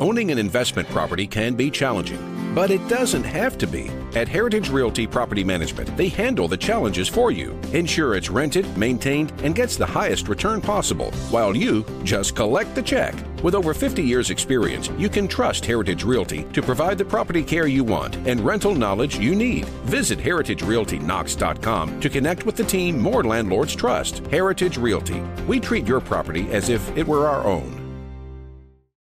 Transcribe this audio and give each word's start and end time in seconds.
Owning 0.00 0.30
an 0.30 0.38
investment 0.38 0.88
property 0.88 1.26
can 1.26 1.54
be 1.54 1.70
challenging, 1.70 2.54
but 2.54 2.70
it 2.70 2.86
doesn't 2.88 3.24
have 3.24 3.58
to 3.58 3.66
be. 3.66 3.90
At 4.16 4.28
Heritage 4.28 4.70
Realty 4.70 5.06
Property 5.06 5.44
Management, 5.44 5.94
they 5.94 6.08
handle 6.08 6.48
the 6.48 6.56
challenges 6.56 7.06
for 7.06 7.30
you. 7.30 7.52
Ensure 7.74 8.14
it's 8.14 8.30
rented, 8.30 8.66
maintained, 8.78 9.30
and 9.42 9.54
gets 9.54 9.76
the 9.76 9.84
highest 9.84 10.28
return 10.28 10.62
possible, 10.62 11.10
while 11.28 11.54
you 11.54 11.84
just 12.02 12.34
collect 12.34 12.74
the 12.74 12.80
check. 12.80 13.14
With 13.42 13.54
over 13.54 13.74
50 13.74 14.02
years' 14.02 14.30
experience, 14.30 14.88
you 14.96 15.10
can 15.10 15.28
trust 15.28 15.66
Heritage 15.66 16.02
Realty 16.02 16.44
to 16.54 16.62
provide 16.62 16.96
the 16.96 17.04
property 17.04 17.42
care 17.42 17.66
you 17.66 17.84
want 17.84 18.16
and 18.26 18.40
rental 18.40 18.74
knowledge 18.74 19.18
you 19.18 19.34
need. 19.34 19.66
Visit 19.84 20.18
heritagerealtyknox.com 20.18 22.00
to 22.00 22.08
connect 22.08 22.46
with 22.46 22.56
the 22.56 22.64
team 22.64 22.98
more 22.98 23.22
landlords 23.22 23.76
trust. 23.76 24.26
Heritage 24.28 24.78
Realty. 24.78 25.20
We 25.46 25.60
treat 25.60 25.86
your 25.86 26.00
property 26.00 26.50
as 26.52 26.70
if 26.70 26.96
it 26.96 27.06
were 27.06 27.28
our 27.28 27.44
own. 27.44 27.79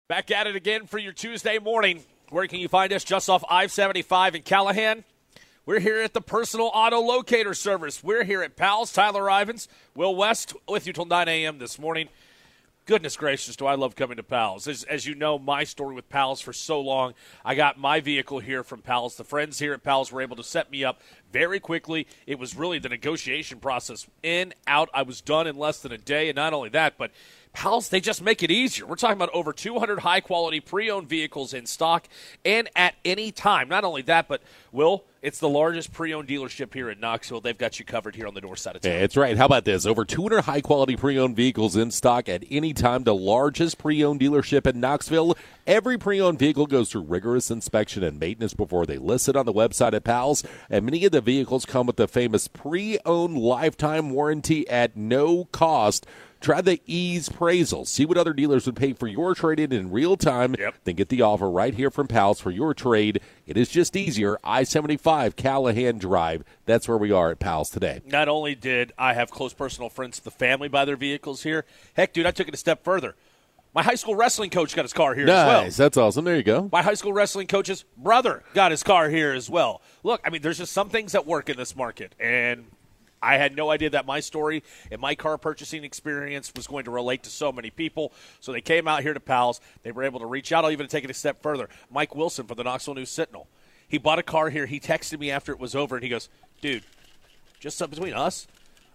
Back 0.08 0.30
at 0.30 0.46
it 0.46 0.56
again 0.56 0.86
for 0.86 1.00
your 1.00 1.14
Tuesday 1.14 1.58
morning. 1.58 2.04
Where 2.30 2.46
can 2.46 2.60
you 2.60 2.68
find 2.68 2.94
us? 2.94 3.04
Just 3.04 3.28
off 3.28 3.44
I 3.50 3.66
75 3.66 4.36
in 4.36 4.44
Callahan. 4.44 5.04
We're 5.66 5.80
here 5.80 6.00
at 6.00 6.14
the 6.14 6.22
Personal 6.22 6.70
Auto 6.76 7.00
Locator 7.00 7.56
Service. 7.56 8.04
We're 8.04 8.24
here 8.24 8.44
at 8.44 8.56
Pals. 8.56 8.94
Tyler 8.94 9.28
Ivins, 9.28 9.68
Will 9.96 10.16
West 10.16 10.54
with 10.70 10.86
you 10.86 10.94
till 10.94 11.06
9 11.06 11.28
a.m. 11.28 11.58
this 11.58 11.80
morning. 11.80 12.10
Goodness 12.86 13.18
gracious, 13.18 13.56
do 13.56 13.66
I 13.66 13.74
love 13.74 13.96
coming 13.96 14.18
to 14.18 14.24
Pals. 14.24 14.68
As, 14.68 14.84
as 14.84 15.08
you 15.08 15.16
know, 15.16 15.40
my 15.40 15.64
story 15.64 15.96
with 15.96 16.08
Pals 16.08 16.40
for 16.40 16.54
so 16.54 16.80
long, 16.80 17.16
I 17.44 17.56
got 17.56 17.80
my 17.80 18.00
vehicle 18.00 18.38
here 18.38 18.64
from 18.64 18.84
Pals. 18.84 19.16
The 19.16 19.24
friends 19.24 19.58
here 19.58 19.74
at 19.74 19.82
Pals 19.82 20.12
were 20.12 20.22
able 20.22 20.36
to 20.36 20.44
set 20.44 20.70
me 20.70 20.84
up 20.84 21.02
very 21.32 21.60
quickly. 21.60 22.06
It 22.28 22.38
was 22.38 22.56
really 22.56 22.78
the 22.78 22.90
negotiation 22.90 23.58
process 23.58 24.06
in, 24.22 24.54
out. 24.68 24.90
I 24.94 25.02
was 25.02 25.20
done 25.20 25.48
in 25.48 25.58
less 25.58 25.80
than 25.80 25.92
a 25.94 25.98
day. 25.98 26.30
And 26.30 26.36
not 26.36 26.54
only 26.54 26.70
that, 26.70 26.96
but 26.96 27.10
Pals, 27.56 27.88
they 27.88 28.02
just 28.02 28.22
make 28.22 28.44
it 28.44 28.52
easier. 28.52 28.86
We're 28.86 28.96
talking 28.98 29.16
about 29.16 29.30
over 29.34 29.54
200 29.54 30.00
high 30.00 30.20
quality 30.20 30.60
pre 30.60 30.92
owned 30.92 31.08
vehicles 31.08 31.54
in 31.54 31.66
stock 31.66 32.08
and 32.44 32.70
at 32.76 32.96
any 33.06 33.32
time. 33.32 33.70
Not 33.70 33.86
only 33.86 34.02
that, 34.04 34.28
but 34.28 34.42
Will, 34.74 35.06
it's 35.22 35.40
the 35.40 35.48
largest 35.48 35.94
pre 35.94 36.14
owned 36.14 36.28
dealership 36.28 36.74
here 36.74 36.90
in 36.90 37.00
Knoxville. 37.00 37.40
They've 37.40 37.58
got 37.58 37.80
you 37.80 37.86
covered 37.86 38.16
here 38.16 38.28
on 38.28 38.34
the 38.34 38.42
north 38.42 38.60
side 38.60 38.76
of 38.76 38.82
town. 38.82 38.92
Yeah, 38.92 39.00
that's 39.00 39.16
right. 39.16 39.38
How 39.38 39.46
about 39.46 39.64
this? 39.64 39.86
Over 39.86 40.04
200 40.04 40.42
high 40.42 40.60
quality 40.60 40.98
pre 40.98 41.18
owned 41.18 41.38
vehicles 41.38 41.78
in 41.78 41.92
stock 41.92 42.28
at 42.28 42.44
any 42.52 42.74
time. 42.74 43.06
The 43.06 43.16
largest 43.16 43.78
pre 43.78 44.04
owned 44.04 44.20
dealership 44.20 44.68
in 44.68 44.82
Knoxville. 44.82 45.38
Every 45.66 45.98
pre 45.98 46.20
owned 46.20 46.38
vehicle 46.38 46.68
goes 46.68 46.92
through 46.92 47.04
rigorous 47.04 47.50
inspection 47.50 48.04
and 48.04 48.20
maintenance 48.20 48.54
before 48.54 48.86
they 48.86 48.98
list 48.98 49.30
it 49.30 49.38
on 49.38 49.46
the 49.46 49.54
website 49.54 49.94
at 49.94 50.04
Pals. 50.04 50.44
And 50.70 50.86
many 50.86 51.06
of 51.06 51.14
the 51.14 51.22
vehicles 51.22 51.66
come 51.66 51.88
with 51.88 51.96
the 51.96 52.08
famous 52.08 52.50
pre 52.50 53.00
owned 53.06 53.38
lifetime 53.38 54.10
warranty 54.10 54.68
at 54.70 54.98
no 54.98 55.46
cost. 55.46 56.06
Try 56.46 56.62
the 56.62 56.80
ease 56.86 57.28
appraisal. 57.28 57.86
See 57.86 58.06
what 58.06 58.20
other 58.20 58.32
dealers 58.32 58.68
would 58.68 58.76
pay 58.76 58.94
for 58.94 59.08
your 59.08 59.34
trade 59.34 59.60
in 59.60 59.72
in 59.72 59.90
real 59.90 60.16
time. 60.16 60.56
Yep. 60.60 60.76
Then 60.84 60.94
get 60.94 61.10
the 61.10 61.24
offer 61.24 61.50
right 61.50 61.74
here 61.74 61.90
from 61.90 62.06
Pals 62.06 62.40
for 62.40 62.52
your 62.52 62.76
trade. 62.76 63.20
It 63.48 63.58
is 63.58 63.68
just 63.68 63.96
easier. 63.96 64.38
I 64.44 64.64
75 64.64 65.36
Callahan 65.38 65.98
Drive. 65.98 66.44
That's 66.68 66.88
where 66.88 67.00
we 67.00 67.12
are 67.12 67.32
at 67.32 67.40
Pals 67.40 67.72
today. 67.72 68.02
Not 68.06 68.30
only 68.30 68.54
did 68.54 68.94
I 68.96 69.16
have 69.16 69.32
close 69.32 69.56
personal 69.56 69.90
friends, 69.90 70.20
the 70.20 70.30
family 70.30 70.68
buy 70.68 70.86
their 70.86 70.96
vehicles 70.96 71.42
here. 71.42 71.66
Heck, 71.96 72.14
dude, 72.14 72.28
I 72.28 72.32
took 72.32 72.48
it 72.48 72.54
a 72.54 72.58
step 72.58 72.84
further. 72.84 73.16
My 73.74 73.82
high 73.82 73.96
school 73.96 74.14
wrestling 74.14 74.52
coach 74.52 74.76
got 74.76 74.86
his 74.86 74.94
car 74.94 75.16
here 75.16 75.24
as 75.24 75.30
well. 75.30 75.64
Nice. 75.64 75.78
That's 75.78 75.98
awesome. 75.98 76.26
There 76.26 76.38
you 76.38 76.44
go. 76.44 76.70
My 76.72 76.84
high 76.84 76.94
school 76.94 77.12
wrestling 77.12 77.48
coach's 77.48 77.86
brother 77.98 78.44
got 78.54 78.70
his 78.70 78.84
car 78.84 79.10
here 79.10 79.34
as 79.34 79.50
well. 79.50 79.82
Look, 80.04 80.22
I 80.24 80.30
mean, 80.30 80.44
there's 80.44 80.60
just 80.60 80.74
some 80.74 80.90
things 80.90 81.14
that 81.14 81.26
work 81.26 81.50
in 81.50 81.58
this 81.58 81.76
market, 81.76 82.14
and 82.20 82.68
I 83.22 83.38
had 83.38 83.56
no 83.56 83.72
idea 83.72 83.90
that 83.92 84.06
my 84.06 84.20
story 84.20 84.64
and 84.92 85.02
my 85.02 85.16
car 85.16 85.38
purchasing 85.38 85.84
experience 85.84 86.52
was 86.56 86.68
going 86.68 86.86
to 86.86 86.92
relate 86.92 87.24
to 87.24 87.30
so 87.30 87.52
many 87.52 87.70
people. 87.70 88.12
So 88.40 88.52
they 88.52 88.62
came 88.62 88.88
out 88.88 89.02
here 89.04 89.14
to 89.14 89.20
Pals. 89.20 89.62
They 89.84 89.92
were 89.92 90.04
able 90.04 90.20
to 90.20 90.26
reach 90.26 90.52
out. 90.52 90.64
I'll 90.64 90.72
even 90.72 90.88
take 90.88 91.04
it 91.04 91.10
a 91.10 91.14
step 91.14 91.42
further. 91.42 91.70
Mike 91.90 92.16
Wilson 92.16 92.46
from 92.46 92.58
the 92.58 92.64
Knoxville 92.64 92.96
News 92.96 93.10
Sentinel. 93.10 93.48
He 93.88 93.98
bought 93.98 94.20
a 94.20 94.24
car 94.24 94.50
here. 94.50 94.66
He 94.66 94.80
texted 94.80 95.20
me 95.20 95.32
after 95.32 95.52
it 95.52 95.60
was 95.60 95.76
over, 95.76 95.96
and 95.96 96.04
he 96.04 96.10
goes, 96.10 96.30
"Dude, 96.62 96.84
just 97.60 97.82
up 97.82 97.90
between 97.90 98.14
us, 98.14 98.48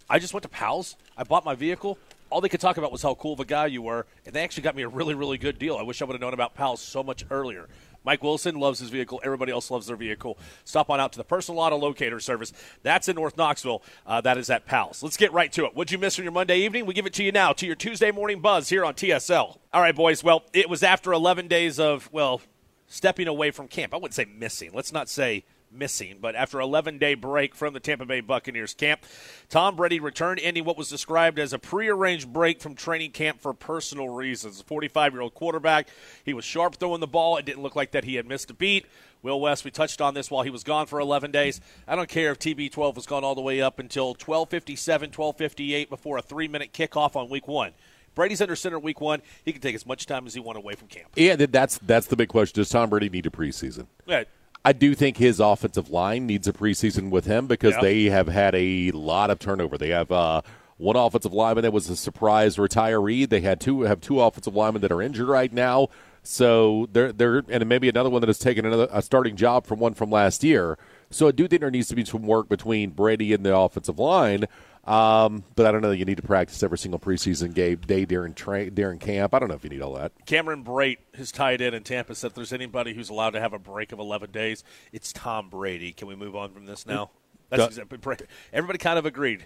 I 0.08 0.18
just 0.18 0.34
went 0.34 0.42
to 0.42 0.48
Pals. 0.48 0.96
I 1.16 1.24
bought 1.24 1.44
my 1.44 1.54
vehicle. 1.54 1.98
All 2.30 2.40
they 2.40 2.48
could 2.48 2.60
talk 2.60 2.76
about 2.76 2.92
was 2.92 3.02
how 3.02 3.14
cool 3.14 3.32
of 3.32 3.40
a 3.40 3.44
guy 3.44 3.66
you 3.66 3.82
were, 3.82 4.06
and 4.24 4.34
they 4.34 4.42
actually 4.42 4.62
got 4.62 4.76
me 4.76 4.82
a 4.82 4.88
really, 4.88 5.14
really 5.14 5.38
good 5.38 5.58
deal. 5.58 5.76
I 5.76 5.82
wish 5.82 6.00
I 6.00 6.04
would 6.04 6.14
have 6.14 6.20
known 6.20 6.34
about 6.34 6.54
Pals 6.54 6.80
so 6.80 7.02
much 7.02 7.24
earlier. 7.30 7.68
Mike 8.04 8.22
Wilson 8.22 8.56
loves 8.56 8.78
his 8.78 8.90
vehicle. 8.90 9.20
Everybody 9.24 9.52
else 9.52 9.70
loves 9.70 9.86
their 9.86 9.96
vehicle. 9.96 10.38
Stop 10.64 10.90
on 10.90 11.00
out 11.00 11.12
to 11.12 11.18
the 11.18 11.24
Personal 11.24 11.60
Auto 11.60 11.76
Locator 11.76 12.20
Service. 12.20 12.52
That's 12.82 13.08
in 13.08 13.16
North 13.16 13.36
Knoxville. 13.36 13.82
Uh, 14.06 14.20
that 14.22 14.38
is 14.38 14.50
at 14.50 14.66
Pals. 14.66 15.02
Let's 15.02 15.16
get 15.16 15.32
right 15.32 15.52
to 15.52 15.66
it. 15.66 15.74
What'd 15.74 15.92
you 15.92 15.98
miss 15.98 16.18
on 16.18 16.24
your 16.24 16.32
Monday 16.32 16.60
evening? 16.60 16.86
We 16.86 16.94
give 16.94 17.06
it 17.06 17.12
to 17.14 17.24
you 17.24 17.32
now 17.32 17.52
to 17.52 17.66
your 17.66 17.76
Tuesday 17.76 18.10
morning 18.10 18.40
buzz 18.40 18.68
here 18.68 18.84
on 18.84 18.94
TSL. 18.94 19.58
All 19.72 19.80
right, 19.80 19.94
boys. 19.94 20.24
Well, 20.24 20.44
it 20.52 20.68
was 20.68 20.82
after 20.82 21.12
11 21.12 21.48
days 21.48 21.78
of, 21.78 22.08
well, 22.12 22.40
stepping 22.86 23.28
away 23.28 23.50
from 23.50 23.68
camp. 23.68 23.94
I 23.94 23.96
wouldn't 23.96 24.14
say 24.14 24.26
missing. 24.26 24.70
Let's 24.72 24.92
not 24.92 25.08
say 25.08 25.44
missing, 25.72 26.18
but 26.20 26.34
after 26.34 26.60
11 26.60 26.98
day 26.98 27.14
break 27.14 27.54
from 27.54 27.74
the 27.74 27.80
Tampa 27.80 28.04
Bay 28.04 28.20
Buccaneers 28.20 28.74
camp, 28.74 29.00
Tom 29.48 29.76
Brady 29.76 30.00
returned 30.00 30.40
ending 30.42 30.64
what 30.64 30.76
was 30.76 30.88
described 30.88 31.38
as 31.38 31.52
a 31.52 31.58
prearranged 31.58 32.32
break 32.32 32.60
from 32.60 32.74
training 32.74 33.12
camp 33.12 33.40
for 33.40 33.52
personal 33.52 34.08
reasons. 34.08 34.62
45 34.62 35.12
year 35.12 35.22
old 35.22 35.34
quarterback, 35.34 35.88
he 36.24 36.34
was 36.34 36.44
sharp 36.44 36.76
throwing 36.76 37.00
the 37.00 37.06
ball. 37.06 37.36
It 37.36 37.44
didn't 37.44 37.62
look 37.62 37.76
like 37.76 37.92
that 37.92 38.04
he 38.04 38.16
had 38.16 38.26
missed 38.26 38.50
a 38.50 38.54
beat. 38.54 38.86
Will 39.22 39.40
West, 39.40 39.64
we 39.64 39.70
touched 39.70 40.00
on 40.00 40.14
this 40.14 40.30
while 40.30 40.42
he 40.42 40.50
was 40.50 40.64
gone 40.64 40.86
for 40.86 40.98
11 40.98 41.30
days. 41.30 41.60
I 41.86 41.94
don't 41.94 42.08
care 42.08 42.32
if 42.32 42.38
TB12 42.38 42.94
was 42.94 43.06
gone 43.06 43.22
all 43.22 43.34
the 43.34 43.42
way 43.42 43.60
up 43.60 43.78
until 43.78 44.08
1257, 44.08 45.08
1258 45.08 45.90
before 45.90 46.18
a 46.18 46.22
three 46.22 46.48
minute 46.48 46.72
kickoff 46.72 47.16
on 47.16 47.28
week 47.28 47.46
one. 47.46 47.72
Brady's 48.14 48.40
under 48.40 48.56
center 48.56 48.78
week 48.78 49.00
one. 49.00 49.22
He 49.44 49.52
can 49.52 49.60
take 49.60 49.74
as 49.74 49.86
much 49.86 50.06
time 50.06 50.26
as 50.26 50.34
he 50.34 50.40
wants 50.40 50.58
away 50.58 50.74
from 50.74 50.88
camp. 50.88 51.10
Yeah, 51.16 51.36
that's 51.36 51.78
that's 51.78 52.06
the 52.06 52.16
big 52.16 52.28
question. 52.28 52.60
Does 52.60 52.68
Tom 52.68 52.90
Brady 52.90 53.08
need 53.08 53.26
a 53.26 53.30
preseason? 53.30 53.86
Yeah, 54.06 54.24
I 54.64 54.72
do 54.72 54.94
think 54.94 55.16
his 55.16 55.40
offensive 55.40 55.90
line 55.90 56.26
needs 56.26 56.46
a 56.46 56.52
preseason 56.52 57.10
with 57.10 57.24
him 57.24 57.46
because 57.46 57.74
Yeah. 57.74 57.80
they 57.80 58.04
have 58.04 58.28
had 58.28 58.54
a 58.54 58.90
lot 58.90 59.30
of 59.30 59.38
turnover. 59.38 59.78
They 59.78 59.88
have 59.88 60.12
uh, 60.12 60.42
one 60.76 60.96
offensive 60.96 61.32
lineman 61.32 61.62
that 61.62 61.72
was 61.72 61.88
a 61.88 61.96
surprise 61.96 62.56
retiree. 62.56 63.28
They 63.28 63.40
had 63.40 63.60
two 63.60 63.82
have 63.82 64.00
two 64.00 64.20
offensive 64.20 64.54
linemen 64.54 64.82
that 64.82 64.92
are 64.92 65.00
injured 65.02 65.28
right 65.28 65.52
now. 65.52 65.88
So 66.22 66.88
they're 66.92 67.12
they're 67.12 67.42
and 67.48 67.66
maybe 67.66 67.88
another 67.88 68.10
one 68.10 68.20
that 68.20 68.28
has 68.28 68.38
taken 68.38 68.66
another 68.66 68.88
a 68.92 69.00
starting 69.00 69.36
job 69.36 69.66
from 69.66 69.78
one 69.78 69.94
from 69.94 70.10
last 70.10 70.44
year. 70.44 70.76
So 71.10 71.28
I 71.28 71.32
do 71.32 71.48
think 71.48 71.60
there 71.60 71.70
needs 71.70 71.88
to 71.88 71.96
be 71.96 72.04
some 72.04 72.22
work 72.22 72.48
between 72.48 72.90
Brady 72.90 73.32
and 73.32 73.44
the 73.44 73.56
offensive 73.56 73.98
line. 73.98 74.44
Um, 74.84 75.44
but 75.56 75.66
I 75.66 75.72
don't 75.72 75.82
know 75.82 75.90
that 75.90 75.98
you 75.98 76.04
need 76.04 76.16
to 76.16 76.22
practice 76.22 76.62
every 76.62 76.78
single 76.78 76.98
preseason 76.98 77.54
game 77.54 77.76
day 77.76 78.04
during 78.04 78.32
tra- 78.34 78.70
during 78.70 78.98
camp. 78.98 79.34
I 79.34 79.38
don't 79.38 79.48
know 79.48 79.54
if 79.54 79.62
you 79.62 79.70
need 79.70 79.82
all 79.82 79.94
that. 79.94 80.12
Cameron 80.26 80.64
Brate, 80.64 80.98
his 81.12 81.30
tight 81.30 81.60
end 81.60 81.74
in 81.74 81.82
Tampa, 81.82 82.14
said 82.14 82.28
if 82.28 82.34
there's 82.34 82.52
anybody 82.52 82.94
who's 82.94 83.10
allowed 83.10 83.30
to 83.30 83.40
have 83.40 83.52
a 83.52 83.58
break 83.58 83.92
of 83.92 83.98
11 83.98 84.30
days, 84.30 84.64
it's 84.92 85.12
Tom 85.12 85.50
Brady. 85.50 85.92
Can 85.92 86.08
we 86.08 86.16
move 86.16 86.34
on 86.34 86.52
from 86.52 86.66
this 86.66 86.86
now? 86.86 87.10
That's 87.50 87.78
exactly, 87.78 88.26
everybody 88.52 88.78
kind 88.78 88.98
of 88.98 89.04
agreed. 89.06 89.44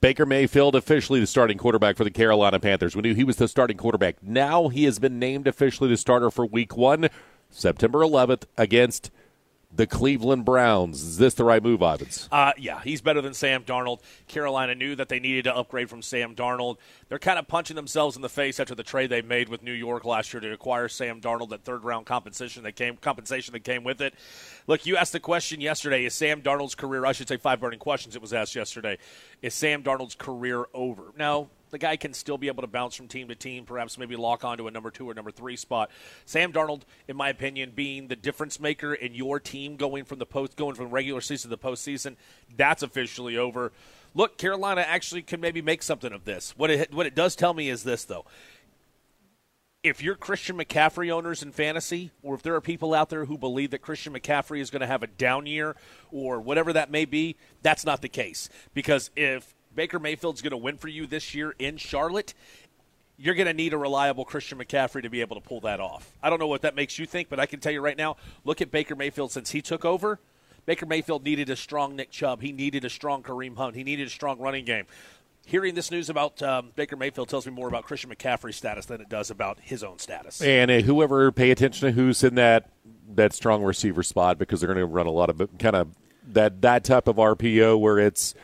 Baker 0.00 0.26
Mayfield 0.26 0.76
officially 0.76 1.18
the 1.18 1.26
starting 1.26 1.58
quarterback 1.58 1.96
for 1.96 2.04
the 2.04 2.10
Carolina 2.10 2.60
Panthers. 2.60 2.94
We 2.94 3.02
knew 3.02 3.14
he 3.14 3.24
was 3.24 3.36
the 3.36 3.48
starting 3.48 3.76
quarterback. 3.76 4.22
Now 4.22 4.68
he 4.68 4.84
has 4.84 4.98
been 4.98 5.18
named 5.18 5.48
officially 5.48 5.88
the 5.90 5.96
starter 5.96 6.30
for 6.30 6.46
Week 6.46 6.76
One, 6.76 7.08
September 7.50 8.00
11th 8.00 8.44
against 8.56 9.10
the 9.70 9.86
Cleveland 9.86 10.44
Browns. 10.44 11.02
Is 11.02 11.18
this 11.18 11.34
the 11.34 11.44
right 11.44 11.62
move, 11.62 11.82
Ivans? 11.82 12.28
Uh, 12.32 12.52
yeah, 12.56 12.80
he's 12.82 13.02
better 13.02 13.20
than 13.20 13.34
Sam 13.34 13.64
Darnold. 13.64 14.00
Carolina 14.26 14.74
knew 14.74 14.96
that 14.96 15.08
they 15.08 15.20
needed 15.20 15.44
to 15.44 15.54
upgrade 15.54 15.90
from 15.90 16.00
Sam 16.00 16.34
Darnold. 16.34 16.78
They're 17.08 17.18
kind 17.18 17.38
of 17.38 17.46
punching 17.46 17.76
themselves 17.76 18.16
in 18.16 18.22
the 18.22 18.28
face 18.28 18.58
after 18.58 18.74
the 18.74 18.82
trade 18.82 19.10
they 19.10 19.22
made 19.22 19.48
with 19.48 19.62
New 19.62 19.72
York 19.72 20.04
last 20.04 20.32
year 20.32 20.40
to 20.40 20.52
acquire 20.52 20.88
Sam 20.88 21.20
Darnold. 21.20 21.50
That 21.50 21.64
third 21.64 21.84
round 21.84 22.06
compensation 22.06 22.62
that 22.62 22.76
came 22.76 22.96
compensation 22.96 23.52
that 23.52 23.60
came 23.64 23.84
with 23.84 24.00
it. 24.00 24.14
Look, 24.66 24.86
you 24.86 24.96
asked 24.96 25.12
the 25.12 25.20
question 25.20 25.60
yesterday: 25.60 26.04
Is 26.06 26.14
Sam 26.14 26.40
Darnold's 26.40 26.74
career? 26.74 27.04
I 27.04 27.12
should 27.12 27.28
say 27.28 27.36
five 27.36 27.60
burning 27.60 27.78
questions. 27.78 28.16
It 28.16 28.22
was 28.22 28.32
asked 28.32 28.54
yesterday. 28.54 28.98
Is 29.42 29.54
Sam 29.54 29.82
Darnold's 29.82 30.14
career 30.14 30.64
over? 30.72 31.12
Now, 31.16 31.48
the 31.70 31.78
guy 31.78 31.96
can 31.96 32.12
still 32.12 32.38
be 32.38 32.48
able 32.48 32.62
to 32.62 32.68
bounce 32.68 32.94
from 32.94 33.08
team 33.08 33.28
to 33.28 33.34
team, 33.34 33.64
perhaps 33.64 33.98
maybe 33.98 34.16
lock 34.16 34.44
onto 34.44 34.66
a 34.66 34.70
number 34.70 34.90
two 34.90 35.08
or 35.08 35.14
number 35.14 35.30
three 35.30 35.56
spot. 35.56 35.90
Sam 36.24 36.52
Darnold, 36.52 36.82
in 37.06 37.16
my 37.16 37.28
opinion, 37.28 37.72
being 37.74 38.08
the 38.08 38.16
difference 38.16 38.60
maker 38.60 38.94
in 38.94 39.14
your 39.14 39.40
team 39.40 39.76
going 39.76 40.04
from 40.04 40.18
the 40.18 40.26
post 40.26 40.56
going 40.56 40.74
from 40.74 40.90
regular 40.90 41.20
season 41.20 41.50
to 41.50 41.56
the 41.56 41.62
postseason, 41.62 42.16
that's 42.56 42.82
officially 42.82 43.36
over. 43.36 43.72
Look, 44.14 44.38
Carolina 44.38 44.80
actually 44.80 45.22
can 45.22 45.40
maybe 45.40 45.62
make 45.62 45.82
something 45.82 46.12
of 46.12 46.24
this. 46.24 46.54
What 46.56 46.70
it 46.70 46.92
what 46.92 47.06
it 47.06 47.14
does 47.14 47.36
tell 47.36 47.54
me 47.54 47.68
is 47.68 47.84
this 47.84 48.04
though. 48.04 48.24
If 49.84 50.02
you're 50.02 50.16
Christian 50.16 50.58
McCaffrey 50.58 51.10
owners 51.10 51.42
in 51.42 51.52
fantasy, 51.52 52.10
or 52.22 52.34
if 52.34 52.42
there 52.42 52.56
are 52.56 52.60
people 52.60 52.94
out 52.94 53.10
there 53.10 53.26
who 53.26 53.38
believe 53.38 53.70
that 53.70 53.78
Christian 53.78 54.12
McCaffrey 54.12 54.60
is 54.60 54.70
going 54.70 54.80
to 54.80 54.88
have 54.88 55.04
a 55.04 55.06
down 55.06 55.46
year 55.46 55.76
or 56.10 56.40
whatever 56.40 56.72
that 56.72 56.90
may 56.90 57.04
be, 57.04 57.36
that's 57.62 57.86
not 57.86 58.02
the 58.02 58.08
case. 58.08 58.48
Because 58.74 59.10
if 59.14 59.54
Baker 59.78 60.00
Mayfield's 60.00 60.42
going 60.42 60.50
to 60.50 60.56
win 60.56 60.76
for 60.76 60.88
you 60.88 61.06
this 61.06 61.36
year 61.36 61.54
in 61.56 61.76
Charlotte, 61.76 62.34
you're 63.16 63.36
going 63.36 63.46
to 63.46 63.54
need 63.54 63.72
a 63.72 63.78
reliable 63.78 64.24
Christian 64.24 64.58
McCaffrey 64.58 65.02
to 65.02 65.08
be 65.08 65.20
able 65.20 65.40
to 65.40 65.40
pull 65.40 65.60
that 65.60 65.78
off. 65.78 66.10
I 66.20 66.30
don't 66.30 66.40
know 66.40 66.48
what 66.48 66.62
that 66.62 66.74
makes 66.74 66.98
you 66.98 67.06
think, 67.06 67.28
but 67.28 67.38
I 67.38 67.46
can 67.46 67.60
tell 67.60 67.70
you 67.70 67.80
right 67.80 67.96
now 67.96 68.16
look 68.44 68.60
at 68.60 68.72
Baker 68.72 68.96
Mayfield 68.96 69.30
since 69.30 69.52
he 69.52 69.62
took 69.62 69.84
over. 69.84 70.18
Baker 70.66 70.84
Mayfield 70.84 71.22
needed 71.22 71.48
a 71.48 71.54
strong 71.54 71.94
Nick 71.94 72.10
Chubb. 72.10 72.42
He 72.42 72.50
needed 72.50 72.84
a 72.84 72.90
strong 72.90 73.22
Kareem 73.22 73.56
Hunt. 73.56 73.76
He 73.76 73.84
needed 73.84 74.08
a 74.08 74.10
strong 74.10 74.40
running 74.40 74.64
game. 74.64 74.86
hearing 75.46 75.76
this 75.76 75.92
news 75.92 76.10
about 76.10 76.42
um, 76.42 76.72
Baker 76.74 76.96
Mayfield 76.96 77.28
tells 77.28 77.46
me 77.46 77.52
more 77.52 77.68
about 77.68 77.84
Christian 77.84 78.10
McCaffrey's 78.10 78.56
status 78.56 78.86
than 78.86 79.00
it 79.00 79.08
does 79.08 79.30
about 79.30 79.60
his 79.60 79.84
own 79.84 80.00
status. 80.00 80.42
And 80.42 80.72
uh, 80.72 80.80
whoever 80.80 81.30
pay 81.30 81.52
attention 81.52 81.86
to 81.86 81.92
who's 81.92 82.24
in 82.24 82.34
that 82.34 82.68
that 83.14 83.32
strong 83.32 83.62
receiver 83.62 84.02
spot 84.02 84.38
because 84.38 84.60
they're 84.60 84.74
going 84.74 84.80
to 84.80 84.86
run 84.86 85.06
a 85.06 85.12
lot 85.12 85.30
of 85.30 85.56
kind 85.60 85.76
of 85.76 85.94
that 86.26 86.62
that 86.62 86.82
type 86.82 87.06
of 87.06 87.14
RPO 87.14 87.78
where 87.78 88.00
it's 88.00 88.34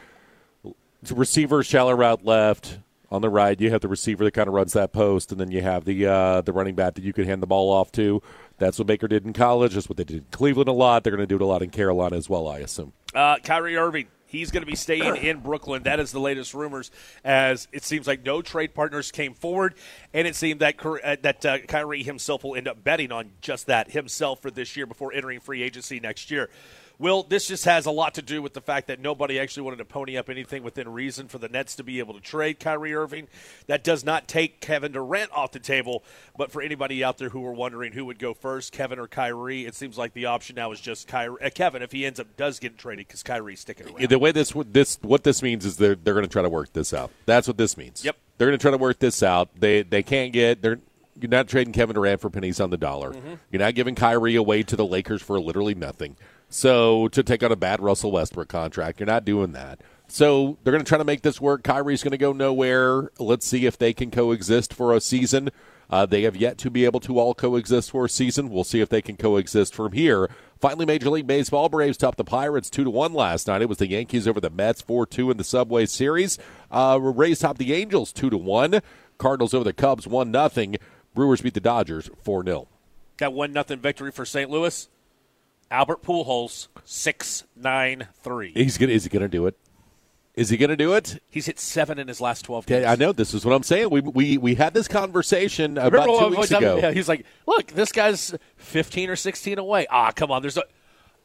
receiver 1.12 1.62
shallow 1.62 1.93
route 1.93 2.25
left 2.25 2.79
on 3.11 3.23
the 3.23 3.29
right. 3.29 3.61
You 3.61 3.71
have 3.71 3.81
the 3.81 3.89
receiver 3.89 4.25
that 4.25 4.33
kind 4.33 4.49
of 4.49 4.55
runs 4.55 4.73
that 4.73 4.93
post, 4.93 5.33
and 5.33 5.41
then 5.41 5.51
you 5.51 5.62
have 5.62 5.85
the 5.85 6.06
uh, 6.06 6.41
the 6.41 6.53
running 6.53 6.75
back 6.75 6.95
that 6.95 7.05
you 7.05 7.12
can 7.12 7.25
hand 7.25 7.43
the 7.43 7.47
ball 7.47 7.71
off 7.71 7.93
to. 7.93 8.23
That's 8.59 8.79
what 8.79 8.87
Baker 8.87 9.09
did 9.09 9.25
in 9.25 9.33
college. 9.33 9.75
That's 9.75 9.89
what 9.89 9.97
they 9.97 10.05
did 10.05 10.17
in 10.19 10.27
Cleveland 10.31 10.69
a 10.69 10.73
lot. 10.73 11.05
They're 11.05 11.11
going 11.11 11.21
to 11.21 11.27
do 11.27 11.37
it 11.37 11.43
a 11.43 11.47
lot 11.47 11.62
in 11.62 11.71
Carolina 11.71 12.17
as 12.17 12.29
well, 12.29 12.49
I 12.49 12.59
assume. 12.59 12.93
Uh, 13.15 13.39
Kyrie 13.39 13.77
Irving 13.77 14.06
He's 14.35 14.51
going 14.51 14.62
to 14.62 14.67
be 14.67 14.75
staying 14.75 15.15
in 15.17 15.39
Brooklyn. 15.39 15.85
That 15.85 16.01
is 16.01 16.11
the 16.11 16.19
latest 16.19 16.55
rumors, 16.55 16.91
as 17.25 17.69
it 17.71 17.85
seems 17.85 18.09
like 18.09 18.25
no 18.25 18.43
trade 18.43 18.75
partners 18.75 19.12
came 19.12 19.33
forward, 19.33 19.75
and 20.12 20.27
it 20.27 20.35
seemed 20.35 20.59
that 20.59 20.85
uh, 20.85 21.17
that 21.23 21.47
uh, 21.47 21.59
Kyrie 21.61 22.03
himself 22.03 22.43
will 22.43 22.57
end 22.57 22.67
up 22.67 22.83
betting 22.83 23.12
on 23.12 23.31
just 23.41 23.67
that 23.67 23.93
himself 23.93 24.43
for 24.43 24.50
this 24.50 24.77
year 24.77 24.87
before 24.87 25.12
entering 25.12 25.39
free 25.39 25.62
agency 25.62 26.00
next 26.00 26.33
year. 26.33 26.50
Will, 26.99 27.23
this 27.25 27.46
just 27.46 27.64
has 27.64 27.87
a 27.87 27.91
lot 27.91 28.14
to 28.14 28.23
do 28.23 28.41
with 28.41 28.55
the 28.55 28.61
fact 28.61 28.87
that 28.87 29.00
nobody 29.00 29.38
actually 29.38 29.64
wanted 29.64 29.79
to 29.79 29.85
pony 29.85 30.17
up 30.17 30.31
anything 30.31 30.62
within 30.62 30.88
reason 30.88 31.29
for 31.29 31.38
the 31.38 31.49
Nets 31.49 31.75
to 31.76 31.82
be 31.82 31.99
able 31.99 32.14
to 32.14 32.20
trade 32.20 32.61
Kyrie 32.61 32.94
Irving. 32.94 33.29
That 33.67 33.82
does 33.82 34.05
not 34.05 34.29
take 34.29 34.61
Kevin 34.61 34.93
Durant 34.93 35.32
off 35.32 35.52
the 35.52 35.58
table, 35.58 36.05
but 36.37 36.52
for 36.52 36.62
anybody 36.62 37.02
out 37.02 37.19
there 37.19 37.31
who 37.31 37.41
were 37.41 37.52
wondering 37.52 37.93
who 37.93 38.05
would 38.05 38.19
go 38.19 38.32
first, 38.32 38.73
Kevin 38.73 38.99
or 38.99 39.08
Kyrie, 39.08 39.67
it 39.67 39.75
seems 39.75 39.99
like 39.99 40.14
the 40.14 40.26
option 40.26 40.56
now 40.56 40.70
is 40.73 40.81
just 40.81 41.08
Kyrie, 41.08 41.43
uh, 41.43 41.50
Kevin 41.50 41.82
if 41.82 41.93
he 41.93 42.06
ends 42.06 42.20
up 42.20 42.37
does 42.37 42.58
get 42.58 42.79
traded 42.79 43.08
because 43.08 43.23
Kyrie's 43.23 43.61
sticking 43.61 43.87
around. 43.87 44.08
The 44.08 44.19
way 44.19 44.32
this 44.32 44.52
this 44.67 44.99
what 45.02 45.25
this 45.25 45.43
means 45.43 45.64
is 45.64 45.76
they're 45.76 45.97
they're 45.97 46.14
going 46.14 46.26
to 46.26 46.32
try 46.32 46.43
to 46.43 46.49
work 46.49 46.73
this 46.73 46.94
out. 46.94 47.11
That's 47.26 47.49
what 47.49 47.58
this 47.58 47.76
means. 47.76 48.05
Yep, 48.05 48.17
they're 48.38 48.49
going 48.49 48.58
to 48.58 48.62
try 48.62 48.70
to 48.70 48.79
work 48.79 48.99
this 48.99 49.23
out. 49.23 49.49
They 49.58 49.82
they 49.82 50.02
can't 50.02 50.32
get 50.32 50.62
they're 50.62 50.79
you're 51.20 51.31
not 51.31 51.49
trading 51.49 51.73
Kevin 51.73 51.94
Durant 51.94 52.20
for 52.20 52.31
pennies 52.31 52.61
on 52.61 52.70
the 52.70 52.76
dollar. 52.76 53.12
Mm-hmm. 53.12 53.35
You're 53.50 53.61
not 53.61 53.75
giving 53.75 53.94
Kyrie 53.94 54.35
away 54.35 54.62
to 54.64 54.76
the 54.76 54.85
Lakers 54.85 55.23
for 55.23 55.40
literally 55.40 55.75
nothing. 55.75 56.17
So 56.55 57.09
to 57.09 57.25
take 57.25 57.43
on 57.43 57.51
a 57.51 57.56
bad 57.56 57.81
Russell 57.81 58.12
Westbrook 58.12 58.47
contract, 58.47 59.01
you're 59.01 59.09
not 59.09 59.25
doing 59.25 59.51
that. 59.55 59.81
So 60.06 60.56
they're 60.62 60.71
going 60.71 60.85
to 60.85 60.89
try 60.89 60.99
to 60.99 61.05
make 61.05 61.23
this 61.23 61.41
work. 61.41 61.65
Kyrie's 61.65 62.05
going 62.05 62.12
to 62.12 62.17
go 62.17 62.33
nowhere. 62.33 63.11
Let's 63.19 63.45
see 63.45 63.67
if 63.67 63.77
they 63.77 63.93
can 63.93 64.12
coexist 64.12 64.73
for 64.73 64.95
a 64.95 65.01
season. 65.01 65.51
Uh, 65.91 66.06
they 66.06 66.23
have 66.23 66.37
yet 66.37 66.56
to 66.59 66.71
be 66.71 66.85
able 66.85 67.01
to 67.01 67.19
all 67.19 67.35
coexist 67.35 67.91
for 67.91 68.05
a 68.05 68.09
season. 68.09 68.51
We'll 68.51 68.62
see 68.62 68.81
if 68.81 68.89
they 68.89 69.03
can 69.03 69.17
coexist 69.17 69.75
from 69.75 69.95
here. 69.95 70.31
Finally, 70.61 70.87
Major 70.87 71.11
League 71.11 71.27
Baseball 71.27 71.69
Braves 71.69 71.97
topped 71.97 72.19
the 72.19 72.25
Pirates 72.25 72.71
two 72.71 72.85
to 72.85 72.91
one 72.91 73.15
last 73.15 73.49
night. 73.49 73.61
It 73.61 73.69
was 73.69 73.79
the 73.79 73.89
Yankees 73.89 74.29
over 74.29 74.41
the 74.41 74.49
Mets 74.49 74.81
four 74.81 75.07
two 75.07 75.33
in 75.33 75.39
the 75.39 75.45
Subway 75.45 75.87
Series. 75.87 76.39
Uh, 76.71 77.00
Rays 77.03 77.41
topped 77.41 77.59
the 77.59 77.75
Angels 77.75 78.12
two 78.12 78.31
to 78.31 78.39
one. 78.39 78.81
Cardinals 79.19 79.55
over 79.55 79.65
the 79.65 79.73
Cubs 79.73 80.07
one 80.07 80.31
nothing. 80.31 80.77
Brewers 81.15 81.41
beat 81.41 81.55
the 81.55 81.61
Dodgers 81.61 82.11
four 82.23 82.45
0 82.45 82.69
That 83.19 83.33
one 83.33 83.53
nothing 83.53 83.81
victory 83.81 84.12
for 84.12 84.25
St. 84.25 84.49
Louis. 84.49 84.89
Albert 85.70 86.02
Pujols, 86.02 86.69
six 86.84 87.44
nine 87.56 88.08
three. 88.22 88.52
He's 88.55 88.78
gonna. 88.78 88.93
Is 88.93 89.05
he 89.05 89.11
gonna 89.11 89.28
do 89.28 89.46
it? 89.46 89.56
Is 90.34 90.49
he 90.49 90.56
going 90.56 90.70
to 90.70 90.76
do 90.76 90.94
it? 90.94 91.22
He's 91.31 91.46
hit 91.46 91.61
seven 91.61 91.96
in 91.99 92.08
his 92.08 92.20
last 92.20 92.44
twelve 92.44 92.66
games. 92.66 92.82
Yeah, 92.82 92.90
I 92.93 92.96
know. 92.96 93.12
This 93.12 93.34
is 93.34 93.44
what 93.44 93.55
I'm 93.55 93.62
saying. 93.62 93.90
We 93.90 94.00
we, 94.00 94.37
we 94.37 94.55
had 94.56 94.75
this 94.75 94.88
conversation 94.88 95.78
about 95.78 96.06
two 96.06 96.37
weeks 96.37 96.50
ago. 96.50 96.76
Yeah, 96.76 96.90
he's 96.90 97.08
like, 97.08 97.25
"Look, 97.46 97.69
this 97.69 97.93
guy's 97.93 98.34
15 98.56 99.11
or 99.11 99.16
16 99.16 99.58
away." 99.58 99.87
Ah, 99.90 100.11
come 100.11 100.32
on. 100.32 100.43
There's 100.43 100.56
a 100.56 100.64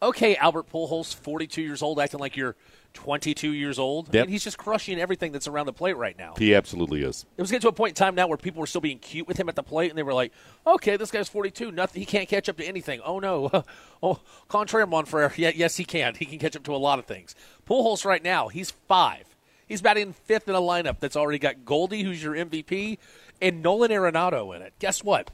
okay. 0.01 0.35
Albert 0.35 0.69
Pujols, 0.71 1.13
42 1.13 1.61
years 1.61 1.81
old, 1.81 1.99
acting 1.99 2.19
like 2.19 2.35
you're 2.37 2.55
22 2.93 3.53
years 3.53 3.77
old. 3.77 4.13
Yep. 4.13 4.23
I 4.23 4.25
mean, 4.25 4.31
he's 4.31 4.43
just 4.43 4.57
crushing 4.57 4.99
everything 4.99 5.31
that's 5.31 5.47
around 5.47 5.67
the 5.67 5.73
plate 5.73 5.97
right 5.97 6.17
now. 6.17 6.33
He 6.37 6.55
absolutely 6.55 7.03
is. 7.03 7.25
It 7.37 7.41
was 7.41 7.51
getting 7.51 7.61
to 7.61 7.67
a 7.69 7.73
point 7.73 7.91
in 7.91 7.95
time 7.95 8.15
now 8.15 8.27
where 8.27 8.37
people 8.37 8.59
were 8.59 8.67
still 8.67 8.81
being 8.81 8.99
cute 8.99 9.27
with 9.27 9.39
him 9.39 9.49
at 9.49 9.55
the 9.55 9.63
plate, 9.63 9.89
and 9.89 9.97
they 9.97 10.03
were 10.03 10.13
like, 10.13 10.31
"Okay, 10.65 10.97
this 10.97 11.11
guy's 11.11 11.29
42. 11.29 11.71
Nothing. 11.71 12.01
He 12.01 12.05
can't 12.05 12.27
catch 12.27 12.49
up 12.49 12.57
to 12.57 12.65
anything. 12.65 13.01
Oh 13.05 13.19
no. 13.19 13.63
oh, 14.03 14.19
contraire, 14.47 14.87
Monfrere. 14.87 15.37
Yeah, 15.37 15.51
yes, 15.55 15.77
he 15.77 15.85
can. 15.85 16.15
He 16.15 16.25
can 16.25 16.39
catch 16.39 16.55
up 16.55 16.63
to 16.63 16.75
a 16.75 16.77
lot 16.77 16.99
of 16.99 17.05
things. 17.05 17.35
Pujols 17.67 18.05
right 18.05 18.23
now, 18.23 18.47
he's 18.47 18.71
five. 18.71 19.25
He's 19.67 19.83
batting 19.83 20.13
fifth 20.13 20.49
in 20.49 20.55
a 20.55 20.61
lineup 20.61 20.99
that's 20.99 21.15
already 21.15 21.37
got 21.37 21.63
Goldie, 21.63 22.01
who's 22.01 22.23
your 22.23 22.33
MVP, 22.33 22.97
and 23.39 23.61
Nolan 23.61 23.91
Arenado 23.91 24.55
in 24.55 24.63
it. 24.63 24.73
Guess 24.79 25.03
what? 25.03 25.29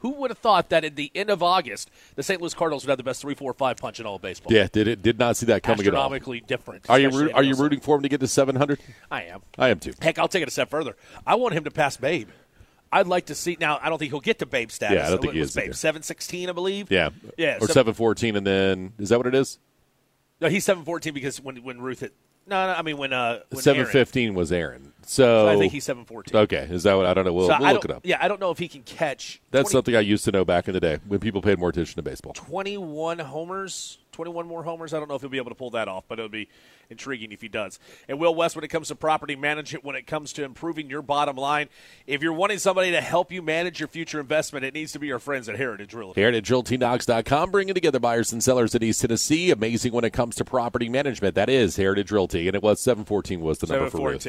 Who 0.00 0.10
would 0.14 0.30
have 0.30 0.38
thought 0.38 0.70
that 0.70 0.84
at 0.84 0.96
the 0.96 1.10
end 1.14 1.30
of 1.30 1.42
August, 1.42 1.90
the 2.14 2.22
St. 2.22 2.40
Louis 2.40 2.54
Cardinals 2.54 2.84
would 2.84 2.90
have 2.90 2.98
the 2.98 3.04
best 3.04 3.20
three, 3.20 3.34
four, 3.34 3.52
five 3.52 3.76
punch 3.76 4.00
in 4.00 4.06
all 4.06 4.16
of 4.16 4.22
baseball? 4.22 4.52
Yeah, 4.52 4.66
did 4.72 4.88
it? 4.88 5.02
Did 5.02 5.18
not 5.18 5.36
see 5.36 5.46
that 5.46 5.62
coming 5.62 5.86
at 5.86 5.94
all. 5.94 6.00
Astronomically 6.00 6.40
different. 6.40 6.88
Are 6.88 6.98
you 6.98 7.10
root, 7.10 7.32
are 7.34 7.42
you 7.42 7.54
rooting 7.54 7.80
for 7.80 7.96
him 7.96 8.02
to 8.02 8.08
get 8.08 8.20
to 8.20 8.28
seven 8.28 8.56
hundred? 8.56 8.80
I 9.10 9.24
am. 9.24 9.42
I 9.58 9.68
am 9.68 9.78
too. 9.78 9.92
Heck, 10.00 10.18
I'll 10.18 10.28
take 10.28 10.42
it 10.42 10.48
a 10.48 10.50
step 10.50 10.70
further. 10.70 10.96
I 11.26 11.34
want 11.34 11.54
him 11.54 11.64
to 11.64 11.70
pass 11.70 11.96
Babe. 11.96 12.28
I'd 12.92 13.06
like 13.06 13.26
to 13.26 13.34
see 13.34 13.56
now. 13.60 13.78
I 13.80 13.88
don't 13.88 13.98
think 13.98 14.10
he'll 14.10 14.20
get 14.20 14.38
to 14.40 14.46
Babe 14.46 14.70
status. 14.70 14.96
Yeah, 14.96 15.06
I 15.06 15.10
don't 15.10 15.20
think 15.20 15.34
he 15.34 15.40
is. 15.40 15.54
Babe 15.54 15.74
seven 15.74 16.02
sixteen, 16.02 16.48
I 16.48 16.52
believe. 16.52 16.90
Yeah, 16.90 17.10
yeah, 17.36 17.58
or 17.60 17.68
seven 17.68 17.94
fourteen, 17.94 18.36
and 18.36 18.46
then 18.46 18.94
is 18.98 19.10
that 19.10 19.18
what 19.18 19.26
it 19.26 19.34
is? 19.34 19.58
No, 20.40 20.48
he's 20.48 20.64
seven 20.64 20.84
fourteen 20.84 21.14
because 21.14 21.40
when 21.40 21.56
when 21.62 21.80
Ruth 21.80 22.00
hit 22.00 22.14
no, 22.46 22.66
no, 22.66 22.72
I 22.72 22.82
mean 22.82 22.96
when 22.96 23.12
uh 23.12 23.40
seven 23.54 23.86
fifteen 23.86 24.34
was 24.34 24.50
Aaron. 24.50 24.89
So, 25.10 25.24
so, 25.24 25.48
I 25.48 25.56
think 25.56 25.72
he's 25.72 25.82
seven 25.82 26.04
fourteen. 26.04 26.36
Okay, 26.36 26.68
is 26.70 26.84
that 26.84 26.94
what 26.94 27.04
I 27.04 27.14
don't 27.14 27.24
know? 27.24 27.32
We'll, 27.32 27.48
so 27.48 27.56
we'll 27.58 27.72
look 27.72 27.84
it 27.84 27.90
up. 27.90 28.06
Yeah, 28.06 28.18
I 28.20 28.28
don't 28.28 28.40
know 28.40 28.52
if 28.52 28.58
he 28.58 28.68
can 28.68 28.84
catch. 28.84 29.40
That's 29.50 29.70
20, 29.70 29.72
something 29.72 29.96
I 29.96 30.00
used 30.00 30.24
to 30.26 30.30
know 30.30 30.44
back 30.44 30.68
in 30.68 30.72
the 30.74 30.78
day 30.78 31.00
when 31.04 31.18
people 31.18 31.42
paid 31.42 31.58
more 31.58 31.70
attention 31.70 31.96
to 31.96 32.02
baseball. 32.02 32.32
Twenty 32.32 32.78
one 32.78 33.18
homers, 33.18 33.98
twenty 34.12 34.30
one 34.30 34.46
more 34.46 34.62
homers. 34.62 34.94
I 34.94 35.00
don't 35.00 35.08
know 35.08 35.16
if 35.16 35.22
he'll 35.22 35.28
be 35.28 35.38
able 35.38 35.50
to 35.50 35.56
pull 35.56 35.70
that 35.70 35.88
off, 35.88 36.04
but 36.06 36.20
it'll 36.20 36.28
be 36.28 36.48
intriguing 36.90 37.32
if 37.32 37.42
he 37.42 37.48
does. 37.48 37.80
And 38.08 38.20
Will 38.20 38.36
West, 38.36 38.54
when 38.54 38.64
it 38.64 38.68
comes 38.68 38.86
to 38.86 38.94
property 38.94 39.34
management, 39.34 39.84
when 39.84 39.96
it 39.96 40.06
comes 40.06 40.32
to 40.34 40.44
improving 40.44 40.88
your 40.88 41.02
bottom 41.02 41.34
line, 41.34 41.70
if 42.06 42.22
you're 42.22 42.32
wanting 42.32 42.58
somebody 42.58 42.92
to 42.92 43.00
help 43.00 43.32
you 43.32 43.42
manage 43.42 43.80
your 43.80 43.88
future 43.88 44.20
investment, 44.20 44.64
it 44.64 44.74
needs 44.74 44.92
to 44.92 45.00
be 45.00 45.10
our 45.10 45.18
friends 45.18 45.48
at 45.48 45.56
Heritage 45.56 45.92
Realty. 45.92 46.20
Heritage 46.20 46.48
Realty 46.48 46.78
HeritageRealtyKnox.com, 46.78 47.50
bringing 47.50 47.74
together 47.74 47.98
buyers 47.98 48.32
and 48.32 48.44
sellers 48.44 48.76
in 48.76 48.84
East 48.84 49.00
Tennessee. 49.00 49.50
Amazing 49.50 49.92
when 49.92 50.04
it 50.04 50.12
comes 50.12 50.36
to 50.36 50.44
property 50.44 50.88
management. 50.88 51.34
That 51.34 51.48
is 51.48 51.74
Heritage 51.74 52.12
Realty, 52.12 52.46
and 52.46 52.54
it 52.54 52.62
was 52.62 52.80
714 52.80 53.40
was 53.40 53.58
the 53.58 53.66
number 53.66 53.90
for 53.90 54.08
Ruth. 54.08 54.28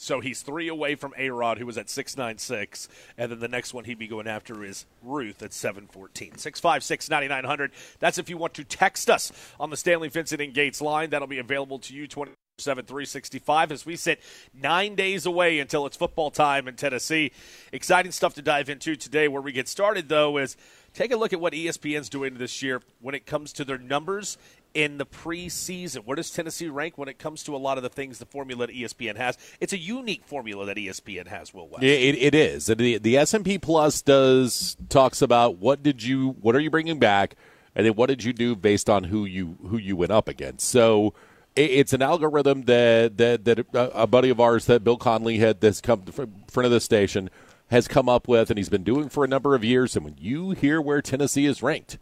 So 0.00 0.20
he's 0.20 0.42
three 0.42 0.68
away 0.68 0.94
from 0.94 1.12
A 1.18 1.30
Rod, 1.30 1.58
who 1.58 1.66
was 1.66 1.76
at 1.76 1.90
696. 1.90 2.88
And 3.18 3.32
then 3.32 3.40
the 3.40 3.48
next 3.48 3.74
one 3.74 3.82
he'd 3.82 3.98
be 3.98 4.06
going 4.06 4.28
after 4.28 4.64
is 4.64 4.86
Ruth 5.02 5.42
at 5.42 5.52
714. 5.52 6.38
656 6.38 7.10
9900. 7.10 7.72
That's 7.98 8.16
if 8.16 8.30
you 8.30 8.36
want 8.36 8.54
to 8.54 8.64
text 8.64 9.10
us 9.10 9.32
on 9.58 9.70
the 9.70 9.76
Stanley 9.76 10.08
Vincent 10.08 10.40
and 10.40 10.54
Gates 10.54 10.80
line. 10.80 11.10
That'll 11.10 11.26
be 11.26 11.40
available 11.40 11.80
to 11.80 11.94
you 11.94 12.06
27 12.06 12.86
365 12.86 13.72
as 13.72 13.84
we 13.84 13.96
sit 13.96 14.20
nine 14.54 14.94
days 14.94 15.26
away 15.26 15.58
until 15.58 15.84
it's 15.84 15.96
football 15.96 16.30
time 16.30 16.68
in 16.68 16.76
Tennessee. 16.76 17.32
Exciting 17.72 18.12
stuff 18.12 18.34
to 18.34 18.42
dive 18.42 18.68
into 18.68 18.94
today. 18.94 19.26
Where 19.26 19.42
we 19.42 19.50
get 19.50 19.66
started, 19.66 20.08
though, 20.08 20.38
is 20.38 20.56
take 20.94 21.10
a 21.10 21.16
look 21.16 21.32
at 21.32 21.40
what 21.40 21.54
ESPN's 21.54 22.08
doing 22.08 22.34
this 22.34 22.62
year 22.62 22.82
when 23.00 23.16
it 23.16 23.26
comes 23.26 23.52
to 23.54 23.64
their 23.64 23.78
numbers 23.78 24.38
in 24.74 24.98
the 24.98 25.06
preseason. 25.06 26.04
Where 26.04 26.16
does 26.16 26.30
Tennessee 26.30 26.68
rank 26.68 26.98
when 26.98 27.08
it 27.08 27.18
comes 27.18 27.42
to 27.44 27.54
a 27.54 27.58
lot 27.58 27.76
of 27.76 27.82
the 27.82 27.88
things 27.88 28.18
the 28.18 28.26
formula 28.26 28.66
that 28.66 28.74
ESPN 28.74 29.16
has? 29.16 29.36
It's 29.60 29.72
a 29.72 29.78
unique 29.78 30.24
formula 30.24 30.66
that 30.66 30.76
ESPN 30.76 31.26
has. 31.26 31.52
Will 31.52 31.68
West. 31.68 31.82
It, 31.82 32.16
it 32.16 32.34
is. 32.34 32.66
The 32.66 32.98
the 32.98 33.16
S 33.16 33.34
and 33.34 33.44
P 33.44 33.58
Plus 33.58 34.02
does 34.02 34.76
talks 34.88 35.22
about 35.22 35.58
what 35.58 35.82
did 35.82 36.02
you 36.02 36.36
what 36.40 36.54
are 36.54 36.60
you 36.60 36.70
bringing 36.70 36.98
back, 36.98 37.34
and 37.74 37.86
then 37.86 37.94
what 37.94 38.06
did 38.06 38.24
you 38.24 38.32
do 38.32 38.54
based 38.54 38.88
on 38.88 39.04
who 39.04 39.24
you 39.24 39.58
who 39.68 39.76
you 39.78 39.96
went 39.96 40.12
up 40.12 40.28
against. 40.28 40.68
So 40.68 41.14
it's 41.56 41.92
an 41.92 42.02
algorithm 42.02 42.62
that 42.62 43.16
that 43.16 43.44
that 43.44 43.66
a 43.72 44.06
buddy 44.06 44.30
of 44.30 44.40
ours 44.40 44.66
that 44.66 44.84
Bill 44.84 44.96
Connelly 44.96 45.38
had 45.38 45.60
this 45.60 45.80
come 45.80 46.02
front 46.02 46.64
of 46.64 46.70
the 46.70 46.80
station 46.80 47.30
has 47.70 47.86
come 47.86 48.08
up 48.08 48.28
with, 48.28 48.50
and 48.50 48.58
he's 48.58 48.68
been 48.68 48.84
doing 48.84 49.08
for 49.08 49.24
a 49.24 49.28
number 49.28 49.54
of 49.54 49.64
years. 49.64 49.94
And 49.94 50.04
when 50.04 50.16
you 50.18 50.50
hear 50.52 50.80
where 50.80 51.02
Tennessee 51.02 51.46
is 51.46 51.62
ranked, 51.62 51.98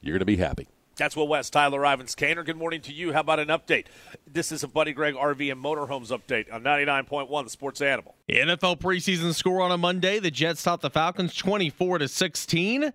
you're 0.00 0.14
going 0.14 0.20
to 0.20 0.24
be 0.24 0.36
happy. 0.36 0.68
That's 1.00 1.16
Will 1.16 1.28
West, 1.28 1.54
Tyler 1.54 1.86
Ivans 1.86 2.14
Kaner. 2.14 2.44
Good 2.44 2.58
morning 2.58 2.82
to 2.82 2.92
you. 2.92 3.14
How 3.14 3.20
about 3.20 3.38
an 3.38 3.48
update? 3.48 3.86
This 4.30 4.52
is 4.52 4.62
a 4.62 4.68
Buddy 4.68 4.92
Gregg 4.92 5.14
RV 5.14 5.50
and 5.50 5.64
Motorhomes 5.64 6.08
update 6.08 6.52
on 6.52 6.62
99.1 6.62 7.44
The 7.44 7.48
Sports 7.48 7.80
Animal. 7.80 8.16
NFL 8.30 8.80
preseason 8.80 9.32
score 9.32 9.62
on 9.62 9.72
a 9.72 9.78
Monday. 9.78 10.18
The 10.18 10.30
Jets 10.30 10.62
topped 10.62 10.82
the 10.82 10.90
Falcons 10.90 11.34
24 11.34 12.00
to 12.00 12.08
16. 12.08 12.92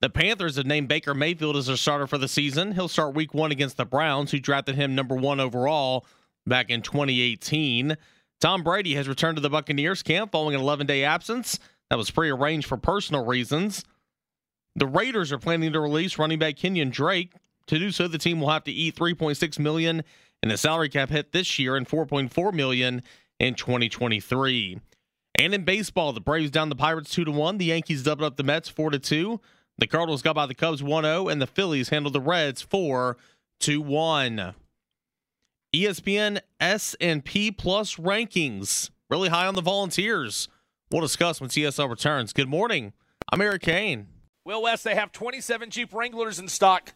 The 0.00 0.10
Panthers 0.10 0.56
have 0.56 0.66
named 0.66 0.88
Baker 0.88 1.14
Mayfield 1.14 1.54
as 1.56 1.66
their 1.66 1.76
starter 1.76 2.08
for 2.08 2.18
the 2.18 2.26
season. 2.26 2.72
He'll 2.72 2.88
start 2.88 3.14
week 3.14 3.32
one 3.34 3.52
against 3.52 3.76
the 3.76 3.84
Browns, 3.84 4.32
who 4.32 4.40
drafted 4.40 4.74
him 4.74 4.96
number 4.96 5.14
one 5.14 5.38
overall 5.38 6.06
back 6.44 6.70
in 6.70 6.82
2018. 6.82 7.96
Tom 8.40 8.64
Brady 8.64 8.96
has 8.96 9.06
returned 9.06 9.36
to 9.36 9.40
the 9.40 9.48
Buccaneers 9.48 10.02
camp 10.02 10.32
following 10.32 10.56
an 10.56 10.60
11 10.60 10.88
day 10.88 11.04
absence 11.04 11.60
that 11.88 11.98
was 11.98 12.10
prearranged 12.10 12.66
for 12.66 12.78
personal 12.78 13.24
reasons. 13.24 13.84
The 14.74 14.88
Raiders 14.88 15.30
are 15.30 15.38
planning 15.38 15.72
to 15.72 15.78
release 15.78 16.18
running 16.18 16.40
back 16.40 16.56
Kenyan 16.56 16.90
Drake. 16.90 17.30
To 17.68 17.78
do 17.78 17.90
so, 17.90 18.08
the 18.08 18.18
team 18.18 18.40
will 18.40 18.50
have 18.50 18.64
to 18.64 18.72
eat 18.72 18.96
3.6 18.96 19.58
million 19.58 20.02
in 20.42 20.48
the 20.48 20.58
salary 20.58 20.88
cap 20.88 21.10
hit 21.10 21.32
this 21.32 21.58
year 21.58 21.76
and 21.76 21.88
4.4 21.88 22.52
million 22.52 23.02
in 23.40 23.54
2023. 23.54 24.80
And 25.36 25.54
in 25.54 25.64
baseball, 25.64 26.12
the 26.12 26.20
Braves 26.20 26.50
down 26.50 26.68
the 26.68 26.76
Pirates 26.76 27.10
2 27.10 27.24
to 27.24 27.30
1, 27.30 27.58
the 27.58 27.64
Yankees 27.66 28.02
doubled 28.02 28.26
up 28.26 28.36
the 28.36 28.44
Mets 28.44 28.68
4 28.68 28.90
to 28.90 28.98
2. 28.98 29.40
The 29.78 29.86
Cardinals 29.86 30.22
got 30.22 30.36
by 30.36 30.46
the 30.46 30.54
Cubs 30.54 30.82
1-0 30.82 31.32
and 31.32 31.42
the 31.42 31.46
Phillies 31.46 31.88
handled 31.88 32.14
the 32.14 32.20
Reds 32.20 32.62
4 32.62 33.16
to 33.60 33.80
1. 33.80 34.54
ESPN 35.74 36.40
S&P 36.60 37.50
Plus 37.50 37.96
rankings 37.96 38.90
really 39.10 39.28
high 39.28 39.46
on 39.46 39.54
the 39.54 39.62
Volunteers. 39.62 40.48
We'll 40.90 41.00
discuss 41.00 41.40
when 41.40 41.50
CSL 41.50 41.90
returns. 41.90 42.32
Good 42.32 42.48
morning. 42.48 42.92
I'm 43.32 43.40
Eric 43.40 43.62
Kane. 43.62 44.06
Will 44.44 44.62
West, 44.62 44.84
they 44.84 44.94
have 44.94 45.10
27 45.10 45.70
Jeep 45.70 45.92
Wranglers 45.92 46.38
in 46.38 46.46
stock, 46.46 46.92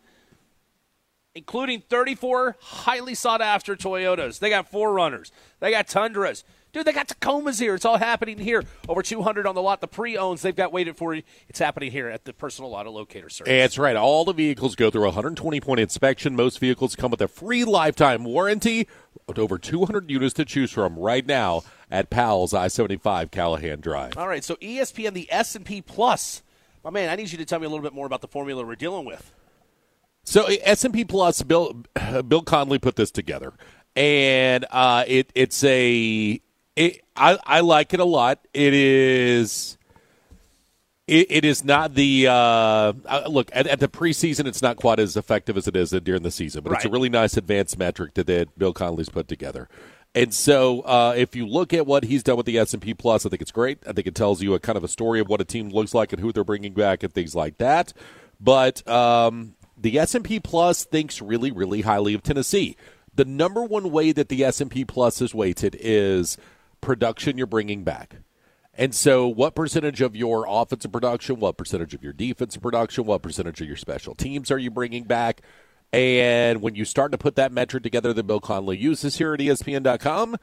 including 1.38 1.82
34 1.88 2.56
highly 2.60 3.14
sought 3.14 3.40
after 3.40 3.76
Toyotas. 3.76 4.40
They 4.40 4.50
got 4.50 4.70
4Runners. 4.70 5.30
They 5.60 5.70
got 5.70 5.88
Tundras. 5.88 6.44
Dude, 6.70 6.84
they 6.84 6.92
got 6.92 7.08
Tacomas 7.08 7.58
here. 7.58 7.74
It's 7.74 7.86
all 7.86 7.96
happening 7.96 8.38
here. 8.38 8.62
Over 8.88 9.02
200 9.02 9.46
on 9.46 9.54
the 9.54 9.62
lot. 9.62 9.80
The 9.80 9.88
pre-owns 9.88 10.42
they've 10.42 10.54
got 10.54 10.70
waited 10.70 10.98
for 10.98 11.14
you. 11.14 11.22
It's 11.48 11.58
happening 11.58 11.90
here 11.90 12.08
at 12.08 12.26
the 12.26 12.34
Personal 12.34 12.74
Auto 12.74 12.90
Locator 12.90 13.30
Service. 13.30 13.50
That's 13.50 13.78
right. 13.78 13.96
All 13.96 14.26
the 14.26 14.34
vehicles 14.34 14.76
go 14.76 14.90
through 14.90 15.04
a 15.04 15.06
120 15.06 15.60
point 15.60 15.80
inspection. 15.80 16.36
Most 16.36 16.58
vehicles 16.58 16.94
come 16.94 17.10
with 17.10 17.22
a 17.22 17.28
free 17.28 17.64
lifetime 17.64 18.24
warranty. 18.24 18.86
With 19.26 19.38
over 19.38 19.58
200 19.58 20.10
units 20.10 20.34
to 20.34 20.44
choose 20.44 20.70
from 20.70 20.98
right 20.98 21.24
now 21.26 21.62
at 21.90 22.10
Pals 22.10 22.52
I-75 22.52 23.30
Callahan 23.30 23.80
Drive. 23.80 24.18
All 24.18 24.28
right, 24.28 24.44
so 24.44 24.56
ESPN, 24.56 25.14
the 25.14 25.28
S&P 25.30 25.80
Plus. 25.80 26.42
My 26.84 26.90
man, 26.90 27.08
I 27.08 27.16
need 27.16 27.32
you 27.32 27.38
to 27.38 27.44
tell 27.44 27.60
me 27.60 27.66
a 27.66 27.68
little 27.68 27.82
bit 27.82 27.94
more 27.94 28.06
about 28.06 28.20
the 28.20 28.28
formula 28.28 28.64
we're 28.64 28.74
dealing 28.74 29.04
with. 29.06 29.32
So 30.28 30.44
S&P 30.44 31.06
Plus, 31.06 31.40
Bill 31.42 31.84
Bill 32.28 32.42
Connelly 32.42 32.78
put 32.78 32.96
this 32.96 33.10
together, 33.10 33.54
and 33.96 34.66
uh, 34.70 35.04
it 35.06 35.32
it's 35.34 35.64
a 35.64 36.38
it, 36.76 37.00
I, 37.16 37.38
I 37.46 37.60
like 37.60 37.94
it 37.94 38.00
a 38.00 38.04
lot. 38.04 38.46
It 38.52 38.74
is. 38.74 39.78
It, 41.06 41.28
it 41.30 41.44
is 41.46 41.64
not 41.64 41.94
the 41.94 42.26
uh, 42.28 42.92
look 43.30 43.50
at, 43.54 43.66
at, 43.66 43.80
the 43.80 43.88
preseason. 43.88 44.46
It's 44.46 44.60
not 44.60 44.76
quite 44.76 44.98
as 44.98 45.16
effective 45.16 45.56
as 45.56 45.66
it 45.66 45.74
is 45.74 45.92
during 45.92 46.22
the 46.22 46.30
season, 46.30 46.62
but 46.62 46.72
right. 46.72 46.76
it's 46.76 46.84
a 46.84 46.90
really 46.90 47.08
nice 47.08 47.38
advanced 47.38 47.78
metric 47.78 48.12
that, 48.12 48.26
that 48.26 48.58
Bill 48.58 48.74
Connelly's 48.74 49.08
put 49.08 49.28
together. 49.28 49.70
And 50.14 50.34
so, 50.34 50.82
uh, 50.82 51.14
if 51.16 51.34
you 51.34 51.46
look 51.46 51.72
at 51.72 51.86
what 51.86 52.04
he's 52.04 52.22
done 52.22 52.36
with 52.36 52.44
the 52.44 52.58
S 52.58 52.74
and 52.74 52.82
P 52.82 52.92
Plus, 52.92 53.24
I 53.24 53.30
think 53.30 53.40
it's 53.40 53.50
great. 53.50 53.78
I 53.86 53.94
think 53.94 54.06
it 54.06 54.14
tells 54.14 54.42
you 54.42 54.52
a 54.52 54.60
kind 54.60 54.76
of 54.76 54.84
a 54.84 54.88
story 54.88 55.20
of 55.20 55.28
what 55.30 55.40
a 55.40 55.44
team 55.46 55.70
looks 55.70 55.94
like 55.94 56.12
and 56.12 56.20
who 56.20 56.32
they're 56.32 56.44
bringing 56.44 56.74
back 56.74 57.02
and 57.02 57.14
things 57.14 57.34
like 57.34 57.56
that. 57.56 57.94
But 58.38 58.86
um, 58.86 59.54
the 59.80 59.98
S 59.98 60.14
and 60.14 60.24
P 60.24 60.40
Plus 60.40 60.84
thinks 60.84 61.22
really, 61.22 61.50
really 61.50 61.82
highly 61.82 62.14
of 62.14 62.22
Tennessee. 62.22 62.76
The 63.14 63.24
number 63.24 63.62
one 63.62 63.90
way 63.90 64.12
that 64.12 64.28
the 64.28 64.44
S 64.44 64.60
and 64.60 64.70
P 64.70 64.84
Plus 64.84 65.20
is 65.20 65.34
weighted 65.34 65.76
is 65.80 66.36
production 66.80 67.38
you're 67.38 67.46
bringing 67.46 67.84
back. 67.84 68.16
And 68.74 68.94
so, 68.94 69.26
what 69.26 69.56
percentage 69.56 70.00
of 70.00 70.14
your 70.14 70.46
offensive 70.48 70.92
production, 70.92 71.40
what 71.40 71.56
percentage 71.56 71.94
of 71.94 72.04
your 72.04 72.12
defensive 72.12 72.62
production, 72.62 73.06
what 73.06 73.22
percentage 73.22 73.60
of 73.60 73.66
your 73.66 73.76
special 73.76 74.14
teams 74.14 74.52
are 74.52 74.58
you 74.58 74.70
bringing 74.70 75.02
back? 75.02 75.42
And 75.92 76.62
when 76.62 76.74
you 76.74 76.84
start 76.84 77.10
to 77.12 77.18
put 77.18 77.34
that 77.36 77.50
metric 77.50 77.82
together 77.82 78.12
that 78.12 78.22
Bill 78.24 78.40
Connelly 78.40 78.76
uses 78.76 79.18
here 79.18 79.34
at 79.34 79.40
ESPN.com, 79.40 80.36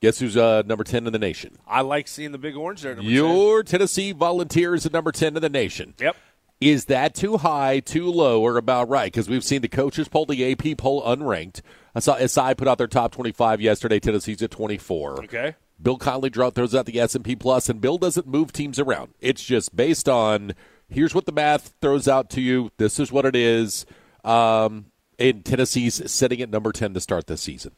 guess 0.00 0.20
who's 0.20 0.36
uh, 0.36 0.62
number 0.66 0.84
10 0.84 1.06
in 1.06 1.12
the 1.12 1.18
nation? 1.18 1.56
I 1.66 1.80
like 1.80 2.06
seeing 2.06 2.32
the 2.32 2.38
big 2.38 2.54
orange 2.54 2.82
there. 2.82 3.00
Your 3.00 3.64
10. 3.64 3.70
Tennessee 3.70 4.12
Volunteers 4.12 4.86
at 4.86 4.92
number 4.92 5.10
10 5.10 5.36
in 5.36 5.42
the 5.42 5.48
nation. 5.48 5.94
Yep. 5.98 6.16
Is 6.60 6.86
that 6.86 7.14
too 7.14 7.36
high, 7.36 7.78
too 7.80 8.10
low, 8.10 8.42
or 8.42 8.56
about 8.56 8.88
right? 8.88 9.12
Because 9.12 9.28
we've 9.28 9.44
seen 9.44 9.62
the 9.62 9.68
coaches 9.68 10.08
poll, 10.08 10.26
the 10.26 10.52
AP 10.52 10.76
poll 10.76 11.02
unranked. 11.04 11.60
I 11.94 12.00
saw 12.00 12.16
SI 12.16 12.54
put 12.54 12.66
out 12.66 12.78
their 12.78 12.88
top 12.88 13.12
25 13.12 13.60
yesterday. 13.60 14.00
Tennessee's 14.00 14.42
at 14.42 14.50
24. 14.50 15.24
Okay. 15.24 15.54
Bill 15.80 15.96
Connelly 15.96 16.30
throws 16.30 16.74
out 16.74 16.86
the 16.86 16.98
S&P 16.98 17.36
Plus, 17.36 17.68
and 17.68 17.80
Bill 17.80 17.98
doesn't 17.98 18.26
move 18.26 18.52
teams 18.52 18.80
around. 18.80 19.14
It's 19.20 19.44
just 19.44 19.76
based 19.76 20.08
on 20.08 20.54
here's 20.88 21.14
what 21.14 21.26
the 21.26 21.32
math 21.32 21.74
throws 21.80 22.08
out 22.08 22.30
to 22.30 22.40
you. 22.40 22.70
This 22.78 22.98
is 22.98 23.12
what 23.12 23.24
it 23.24 23.36
is. 23.36 23.86
Um, 24.24 24.86
and 25.18 25.44
Tennessee's 25.44 26.10
sitting 26.10 26.40
at 26.40 26.50
number 26.50 26.72
10 26.72 26.94
to 26.94 27.00
start 27.00 27.28
this 27.28 27.40
season. 27.40 27.72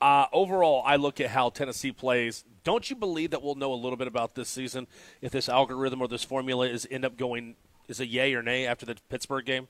Uh, 0.00 0.26
overall, 0.32 0.82
I 0.84 0.96
look 0.96 1.20
at 1.20 1.30
how 1.30 1.50
Tennessee 1.50 1.92
plays. 1.92 2.44
Don't 2.64 2.88
you 2.90 2.96
believe 2.96 3.30
that 3.30 3.42
we'll 3.42 3.54
know 3.54 3.72
a 3.72 3.74
little 3.74 3.96
bit 3.96 4.08
about 4.08 4.34
this 4.34 4.48
season 4.48 4.86
if 5.20 5.32
this 5.32 5.48
algorithm 5.48 6.00
or 6.00 6.08
this 6.08 6.24
formula 6.24 6.66
is 6.66 6.86
end 6.90 7.04
up 7.04 7.16
going 7.16 7.56
is 7.92 8.00
a 8.00 8.06
yay 8.06 8.34
or 8.34 8.42
nay 8.42 8.66
after 8.66 8.84
the 8.84 8.96
Pittsburgh 9.08 9.44
game? 9.44 9.68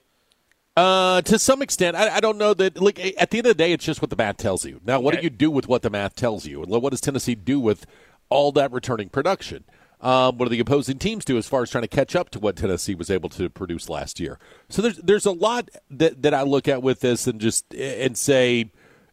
Uh, 0.75 1.21
to 1.21 1.37
some 1.37 1.61
extent, 1.61 1.95
I, 1.95 2.15
I, 2.15 2.19
don't 2.19 2.39
know 2.39 2.55
that. 2.55 2.81
Like 2.81 2.99
at 2.99 3.29
the 3.29 3.37
end 3.37 3.45
of 3.45 3.55
the 3.55 3.63
day, 3.63 3.73
it's 3.73 3.85
just 3.85 4.01
what 4.01 4.09
the 4.09 4.15
math 4.15 4.37
tells 4.37 4.65
you. 4.65 4.81
Now, 4.83 4.99
what 4.99 5.13
okay. 5.13 5.21
do 5.21 5.25
you 5.25 5.29
do 5.29 5.51
with 5.51 5.67
what 5.67 5.83
the 5.83 5.91
math 5.91 6.15
tells 6.15 6.47
you, 6.47 6.63
and 6.63 6.71
what 6.71 6.89
does 6.89 7.01
Tennessee 7.01 7.35
do 7.35 7.59
with 7.59 7.85
all 8.29 8.51
that 8.53 8.71
returning 8.71 9.09
production? 9.09 9.65
Um, 10.01 10.37
what 10.37 10.45
do 10.45 10.49
the 10.49 10.59
opposing 10.59 10.97
teams 10.97 11.23
do 11.23 11.37
as 11.37 11.47
far 11.47 11.61
as 11.61 11.69
trying 11.69 11.83
to 11.83 11.87
catch 11.87 12.15
up 12.15 12.29
to 12.31 12.39
what 12.39 12.55
Tennessee 12.55 12.95
was 12.95 13.11
able 13.11 13.29
to 13.29 13.49
produce 13.49 13.87
last 13.87 14.19
year? 14.19 14.39
So 14.67 14.81
there's 14.81 14.97
there's 14.97 15.25
a 15.27 15.31
lot 15.31 15.69
that, 15.91 16.23
that 16.23 16.33
I 16.33 16.41
look 16.41 16.67
at 16.67 16.81
with 16.81 17.01
this 17.01 17.27
and 17.27 17.39
just 17.39 17.71
and 17.75 18.17
say 18.17 18.71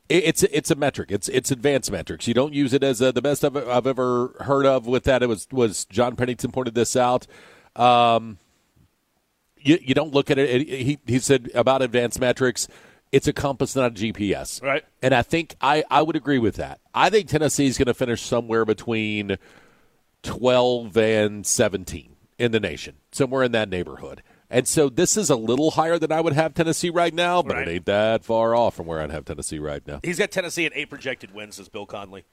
it's 0.08 0.42
it's 0.44 0.70
a 0.70 0.74
metric. 0.74 1.12
It's 1.12 1.28
it's 1.28 1.50
advanced 1.50 1.92
metrics. 1.92 2.26
You 2.26 2.34
don't 2.34 2.54
use 2.54 2.72
it 2.72 2.82
as 2.82 3.00
a, 3.00 3.12
the 3.12 3.22
best 3.22 3.44
I've, 3.44 3.56
I've 3.56 3.86
ever 3.86 4.34
heard 4.40 4.66
of. 4.66 4.86
With 4.86 5.04
that, 5.04 5.22
it 5.22 5.28
was 5.28 5.46
was 5.52 5.84
John 5.84 6.16
Pennington 6.16 6.50
pointed 6.50 6.74
this 6.74 6.96
out. 6.96 7.26
Um, 7.76 8.38
you, 9.62 9.78
you 9.80 9.94
don't 9.94 10.12
look 10.12 10.30
at 10.30 10.38
it. 10.38 10.68
He, 10.68 10.98
he 11.06 11.18
said 11.18 11.50
about 11.54 11.82
advanced 11.82 12.20
metrics, 12.20 12.68
it's 13.12 13.26
a 13.26 13.32
compass, 13.32 13.74
not 13.74 13.92
a 13.92 13.94
GPS. 13.94 14.62
Right. 14.62 14.84
And 15.02 15.14
I 15.14 15.22
think 15.22 15.56
I, 15.60 15.84
I 15.90 16.02
would 16.02 16.16
agree 16.16 16.38
with 16.38 16.56
that. 16.56 16.80
I 16.94 17.10
think 17.10 17.28
Tennessee 17.28 17.66
is 17.66 17.78
going 17.78 17.86
to 17.86 17.94
finish 17.94 18.22
somewhere 18.22 18.64
between 18.64 19.36
12 20.22 20.96
and 20.96 21.46
17 21.46 22.16
in 22.38 22.52
the 22.52 22.60
nation, 22.60 22.96
somewhere 23.12 23.42
in 23.42 23.52
that 23.52 23.68
neighborhood. 23.68 24.22
And 24.48 24.66
so 24.66 24.88
this 24.88 25.16
is 25.16 25.30
a 25.30 25.36
little 25.36 25.72
higher 25.72 25.98
than 25.98 26.10
I 26.10 26.20
would 26.20 26.32
have 26.32 26.54
Tennessee 26.54 26.90
right 26.90 27.14
now, 27.14 27.40
but 27.40 27.54
right. 27.54 27.68
it 27.68 27.70
ain't 27.70 27.86
that 27.86 28.24
far 28.24 28.54
off 28.54 28.74
from 28.74 28.86
where 28.86 29.00
I'd 29.00 29.12
have 29.12 29.24
Tennessee 29.24 29.60
right 29.60 29.86
now. 29.86 30.00
He's 30.02 30.18
got 30.18 30.32
Tennessee 30.32 30.66
at 30.66 30.72
eight 30.74 30.90
projected 30.90 31.32
wins, 31.32 31.56
says 31.56 31.68
Bill 31.68 31.86
Connelly. 31.86 32.24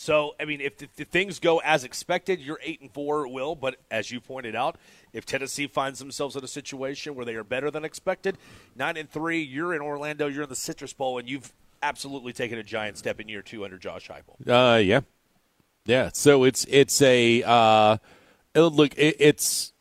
So, 0.00 0.36
I 0.38 0.44
mean, 0.44 0.60
if, 0.60 0.74
if 0.80 1.08
things 1.08 1.40
go 1.40 1.58
as 1.58 1.82
expected, 1.82 2.38
you're 2.38 2.60
eight 2.62 2.80
and 2.80 2.88
four 2.88 3.26
will. 3.26 3.56
But 3.56 3.78
as 3.90 4.12
you 4.12 4.20
pointed 4.20 4.54
out, 4.54 4.76
if 5.12 5.26
Tennessee 5.26 5.66
finds 5.66 5.98
themselves 5.98 6.36
in 6.36 6.44
a 6.44 6.48
situation 6.48 7.16
where 7.16 7.24
they 7.24 7.34
are 7.34 7.42
better 7.42 7.68
than 7.68 7.84
expected, 7.84 8.38
nine 8.76 8.96
and 8.96 9.10
three, 9.10 9.42
you're 9.42 9.74
in 9.74 9.80
Orlando, 9.80 10.28
you're 10.28 10.44
in 10.44 10.48
the 10.48 10.54
Citrus 10.54 10.92
Bowl, 10.92 11.18
and 11.18 11.28
you've 11.28 11.52
absolutely 11.82 12.32
taken 12.32 12.60
a 12.60 12.62
giant 12.62 12.96
step 12.96 13.18
in 13.18 13.28
year 13.28 13.42
two 13.42 13.64
under 13.64 13.76
Josh 13.76 14.08
Heupel. 14.08 14.36
Uh, 14.46 14.78
yeah, 14.78 15.00
yeah. 15.84 16.10
So 16.14 16.44
it's 16.44 16.64
it's 16.68 17.02
a 17.02 17.42
uh, 17.42 17.96
look. 18.54 18.96
It, 18.96 19.16
it's 19.18 19.72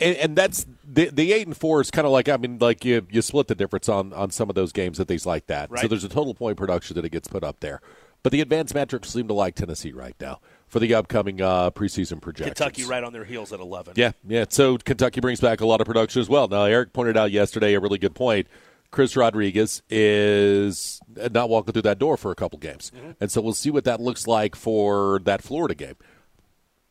and, 0.00 0.16
and, 0.16 0.36
that's 0.36 0.66
the 0.84 1.08
the 1.10 1.32
eight 1.32 1.46
and 1.46 1.56
four 1.56 1.80
is 1.80 1.92
kind 1.92 2.04
of 2.04 2.10
like 2.10 2.28
I 2.28 2.36
mean 2.36 2.58
like 2.58 2.84
you 2.84 3.06
you 3.12 3.22
split 3.22 3.46
the 3.46 3.54
difference 3.54 3.88
on 3.88 4.12
on 4.12 4.32
some 4.32 4.48
of 4.48 4.56
those 4.56 4.72
games 4.72 4.98
and 4.98 5.06
things 5.06 5.24
like 5.24 5.46
that. 5.46 5.70
Right. 5.70 5.82
So 5.82 5.86
there's 5.86 6.02
a 6.02 6.08
total 6.08 6.34
point 6.34 6.56
production 6.56 6.96
that 6.96 7.04
it 7.04 7.10
gets 7.10 7.28
put 7.28 7.44
up 7.44 7.60
there. 7.60 7.80
But 8.26 8.32
the 8.32 8.40
advanced 8.40 8.74
metrics 8.74 9.10
seem 9.10 9.28
to 9.28 9.34
like 9.34 9.54
Tennessee 9.54 9.92
right 9.92 10.16
now 10.20 10.40
for 10.66 10.80
the 10.80 10.94
upcoming 10.94 11.40
uh, 11.40 11.70
preseason 11.70 12.20
projections. 12.20 12.58
Kentucky 12.58 12.84
right 12.84 13.04
on 13.04 13.12
their 13.12 13.22
heels 13.22 13.52
at 13.52 13.60
11. 13.60 13.92
Yeah, 13.94 14.10
yeah. 14.26 14.46
So 14.48 14.78
Kentucky 14.78 15.20
brings 15.20 15.40
back 15.40 15.60
a 15.60 15.64
lot 15.64 15.80
of 15.80 15.86
production 15.86 16.20
as 16.20 16.28
well. 16.28 16.48
Now, 16.48 16.64
Eric 16.64 16.92
pointed 16.92 17.16
out 17.16 17.30
yesterday 17.30 17.74
a 17.74 17.78
really 17.78 17.98
good 17.98 18.16
point. 18.16 18.48
Chris 18.90 19.14
Rodriguez 19.14 19.80
is 19.88 21.00
not 21.14 21.48
walking 21.48 21.72
through 21.72 21.82
that 21.82 22.00
door 22.00 22.16
for 22.16 22.32
a 22.32 22.34
couple 22.34 22.58
games, 22.58 22.90
mm-hmm. 22.96 23.12
and 23.20 23.30
so 23.30 23.40
we'll 23.40 23.52
see 23.52 23.70
what 23.70 23.84
that 23.84 24.00
looks 24.00 24.26
like 24.26 24.56
for 24.56 25.20
that 25.22 25.40
Florida 25.40 25.76
game. 25.76 25.94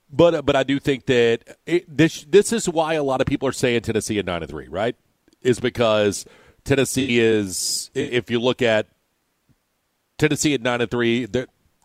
But 0.10 0.46
but 0.46 0.56
I 0.56 0.64
do 0.64 0.80
think 0.80 1.06
that 1.08 1.58
it, 1.66 1.98
this 1.98 2.24
this 2.30 2.54
is 2.54 2.70
why 2.70 2.94
a 2.94 3.04
lot 3.04 3.20
of 3.20 3.28
people 3.28 3.50
are 3.50 3.52
saying 3.52 3.82
Tennessee 3.82 4.20
at 4.20 4.26
nine 4.26 4.42
and 4.42 4.50
three, 4.50 4.70
right? 4.70 4.96
Is 5.42 5.60
because 5.60 6.26
Tennessee 6.64 7.20
is 7.20 7.92
if 7.94 8.32
you 8.32 8.40
look 8.40 8.62
at 8.62 8.88
Tennessee 10.18 10.54
at 10.54 10.62
nine 10.62 10.82
and 10.82 10.90
three 10.90 11.28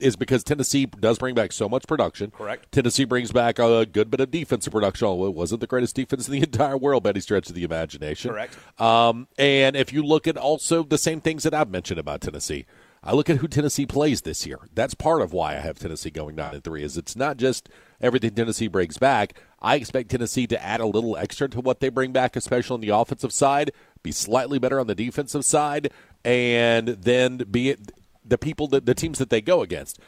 is 0.00 0.16
because 0.16 0.42
Tennessee 0.42 0.86
does 0.86 1.18
bring 1.18 1.34
back 1.34 1.52
so 1.52 1.68
much 1.68 1.86
production. 1.86 2.30
Correct. 2.30 2.70
Tennessee 2.72 3.04
brings 3.04 3.32
back 3.32 3.58
a 3.58 3.86
good 3.86 4.10
bit 4.10 4.20
of 4.20 4.30
defensive 4.30 4.72
production. 4.72 5.06
Although 5.06 5.26
it 5.26 5.34
wasn't 5.34 5.60
the 5.60 5.66
greatest 5.66 5.94
defense 5.94 6.26
in 6.26 6.32
the 6.32 6.42
entire 6.42 6.76
world 6.76 7.02
by 7.02 7.10
any 7.10 7.20
stretch 7.20 7.48
of 7.48 7.54
the 7.54 7.64
imagination. 7.64 8.30
Correct. 8.30 8.56
Um, 8.80 9.28
and 9.38 9.76
if 9.76 9.92
you 9.92 10.02
look 10.02 10.26
at 10.26 10.36
also 10.36 10.82
the 10.82 10.98
same 10.98 11.20
things 11.20 11.42
that 11.44 11.54
I've 11.54 11.70
mentioned 11.70 12.00
about 12.00 12.22
Tennessee, 12.22 12.66
I 13.02 13.12
look 13.14 13.30
at 13.30 13.38
who 13.38 13.48
Tennessee 13.48 13.86
plays 13.86 14.22
this 14.22 14.46
year. 14.46 14.58
That's 14.74 14.94
part 14.94 15.22
of 15.22 15.32
why 15.32 15.52
I 15.52 15.60
have 15.60 15.78
Tennessee 15.78 16.10
going 16.10 16.36
nine 16.36 16.54
and 16.54 16.64
three. 16.64 16.82
Is 16.82 16.98
it's 16.98 17.16
not 17.16 17.38
just 17.38 17.68
everything 18.00 18.34
Tennessee 18.34 18.68
brings 18.68 18.98
back. 18.98 19.40
I 19.62 19.76
expect 19.76 20.10
Tennessee 20.10 20.46
to 20.48 20.62
add 20.62 20.80
a 20.80 20.86
little 20.86 21.16
extra 21.16 21.48
to 21.48 21.60
what 21.60 21.80
they 21.80 21.88
bring 21.88 22.12
back, 22.12 22.36
especially 22.36 22.74
on 22.74 22.80
the 22.80 22.90
offensive 22.90 23.32
side. 23.32 23.72
Be 24.02 24.12
slightly 24.12 24.58
better 24.58 24.80
on 24.80 24.86
the 24.86 24.94
defensive 24.94 25.44
side, 25.44 25.90
and 26.24 26.88
then 26.88 27.38
be 27.50 27.70
it 27.70 27.90
the 28.30 28.38
people 28.38 28.66
that 28.68 28.86
the 28.86 28.94
teams 28.94 29.18
that 29.18 29.30
they 29.30 29.40
go 29.40 29.60
against. 29.62 29.98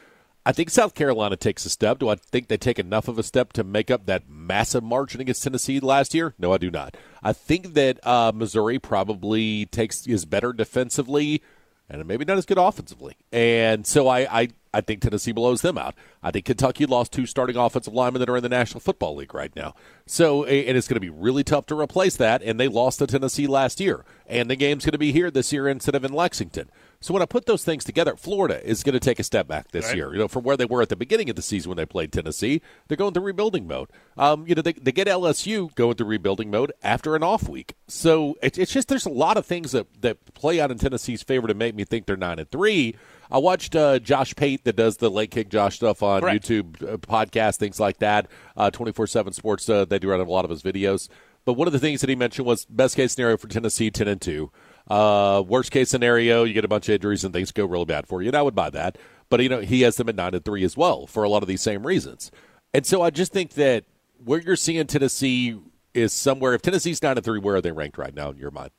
I 0.45 0.51
think 0.51 0.69
South 0.69 0.93
Carolina 0.93 1.37
takes 1.37 1.65
a 1.65 1.69
step. 1.69 1.99
Do 1.99 2.09
I 2.09 2.15
think 2.15 2.49
they 2.49 2.57
take 2.57 2.77
enough 2.77 3.07
of 3.07 3.17
a 3.17 3.23
step 3.23 3.53
to 3.53 3.63
make 3.63 3.89
up 3.89 4.07
that 4.07 4.27
massive 4.27 4.83
margin 4.83 5.21
against 5.21 5.43
Tennessee 5.43 5.79
last 5.79 6.13
year? 6.13 6.33
No, 6.37 6.51
I 6.51 6.57
do 6.57 6.69
not. 6.69 6.97
I 7.21 7.31
think 7.31 7.75
that 7.75 8.05
uh, 8.05 8.33
Missouri 8.35 8.77
probably 8.77 9.67
takes 9.67 10.05
is 10.05 10.25
better 10.25 10.51
defensively 10.51 11.41
and 11.89 12.05
maybe 12.05 12.25
not 12.25 12.37
as 12.37 12.45
good 12.45 12.57
offensively. 12.57 13.15
And 13.31 13.85
so 13.85 14.07
I, 14.07 14.41
I 14.41 14.49
I 14.73 14.81
think 14.81 15.01
Tennessee 15.01 15.31
blows 15.31 15.61
them 15.61 15.77
out. 15.77 15.93
I 16.23 16.31
think 16.31 16.45
Kentucky 16.45 16.87
lost 16.87 17.13
two 17.13 17.27
starting 17.27 17.55
offensive 17.55 17.93
linemen 17.93 18.19
that 18.21 18.29
are 18.29 18.37
in 18.37 18.43
the 18.43 18.49
National 18.49 18.79
Football 18.79 19.15
League 19.15 19.33
right 19.33 19.55
now. 19.55 19.75
So, 20.07 20.45
and 20.45 20.75
it's 20.75 20.87
going 20.87 20.95
to 20.95 20.99
be 20.99 21.11
really 21.11 21.43
tough 21.43 21.67
to 21.67 21.79
replace 21.79 22.15
that. 22.17 22.41
And 22.41 22.59
they 22.59 22.67
lost 22.67 22.97
to 22.99 23.07
Tennessee 23.07 23.45
last 23.45 23.79
year. 23.79 24.03
And 24.25 24.49
the 24.49 24.55
game's 24.55 24.83
going 24.83 24.93
to 24.93 24.97
be 24.97 25.11
here 25.11 25.29
this 25.29 25.53
year 25.53 25.67
instead 25.67 25.93
of 25.93 26.03
in 26.03 26.11
Lexington. 26.11 26.71
So 27.03 27.13
when 27.13 27.21
I 27.21 27.25
put 27.25 27.47
those 27.47 27.65
things 27.65 27.83
together, 27.83 28.15
Florida 28.15 28.65
is 28.65 28.81
going 28.81 28.93
to 28.93 28.99
take 28.99 29.19
a 29.19 29.23
step 29.23 29.45
back 29.45 29.71
this 29.71 29.87
Right. 29.87 29.97
year. 29.97 30.13
You 30.13 30.19
know, 30.19 30.29
from 30.29 30.43
where 30.43 30.55
they 30.55 30.63
were 30.63 30.81
at 30.81 30.87
the 30.87 30.95
beginning 30.95 31.29
of 31.29 31.35
the 31.35 31.41
season 31.41 31.69
when 31.69 31.75
they 31.75 31.85
played 31.85 32.13
Tennessee, 32.13 32.61
they're 32.87 32.95
going 32.95 33.13
through 33.13 33.23
rebuilding 33.23 33.67
mode. 33.67 33.89
Um, 34.17 34.47
you 34.47 34.55
know, 34.55 34.61
they, 34.61 34.71
they 34.71 34.93
get 34.93 35.07
LSU 35.07 35.75
going 35.75 35.95
through 35.95 36.07
rebuilding 36.07 36.49
mode 36.49 36.71
after 36.81 37.15
an 37.17 37.21
off 37.21 37.49
week. 37.49 37.73
So 37.89 38.35
it, 38.41 38.57
it's 38.57 38.71
just 38.71 38.87
there's 38.87 39.05
a 39.05 39.09
lot 39.11 39.35
of 39.35 39.45
things 39.45 39.73
that 39.73 39.87
that 40.01 40.33
play 40.33 40.61
out 40.61 40.71
in 40.71 40.77
Tennessee's 40.77 41.23
favor 41.23 41.47
to 41.47 41.53
make 41.53 41.75
me 41.75 41.83
think 41.83 42.05
they're 42.05 42.15
nine 42.15 42.39
and 42.39 42.49
three. 42.49 42.95
I 43.29 43.37
watched 43.37 43.75
uh, 43.75 43.99
Josh 43.99 44.33
Pate 44.35 44.63
that 44.63 44.77
does 44.77 44.97
the 44.97 45.11
late 45.11 45.31
kick 45.31 45.49
Josh 45.49 45.75
stuff 45.75 46.01
on 46.03 46.21
Correct. 46.21 46.45
YouTube, 46.47 46.81
uh, 46.89 46.95
podcast, 46.97 47.57
things 47.57 47.81
like 47.81 47.97
that. 47.99 48.27
Twenty 48.71 48.93
four 48.93 49.07
seven 49.07 49.33
Sports. 49.33 49.67
Uh, 49.67 49.83
they 49.83 49.99
do 49.99 50.09
run 50.09 50.21
a 50.21 50.23
lot 50.23 50.45
of 50.45 50.51
his 50.51 50.63
videos. 50.63 51.09
But 51.45 51.53
one 51.53 51.67
of 51.67 51.73
the 51.73 51.79
things 51.79 51.99
that 51.99 52.09
he 52.09 52.15
mentioned 52.15 52.47
was 52.47 52.63
best 52.63 52.95
case 52.95 53.11
scenario 53.11 53.35
for 53.35 53.49
Tennessee, 53.49 53.91
ten 53.91 54.07
and 54.07 54.21
two. 54.21 54.49
Uh, 54.89 55.41
worst 55.47 55.71
case 55.71 55.89
scenario, 55.89 56.43
you 56.43 56.53
get 56.53 56.65
a 56.65 56.67
bunch 56.67 56.89
of 56.89 56.95
injuries 56.95 57.23
and 57.23 57.33
things 57.33 57.51
go 57.51 57.65
really 57.65 57.85
bad 57.85 58.07
for 58.07 58.21
you. 58.21 58.27
And 58.29 58.35
I 58.37 58.41
would 58.41 58.55
buy 58.55 58.69
that. 58.71 58.97
But 59.29 59.41
you 59.41 59.49
know, 59.49 59.61
he 59.61 59.81
has 59.81 59.95
them 59.95 60.09
at 60.09 60.15
nine 60.15 60.33
and 60.33 60.43
three 60.43 60.63
as 60.63 60.75
well 60.77 61.07
for 61.07 61.23
a 61.23 61.29
lot 61.29 61.41
of 61.41 61.47
these 61.47 61.61
same 61.61 61.87
reasons. 61.87 62.31
And 62.73 62.85
so 62.85 63.01
I 63.01 63.09
just 63.09 63.31
think 63.31 63.53
that 63.53 63.85
where 64.23 64.39
you're 64.41 64.55
seeing 64.55 64.85
Tennessee 64.87 65.57
is 65.93 66.11
somewhere. 66.13 66.53
If 66.53 66.61
Tennessee's 66.61 67.01
nine 67.01 67.17
and 67.17 67.25
three, 67.25 67.39
where 67.39 67.55
are 67.55 67.61
they 67.61 67.71
ranked 67.71 67.97
right 67.97 68.13
now 68.13 68.29
in 68.29 68.37
your 68.37 68.51
mind? 68.51 68.71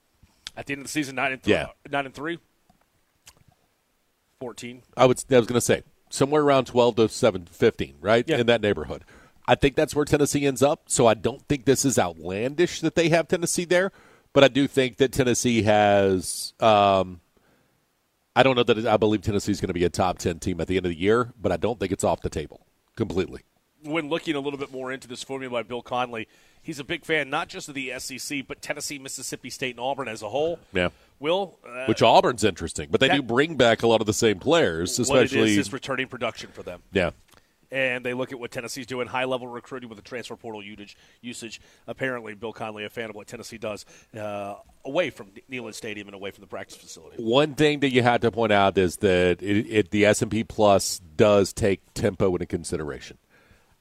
At 0.56 0.66
the 0.66 0.74
end 0.74 0.80
of 0.80 0.86
the 0.86 0.90
season, 0.92 1.16
nine 1.16 1.32
and 1.32 1.42
three. 1.42 1.54
Yeah. 1.54 1.68
nine 1.90 2.06
and 2.06 2.14
three. 2.14 2.38
Fourteen. 4.40 4.82
I 4.96 5.06
would. 5.06 5.22
I 5.30 5.36
was 5.38 5.46
going 5.46 5.56
to 5.56 5.60
say 5.60 5.82
somewhere 6.10 6.42
around 6.42 6.66
twelve 6.66 6.96
to 6.96 7.08
seven, 7.08 7.46
15, 7.50 7.96
right 8.00 8.24
Yeah. 8.28 8.38
in 8.38 8.46
that 8.46 8.60
neighborhood. 8.60 9.04
I 9.46 9.54
think 9.54 9.74
that's 9.76 9.94
where 9.94 10.04
Tennessee 10.04 10.46
ends 10.46 10.62
up. 10.62 10.82
So 10.86 11.06
I 11.06 11.14
don't 11.14 11.42
think 11.48 11.64
this 11.64 11.84
is 11.84 11.98
outlandish 11.98 12.80
that 12.80 12.94
they 12.94 13.08
have 13.10 13.28
Tennessee 13.28 13.64
there, 13.64 13.92
but 14.34 14.44
I 14.44 14.48
do 14.48 14.66
think 14.68 14.98
that 14.98 15.12
Tennessee 15.12 15.62
has. 15.62 16.52
Um, 16.60 17.20
I 18.36 18.42
don't 18.42 18.56
know 18.56 18.64
that 18.64 18.86
I 18.86 18.96
believe 18.98 19.22
Tennessee 19.22 19.52
is 19.52 19.60
going 19.60 19.68
to 19.68 19.74
be 19.74 19.84
a 19.84 19.88
top 19.90 20.18
ten 20.18 20.38
team 20.40 20.60
at 20.60 20.66
the 20.66 20.76
end 20.76 20.84
of 20.84 20.90
the 20.90 20.98
year, 20.98 21.32
but 21.40 21.52
I 21.52 21.56
don't 21.56 21.80
think 21.80 21.90
it's 21.92 22.04
off 22.04 22.20
the 22.20 22.28
table 22.30 22.66
completely. 22.96 23.40
when 23.84 24.08
looking 24.08 24.34
a 24.34 24.40
little 24.40 24.58
bit 24.58 24.72
more 24.72 24.90
into 24.92 25.06
this 25.06 25.22
formula 25.22 25.52
by 25.52 25.62
Bill 25.62 25.82
Connelly, 25.82 26.26
he's 26.62 26.78
a 26.78 26.84
big 26.84 27.04
fan 27.04 27.28
not 27.30 27.48
just 27.48 27.68
of 27.68 27.74
the 27.74 27.92
SEC, 27.98 28.46
but 28.48 28.62
Tennessee, 28.62 28.98
Mississippi 28.98 29.50
State, 29.50 29.72
and 29.76 29.80
Auburn 29.80 30.08
as 30.08 30.22
a 30.22 30.28
whole. 30.30 30.58
Yeah. 30.72 30.88
Will, 31.20 31.58
uh, 31.68 31.84
Which 31.86 32.02
Auburn's 32.02 32.42
interesting, 32.44 32.88
but 32.90 33.00
they 33.00 33.08
that- 33.08 33.16
do 33.16 33.22
bring 33.22 33.56
back 33.56 33.82
a 33.82 33.86
lot 33.86 34.00
of 34.00 34.06
the 34.06 34.12
same 34.14 34.38
players, 34.40 34.98
what 34.98 35.18
it 35.18 35.24
especially 35.26 35.52
is 35.52 35.58
is 35.68 35.72
returning 35.72 36.06
production 36.08 36.50
for 36.52 36.62
them. 36.62 36.82
yeah. 36.92 37.10
And 37.74 38.06
they 38.06 38.14
look 38.14 38.30
at 38.30 38.38
what 38.38 38.52
Tennessee's 38.52 38.86
doing, 38.86 39.08
high 39.08 39.24
level 39.24 39.48
recruiting 39.48 39.88
with 39.88 39.96
the 39.96 40.04
transfer 40.04 40.36
portal 40.36 40.62
usage. 40.62 40.96
usage. 41.20 41.60
Apparently, 41.88 42.34
Bill 42.34 42.52
Connelly, 42.52 42.84
a 42.84 42.88
fan 42.88 43.10
of 43.10 43.16
what 43.16 43.26
Tennessee 43.26 43.58
does, 43.58 43.84
uh, 44.16 44.54
away 44.84 45.10
from 45.10 45.32
Neyland 45.50 45.74
Stadium 45.74 46.06
and 46.06 46.14
away 46.14 46.30
from 46.30 46.42
the 46.42 46.46
practice 46.46 46.76
facility. 46.76 47.20
One 47.20 47.54
thing 47.54 47.80
that 47.80 47.90
you 47.90 48.02
had 48.02 48.20
to 48.22 48.30
point 48.30 48.52
out 48.52 48.78
is 48.78 48.98
that 48.98 49.42
it, 49.42 49.66
it, 49.68 49.90
the 49.90 50.06
S 50.06 50.22
and 50.22 50.30
P 50.30 50.44
Plus 50.44 51.00
does 51.16 51.52
take 51.52 51.80
tempo 51.94 52.32
into 52.32 52.46
consideration, 52.46 53.18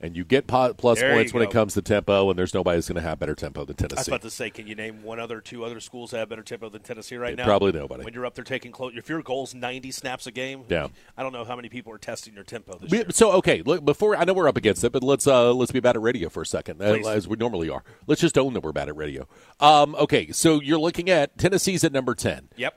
and 0.03 0.15
you 0.17 0.24
get 0.25 0.45
plus 0.45 1.00
There 1.00 1.13
points 1.13 1.33
when 1.33 1.41
it 1.41 1.50
comes 1.50 1.74
to 1.75 1.81
tempo, 1.81 2.29
and 2.29 2.38
there's 2.38 2.53
nobody 2.53 2.77
who's 2.77 2.88
going 2.88 3.01
to 3.01 3.07
have 3.07 3.17
better 3.19 3.33
tempo 3.33 3.65
than 3.65 3.75
Tennessee. 3.77 3.95
I 3.98 4.00
was 4.01 4.07
about 4.10 4.22
to 4.24 4.29
say, 4.29 4.50
can 4.50 4.67
you 4.67 4.75
name 4.75 5.01
one 5.01 5.19
other, 5.19 5.39
two 5.41 5.63
other 5.63 5.79
schools 5.79 6.12
that 6.12 6.17
have 6.19 6.29
better 6.29 6.43
tempo 6.43 6.69
than 6.69 6.81
Tennessee 6.81 7.15
right 7.15 7.36
now? 7.36 7.45
Probably 7.45 7.72
nobody. 7.72 8.03
When 8.03 8.13
you're 8.13 8.25
up 8.25 8.36
there 8.36 8.43
taking 8.43 8.72
close, 8.72 8.93
if 8.95 9.07
your 9.10 9.22
goal's 9.24 9.55
90 9.55 9.89
snaps 9.91 10.27
a 10.27 10.31
game, 10.31 10.65
Yeah. 10.69 10.89
I 11.17 11.24
don't 11.24 11.31
know 11.33 11.45
how 11.45 11.55
many 11.55 11.69
people 11.69 11.91
are 11.93 11.98
testing 11.98 12.33
your 12.36 12.43
tempo 12.43 12.77
this 12.77 12.91
We- 12.91 12.98
year. 13.00 13.07
So 13.12 13.31
okay, 13.33 13.62
look 13.65 13.83
before 13.86 14.15
I 14.17 14.25
know 14.25 14.33
we're 14.33 14.48
up 14.50 14.57
against 14.57 14.83
it, 14.83 14.91
but 14.91 15.01
let's 15.03 15.25
uh, 15.25 15.53
let's 15.53 15.72
be 15.72 15.79
bad 15.79 15.95
at 15.95 16.01
radio 16.01 16.27
for 16.29 16.41
a 16.41 16.45
second, 16.45 16.81
uh, 16.81 16.93
Please. 16.95 17.07
as 17.07 17.27
we 17.27 17.38
normally 17.38 17.69
are. 17.69 17.83
Let's 18.05 18.22
just 18.22 18.38
own 18.38 18.53
that 18.53 18.62
we're 18.63 18.74
bad 18.74 18.89
at 18.89 18.95
radio. 18.98 19.27
Um, 19.60 19.95
okay, 19.95 20.31
so 20.31 20.60
you're 20.62 20.77
looking 20.79 21.10
at 21.10 21.38
Tennessee's 21.38 21.83
at 21.83 21.93
number 21.93 22.13
ten. 22.13 22.50
Yep, 22.57 22.75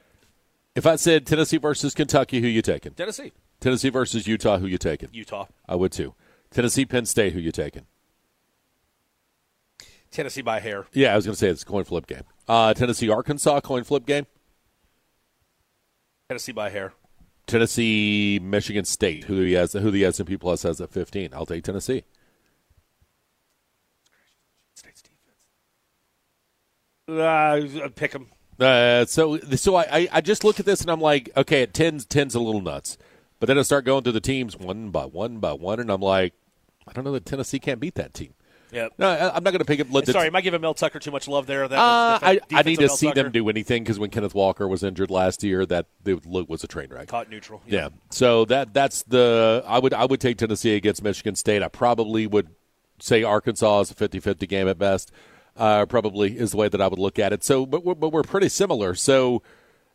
If 0.77 0.87
I 0.87 0.95
said 0.97 1.27
Tennessee 1.27 1.57
versus 1.57 1.93
Kentucky, 1.95 2.41
who 2.41 2.47
you 2.47 2.63
taking? 2.63 2.93
Tennessee, 2.93 3.33
Tennessee 3.61 3.89
versus 3.89 4.27
Utah, 4.29 4.59
who 4.59 4.67
you 4.67 4.79
taking? 4.79 5.09
Utah, 5.13 5.47
I 5.69 5.75
would 5.75 5.91
too. 5.91 6.15
Tennessee, 6.57 6.87
Penn 6.87 7.05
State, 7.05 7.35
who 7.35 7.39
you 7.39 7.53
taking? 7.53 7.85
Tennessee 10.11 10.41
by 10.41 10.59
hair. 10.59 10.87
Yeah, 10.95 11.13
I 11.13 11.17
was 11.17 11.27
going 11.27 11.35
to 11.35 11.39
say 11.39 11.49
it's 11.49 11.65
a 11.65 11.67
coin 11.67 11.85
flip 11.85 12.07
game. 12.07 12.23
Uh, 12.49 12.73
Tennessee, 12.73 13.11
Arkansas, 13.11 13.61
coin 13.61 13.85
flip 13.85 14.07
game. 14.07 14.27
Tennessee 16.31 16.53
by 16.53 16.71
hair. 16.71 16.95
Tennessee, 17.47 18.41
Michigan 18.43 18.87
State, 18.87 19.25
who 19.25 19.43
he 19.43 19.53
has, 19.53 19.75
who 19.75 19.91
the 19.91 20.07
S 20.07 20.19
and 20.19 20.27
P 20.27 20.39
Plus 20.39 20.63
has 20.63 20.81
at 20.81 20.91
fifteen. 20.91 21.35
I'll 21.35 21.45
take 21.45 21.63
Tennessee. 21.63 22.05
State's 24.75 25.03
defense. 25.03 25.45
Uh, 27.07 27.89
pick 27.95 28.13
them. 28.13 28.29
Uh, 28.59 29.05
so, 29.05 29.37
so 29.41 29.75
I, 29.75 29.83
I, 29.93 30.09
I 30.11 30.21
just 30.23 30.43
look 30.43 30.59
at 30.59 30.65
this 30.65 30.81
and 30.81 30.91
I'm 30.91 31.03
like, 31.03 31.29
okay, 31.37 31.61
at 31.65 31.75
10's, 31.75 32.07
10's 32.07 32.35
a 32.35 32.41
little 32.41 32.63
nuts, 32.63 32.97
but 33.41 33.47
then 33.47 33.59
I 33.59 33.63
start 33.63 33.85
going 33.85 34.05
through 34.05 34.13
the 34.13 34.21
teams 34.23 34.57
one 34.57 34.89
by 34.89 35.05
one 35.05 35.37
by 35.37 35.53
one, 35.53 35.81
and 35.81 35.91
I'm 35.91 36.01
like, 36.01 36.33
I 36.87 36.93
don't 36.93 37.05
know 37.05 37.13
that 37.13 37.27
Tennessee 37.27 37.59
can't 37.59 37.81
beat 37.81 37.95
that 37.97 38.15
team. 38.15 38.35
Yep. 38.73 38.95
No, 38.99 39.09
I, 39.09 39.37
I'm 39.37 39.45
not 39.45 39.53
going 39.53 39.61
to 39.61 39.65
pick. 39.65 39.87
Let 39.91 40.07
the- 40.07 40.13
Sorry, 40.13 40.27
am 40.27 40.35
I 40.37 40.41
giving 40.41 40.61
Mel 40.61 40.75
Tucker 40.75 40.99
too 40.99 41.11
much 41.13 41.29
love 41.29 41.47
there? 41.47 41.69
That 41.69 41.79
Uh, 41.79 42.19
I, 42.21 42.41
I 42.53 42.63
need 42.63 42.77
to 42.77 42.83
defensive 42.83 42.91
see 42.99 43.07
Mel 43.07 43.15
them 43.15 43.33
do 43.33 43.49
anything 43.49 43.85
because 43.85 43.99
when 43.99 44.11
Kenneth 44.11 44.35
Walker 44.35 44.67
was 44.67 44.83
injured 44.83 45.11
last 45.11 45.45
year, 45.45 45.65
that 45.67 45.87
was 46.05 46.65
a 46.65 46.67
train 46.67 46.89
wreck. 46.91 47.07
Caught 47.09 47.31
neutral. 47.31 47.63
Yeah. 47.67 47.91
So 48.11 48.45
that 48.47 48.75
that's 48.75 49.05
the 49.05 49.63
I 49.67 49.79
would 49.79 49.95
I 49.95 50.05
would 50.05 50.21
take 50.21 50.39
Tennessee 50.39 50.75
against 50.75 51.03
Michigan 51.03 51.37
State. 51.37 51.63
I 51.63 51.69
probably 51.69 52.27
would 52.27 52.49
say 52.99 53.23
Arkansas 53.23 53.81
is 53.81 53.91
a 53.91 53.95
50-50 53.95 54.49
game 54.49 54.69
at 54.69 54.79
best. 54.79 55.13
Uh, 55.57 55.87
probably 55.87 56.37
is 56.37 56.51
the 56.51 56.57
way 56.57 56.69
that 56.69 56.81
I 56.81 56.89
would 56.89 56.99
look 56.99 57.19
at 57.19 57.33
it. 57.33 57.43
So, 57.45 57.65
but 57.67 57.85
we're, 57.85 57.95
but 57.95 58.11
we're 58.11 58.23
pretty 58.23 58.49
similar. 58.49 58.95
So 58.95 59.43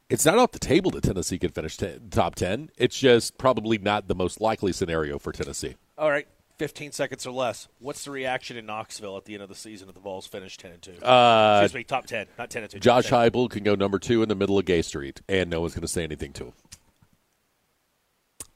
it's 0.09 0.25
not 0.25 0.37
off 0.39 0.51
the 0.53 0.59
table 0.59 0.91
that 0.91 1.03
Tennessee 1.03 1.37
could 1.37 1.53
finish 1.53 1.77
t- 1.77 1.97
top 2.09 2.35
ten. 2.35 2.69
It's 2.77 2.97
just 2.97 3.37
probably 3.37 3.77
not 3.77 4.07
the 4.07 4.15
most 4.15 4.39
likely 4.41 4.71
scenario 4.71 5.19
for 5.19 5.31
Tennessee. 5.31 5.75
All 5.97 6.09
right. 6.09 6.27
15 6.61 6.91
seconds 6.91 7.25
or 7.25 7.31
less. 7.31 7.67
What's 7.79 8.05
the 8.05 8.11
reaction 8.11 8.55
in 8.55 8.67
Knoxville 8.67 9.17
at 9.17 9.25
the 9.25 9.33
end 9.33 9.41
of 9.41 9.49
the 9.49 9.55
season 9.55 9.89
if 9.89 9.95
the 9.95 9.99
Vols 9.99 10.27
finish 10.27 10.57
10 10.57 10.73
and 10.73 10.79
2? 10.79 11.03
Uh, 11.03 11.61
Excuse 11.63 11.73
me, 11.73 11.83
top 11.83 12.05
10, 12.05 12.27
not 12.37 12.51
10 12.51 12.61
and 12.61 12.71
2. 12.71 12.77
Josh 12.77 13.07
top 13.07 13.23
10. 13.23 13.31
Heupel 13.31 13.49
can 13.49 13.63
go 13.63 13.73
number 13.73 13.97
two 13.97 14.21
in 14.21 14.29
the 14.29 14.35
middle 14.35 14.59
of 14.59 14.65
Gay 14.65 14.83
Street, 14.83 15.21
and 15.27 15.49
no 15.49 15.59
one's 15.59 15.73
going 15.73 15.81
to 15.81 15.87
say 15.87 16.03
anything 16.03 16.33
to 16.33 16.43
him. 16.43 16.53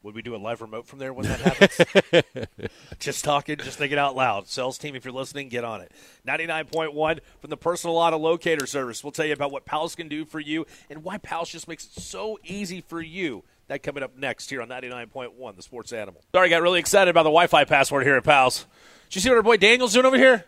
Would 0.03 0.13
we 0.13 0.21
do 0.21 0.35
a 0.35 0.37
live 0.37 0.61
remote 0.61 0.85
from 0.85 0.99
there 0.99 1.13
when 1.13 1.25
that 1.25 1.39
happens? 1.39 2.47
just 2.99 3.25
talking, 3.25 3.57
just 3.57 3.79
thinking 3.79 3.97
out 3.97 4.15
loud. 4.15 4.47
Sales 4.47 4.77
team, 4.77 4.95
if 4.95 5.03
you're 5.03 5.11
listening, 5.11 5.49
get 5.49 5.63
on 5.63 5.81
it. 5.81 5.91
99.1 6.27 7.19
from 7.41 7.49
the 7.49 7.57
Personal 7.57 7.97
Auto 7.97 8.19
Locator 8.19 8.67
Service. 8.67 9.03
We'll 9.03 9.13
tell 9.13 9.25
you 9.25 9.33
about 9.33 9.51
what 9.51 9.65
Pals 9.65 9.95
can 9.95 10.07
do 10.07 10.25
for 10.25 10.39
you 10.39 10.67
and 10.91 11.03
why 11.03 11.17
Pals 11.17 11.49
just 11.49 11.67
makes 11.67 11.85
it 11.87 12.03
so 12.03 12.37
easy 12.43 12.81
for 12.81 13.01
you. 13.01 13.43
That 13.67 13.81
coming 13.81 14.03
up 14.03 14.15
next 14.15 14.49
here 14.49 14.61
on 14.61 14.69
99.1, 14.69 15.55
the 15.55 15.61
Sports 15.63 15.91
Animal. 15.91 16.21
Sorry, 16.33 16.47
I 16.47 16.49
got 16.49 16.61
really 16.61 16.79
excited 16.79 17.09
about 17.09 17.23
the 17.23 17.29
Wi-Fi 17.29 17.65
password 17.65 18.03
here 18.03 18.15
at 18.15 18.23
Pals. 18.23 18.67
Did 19.09 19.15
you 19.15 19.21
see 19.21 19.29
what 19.29 19.37
our 19.37 19.43
boy 19.43 19.57
Daniel's 19.57 19.93
doing 19.93 20.05
over 20.05 20.17
here? 20.17 20.45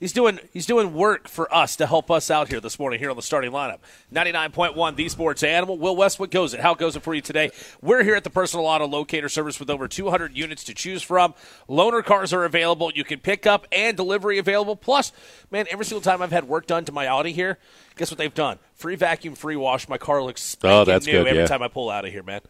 He's 0.00 0.14
doing 0.14 0.40
he's 0.50 0.64
doing 0.64 0.94
work 0.94 1.28
for 1.28 1.54
us 1.54 1.76
to 1.76 1.86
help 1.86 2.10
us 2.10 2.30
out 2.30 2.48
here 2.48 2.58
this 2.58 2.78
morning 2.78 2.98
here 2.98 3.10
on 3.10 3.16
the 3.16 3.22
starting 3.22 3.52
lineup. 3.52 3.80
99.1 4.10 4.96
The 4.96 5.08
Sports 5.10 5.42
Animal. 5.42 5.76
Will 5.76 5.94
Westwood 5.94 6.30
goes 6.30 6.54
it. 6.54 6.60
How 6.60 6.72
goes 6.72 6.96
it 6.96 7.02
for 7.02 7.12
you 7.14 7.20
today? 7.20 7.50
We're 7.82 8.02
here 8.02 8.14
at 8.14 8.24
the 8.24 8.30
Personal 8.30 8.64
Auto 8.64 8.86
Locator 8.88 9.28
Service 9.28 9.60
with 9.60 9.68
over 9.68 9.86
200 9.86 10.34
units 10.34 10.64
to 10.64 10.74
choose 10.74 11.02
from. 11.02 11.34
Loaner 11.68 12.02
cars 12.02 12.32
are 12.32 12.44
available. 12.44 12.90
You 12.94 13.04
can 13.04 13.20
pick 13.20 13.46
up 13.46 13.66
and 13.70 13.94
delivery 13.94 14.38
available. 14.38 14.74
Plus, 14.74 15.12
man, 15.50 15.66
every 15.70 15.84
single 15.84 16.00
time 16.00 16.22
I've 16.22 16.32
had 16.32 16.48
work 16.48 16.66
done 16.66 16.86
to 16.86 16.92
my 16.92 17.06
Audi 17.06 17.32
here, 17.32 17.58
guess 17.96 18.10
what 18.10 18.16
they've 18.16 18.32
done? 18.32 18.58
Free 18.74 18.96
vacuum, 18.96 19.34
free 19.34 19.56
wash. 19.56 19.86
My 19.86 19.98
car 19.98 20.22
looks 20.22 20.56
Oh, 20.64 20.84
that's 20.86 21.04
new 21.04 21.12
good, 21.12 21.26
every 21.26 21.42
yeah. 21.42 21.46
time 21.46 21.62
I 21.62 21.68
pull 21.68 21.90
out 21.90 22.06
of 22.06 22.10
here, 22.10 22.22
man. 22.22 22.40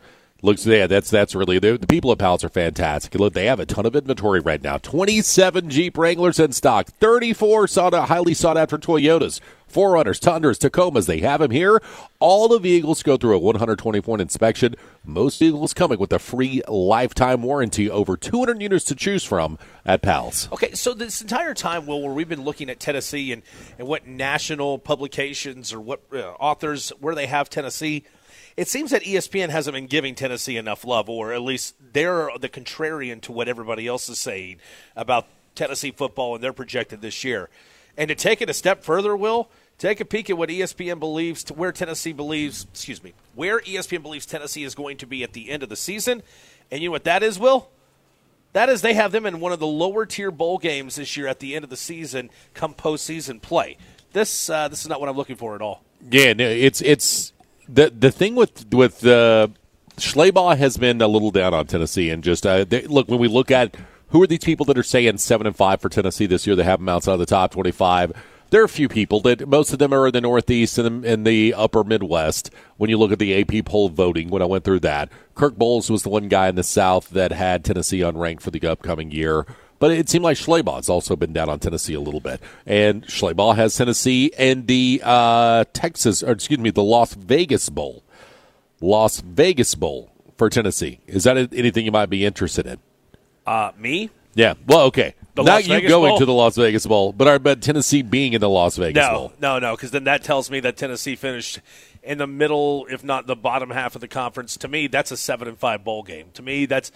Looks 0.43 0.65
yeah, 0.65 0.87
that's 0.87 1.11
that's 1.11 1.35
really 1.35 1.59
the, 1.59 1.77
the 1.77 1.87
people 1.87 2.13
at 2.13 2.19
Pals 2.19 2.43
are 2.45 2.49
fantastic. 2.49 3.15
Look, 3.15 3.35
they 3.35 3.47
have 3.47 3.61
a 3.61 3.67
ton 3.67 3.85
of 3.85 3.95
inventory 3.95 4.41
right 4.41 4.63
now. 4.63 4.79
Twenty 4.79 5.21
seven 5.21 5.69
Jeep 5.69 5.99
Wranglers 5.99 6.39
in 6.39 6.53
stock, 6.53 6.87
thirty 6.87 7.33
four 7.33 7.67
sought 7.67 7.93
highly 7.93 8.33
sought 8.33 8.57
after 8.57 8.79
Toyotas, 8.79 9.41
4Runners, 9.71 10.19
Tundras, 10.19 10.59
Tacomas. 10.59 11.07
They 11.07 11.21
have 11.21 11.41
them 11.41 11.51
here. 11.51 11.81
All 12.19 12.49
the 12.49 12.59
vehicles 12.59 13.03
go 13.03 13.17
through 13.17 13.37
a 13.37 13.39
one 13.39 13.57
hundred 13.57 13.79
twenty 13.79 14.01
point 14.01 14.23
inspection. 14.23 14.77
Most 15.05 15.39
vehicles 15.39 15.75
coming 15.75 15.99
with 15.99 16.13
a 16.13 16.19
free 16.19 16.63
lifetime 16.69 17.43
warranty. 17.43 17.91
Over 17.91 18.17
two 18.17 18.39
hundred 18.39 18.63
units 18.63 18.85
to 18.87 18.95
choose 18.95 19.25
from 19.25 19.59
at 19.85 20.03
Pals. 20.03 20.49
Okay, 20.53 20.73
so 20.73 20.95
this 20.95 21.21
entire 21.21 21.55
time, 21.55 21.87
Will, 21.87 22.03
where 22.03 22.13
we've 22.13 22.29
been 22.29 22.45
looking 22.45 22.71
at 22.71 22.81
Tennessee 22.81 23.33
and, 23.33 23.43
and 23.79 23.87
what 23.87 24.07
national 24.07 24.79
publications 24.79 25.73
or 25.73 25.81
what 25.81 26.01
uh, 26.13 26.33
authors 26.41 26.91
where 27.01 27.15
they 27.15 27.27
have 27.27 27.49
Tennessee, 27.49 28.05
it 28.61 28.69
seems 28.69 28.91
that 28.91 29.03
ESPN 29.03 29.49
hasn't 29.49 29.75
been 29.75 29.87
giving 29.87 30.15
Tennessee 30.15 30.57
enough 30.57 30.85
love, 30.85 31.09
or 31.09 31.33
at 31.33 31.43
least 31.43 31.75
they're 31.93 32.31
the 32.39 32.49
contrarian 32.49 33.21
to 33.23 33.33
what 33.33 33.49
everybody 33.49 33.87
else 33.87 34.09
is 34.09 34.19
saying 34.19 34.61
about 34.95 35.27
Tennessee 35.55 35.91
football 35.91 36.35
and 36.35 36.45
they're 36.45 36.53
projected 36.53 37.01
this 37.01 37.25
year. 37.25 37.49
And 37.97 38.09
to 38.09 38.15
take 38.15 38.41
it 38.41 38.51
a 38.51 38.55
step 38.55 38.85
further, 38.85 39.17
Will, 39.17 39.51
Take 39.81 40.01
a 40.01 40.05
peek 40.05 40.29
at 40.29 40.37
what 40.37 40.51
ESPN 40.51 41.01
believes 41.01 41.43
to 41.45 41.55
where 41.55 41.73
Tennessee 41.73 42.13
believes, 42.13 42.67
excuse 42.71 43.03
me, 43.03 43.15
where 43.35 43.61
ESPN 43.61 44.03
believes 44.03 44.27
Tennessee 44.27 44.63
is 44.63 44.75
going 44.75 44.99
to 44.99 45.07
be 45.07 45.23
at 45.23 45.33
the 45.33 45.49
end 45.49 45.63
of 45.63 45.71
the 45.71 45.77
season. 45.77 46.23
And 46.71 46.83
you 46.83 46.91
know 46.91 46.93
what 46.93 47.05
that 47.05 47.23
is, 47.23 47.39
Will? 47.39 47.71
That 48.53 48.69
is 48.69 48.83
they 48.83 48.93
have 48.93 49.11
them 49.11 49.25
in 49.25 49.41
one 49.41 49.53
of 49.53 49.59
the 49.59 49.67
lower 49.67 50.05
tier 50.05 50.31
bowl 50.31 50.59
games 50.59 50.97
this 50.97 51.17
year 51.17 51.27
at 51.27 51.39
the 51.39 51.55
end 51.55 51.65
of 51.65 51.71
the 51.71 51.79
season 51.79 52.29
come 52.53 52.75
postseason 52.75 53.41
play. 53.41 53.79
This 54.13 54.51
uh, 54.51 54.69
this 54.69 54.83
is 54.83 54.89
not 54.89 55.01
what 55.01 55.09
I'm 55.09 55.17
looking 55.17 55.37
for 55.37 55.55
at 55.55 55.63
all. 55.63 55.83
Yeah, 56.11 56.35
it's 56.37 56.83
it's 56.83 57.33
the 57.73 57.91
the 57.91 58.11
thing 58.11 58.35
with 58.35 58.73
with 58.73 59.07
uh, 59.07 59.49
Schlabach 59.97 60.59
has 60.59 60.77
been 60.77 61.01
a 61.01 61.09
little 61.09 61.31
down 61.31 61.55
on 61.55 61.67
Tennessee, 61.67 62.11
and 62.11 62.23
just 62.23 62.47
uh, 62.47 62.65
they, 62.65 62.83
look 62.83 63.09
when 63.09 63.21
we 63.21 63.29
look 63.29 63.51
at 63.51 63.77
who 64.09 64.23
are 64.23 64.27
these 64.27 64.41
people 64.41 64.67
that 64.67 64.79
are 64.79 64.83
saying 64.83 65.19
seven 65.19 65.47
and 65.47 65.57
five 65.57 65.81
for 65.81 65.89
Tennessee 65.89 66.27
this 66.27 66.47
year. 66.47 66.57
They 66.57 66.65
have 66.65 66.81
them 66.81 66.89
outside 66.89 67.15
of 67.15 67.19
the 67.21 67.27
top 67.27 67.53
twenty 67.53 67.73
five. 67.73 68.13
There 68.51 68.63
are 68.63 68.65
a 68.65 68.69
few 68.69 68.89
people 68.89 69.21
that 69.21 69.47
most 69.47 69.73
of 69.73 69.79
them 69.79 69.95
are 69.95 70.09
in 70.09 70.13
the 70.13 70.21
Northeast 70.21 70.77
and 70.77 71.05
in 71.05 71.23
the 71.23 71.55
Upper 71.55 71.85
Midwest. 71.85 72.51
When 72.79 72.91
you 72.91 72.99
look 72.99 73.13
at 73.13 73.21
the 73.21 73.41
AP 73.41 73.65
poll 73.65 73.91
voting, 73.91 74.29
when 74.29 74.43
I 74.43 74.47
went 74.47 74.65
through 74.65 74.81
that, 74.81 75.09
Kirk 75.37 75.55
Bohls 75.55 75.89
was 75.89 76.03
the 76.03 76.09
one 76.09 76.27
guy 76.27 76.49
in 76.49 76.57
the 76.57 76.65
South 76.65 77.11
that 77.11 77.31
had 77.31 77.65
Tennessee 77.65 78.01
unranked 78.01 78.41
for 78.41 78.51
the 78.51 78.67
upcoming 78.67 79.13
year. 79.13 79.47
But 79.81 79.91
it 79.93 80.09
seemed 80.09 80.23
like 80.25 80.37
Schlabach's 80.37 80.89
also 80.89 81.17
been 81.17 81.33
down 81.33 81.49
on 81.49 81.59
Tennessee 81.59 81.95
a 81.95 82.01
little 82.01 82.21
bit. 82.21 82.41
And 82.67 83.05
Schlabach 83.07 83.57
has 83.57 83.75
Tennessee 83.75 84.31
and 84.39 84.67
the 84.69 85.01
uh, 85.03 85.65
Texas, 85.73 86.23
or 86.23 86.31
excuse 86.33 86.61
me, 86.61 86.71
the 86.71 86.85
Las 86.85 87.15
Vegas 87.15 87.69
Bowl. 87.71 88.05
Las 88.81 89.21
Vegas 89.21 89.75
Bowl 89.75 90.13
for 90.37 90.49
Tennessee. 90.51 91.01
Is 91.07 91.25
that 91.25 91.37
anything 91.53 91.85
you 91.87 91.93
might 91.93 92.11
be 92.11 92.25
interested 92.25 92.67
in? 92.67 92.79
Uh, 93.47 93.73
me? 93.79 94.11
Yeah. 94.35 94.55
Well, 94.67 94.83
okay. 94.83 95.15
The 95.35 95.43
Not 95.43 95.53
Las 95.53 95.67
you 95.67 95.75
Vegas 95.75 95.89
going 95.91 96.11
Bowl? 96.11 96.19
to 96.19 96.25
the 96.27 96.33
Las 96.33 96.57
Vegas 96.57 96.87
Bowl, 96.87 97.13
but, 97.13 97.27
our, 97.27 97.39
but 97.39 97.63
Tennessee 97.63 98.03
being 98.03 98.33
in 98.35 98.41
the 98.41 98.49
Las 98.51 98.77
Vegas 98.77 99.03
No, 99.03 99.13
Bowl. 99.13 99.33
no, 99.41 99.59
no, 99.59 99.77
because 99.77 99.91
then 99.93 100.05
that 100.05 100.23
tells 100.23 100.51
me 100.51 100.61
that 100.61 100.77
Tennessee 100.77 101.17
finished 101.17 101.61
in 102.03 102.19
the 102.19 102.27
middle, 102.27 102.87
if 102.91 103.03
not 103.03 103.27
the 103.27 103.37
bottom 103.37 103.71
half 103.71 103.95
of 103.95 104.01
the 104.03 104.09
conference. 104.09 104.57
To 104.59 104.69
me, 104.69 104.87
that's 104.89 105.11
a 105.11 105.17
seven 105.17 105.49
and 105.49 105.59
five 105.59 105.85
bowl 105.85 106.03
game. 106.03 106.27
To 106.35 106.43
me, 106.43 106.67
that's 106.67 106.93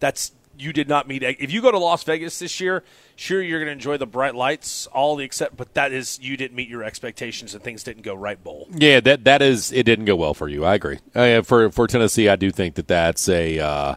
that's 0.00 0.32
you 0.58 0.72
did 0.72 0.88
not 0.88 1.08
meet. 1.08 1.22
If 1.22 1.52
you 1.52 1.62
go 1.62 1.70
to 1.70 1.78
Las 1.78 2.04
Vegas 2.04 2.38
this 2.38 2.60
year, 2.60 2.84
sure 3.16 3.42
you're 3.42 3.58
going 3.58 3.68
to 3.68 3.72
enjoy 3.72 3.96
the 3.96 4.06
bright 4.06 4.34
lights, 4.34 4.86
all 4.88 5.16
the 5.16 5.24
except, 5.24 5.56
but 5.56 5.74
that 5.74 5.92
is 5.92 6.18
you 6.20 6.36
didn't 6.36 6.56
meet 6.56 6.68
your 6.68 6.84
expectations 6.84 7.54
and 7.54 7.62
things 7.62 7.82
didn't 7.82 8.02
go 8.02 8.14
right. 8.14 8.34
Bowl. 8.34 8.68
Yeah, 8.72 9.00
that 9.00 9.24
that 9.24 9.42
is. 9.42 9.70
It 9.72 9.84
didn't 9.84 10.06
go 10.06 10.16
well 10.16 10.34
for 10.34 10.48
you. 10.48 10.64
I 10.64 10.74
agree. 10.74 10.98
Uh, 11.14 11.42
for 11.42 11.70
for 11.70 11.86
Tennessee, 11.86 12.28
I 12.28 12.36
do 12.36 12.50
think 12.50 12.74
that 12.74 12.88
that's 12.88 13.28
a 13.28 13.60
uh, 13.60 13.94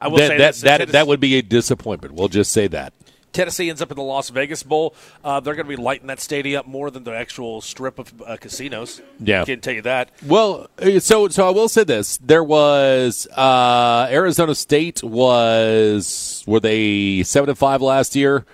I 0.00 0.08
will 0.08 0.16
that 0.18 0.28
say 0.28 0.38
that 0.38 0.52
this, 0.52 0.60
that, 0.62 0.88
that 0.88 1.06
would 1.06 1.20
be 1.20 1.36
a 1.36 1.42
disappointment. 1.42 2.14
We'll 2.14 2.28
just 2.28 2.52
say 2.52 2.66
that. 2.68 2.92
Tennessee 3.32 3.68
ends 3.70 3.80
up 3.80 3.90
in 3.90 3.96
the 3.96 4.02
Las 4.02 4.30
Vegas 4.30 4.62
Bowl. 4.62 4.94
Uh, 5.22 5.40
they're 5.40 5.54
going 5.54 5.66
to 5.66 5.76
be 5.76 5.80
lighting 5.80 6.08
that 6.08 6.20
stadium 6.20 6.60
up 6.60 6.66
more 6.66 6.90
than 6.90 7.04
the 7.04 7.14
actual 7.14 7.60
strip 7.60 7.98
of 7.98 8.22
uh, 8.22 8.36
casinos. 8.36 9.00
Yeah. 9.18 9.42
I 9.42 9.44
can 9.44 9.60
tell 9.60 9.74
you 9.74 9.82
that. 9.82 10.10
Well, 10.26 10.68
uh, 10.78 10.98
so 11.00 11.28
so 11.28 11.46
I 11.46 11.50
will 11.50 11.68
say 11.68 11.84
this: 11.84 12.18
there 12.18 12.44
was 12.44 13.26
uh, 13.36 14.08
Arizona 14.10 14.54
State 14.54 15.02
was 15.02 16.44
were 16.46 16.60
they 16.60 17.22
seven 17.22 17.50
and 17.50 17.58
five 17.58 17.82
last 17.82 18.16
year, 18.16 18.44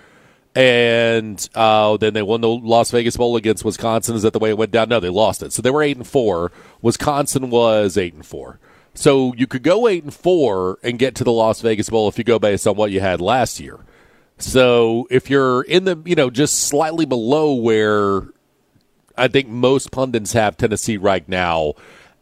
and 0.55 1.49
uh, 1.55 1.97
then 1.97 2.13
they 2.13 2.21
won 2.21 2.41
the 2.41 2.49
Las 2.49 2.91
Vegas 2.91 3.17
Bowl 3.17 3.35
against 3.35 3.65
Wisconsin. 3.65 4.15
Is 4.15 4.23
that 4.23 4.33
the 4.33 4.39
way 4.39 4.49
it 4.49 4.57
went 4.57 4.71
down? 4.71 4.89
No, 4.89 4.99
they 4.99 5.09
lost 5.09 5.41
it. 5.43 5.53
So 5.53 5.61
they 5.61 5.71
were 5.71 5.83
eight 5.83 5.97
and 5.97 6.07
four. 6.07 6.51
Wisconsin 6.81 7.49
was 7.49 7.97
eight 7.97 8.13
and 8.13 8.25
four. 8.25 8.59
So 8.93 9.33
you 9.35 9.45
could 9.45 9.61
go 9.61 9.87
eight 9.87 10.03
and 10.03 10.13
four 10.13 10.79
and 10.81 10.97
get 10.97 11.13
to 11.15 11.23
the 11.23 11.31
Las 11.31 11.61
Vegas 11.61 11.89
Bowl 11.89 12.07
if 12.09 12.17
you 12.17 12.23
go 12.23 12.39
based 12.39 12.65
on 12.65 12.75
what 12.75 12.89
you 12.89 12.99
had 12.99 13.21
last 13.21 13.59
year. 13.59 13.79
So 14.37 15.07
if 15.09 15.29
you're 15.29 15.63
in 15.63 15.85
the 15.85 16.01
you 16.05 16.15
know 16.15 16.29
just 16.29 16.67
slightly 16.67 17.05
below 17.05 17.53
where 17.53 18.27
I 19.17 19.27
think 19.27 19.47
most 19.49 19.91
pundits 19.91 20.33
have 20.33 20.57
Tennessee 20.57 20.97
right 20.97 21.27
now. 21.27 21.73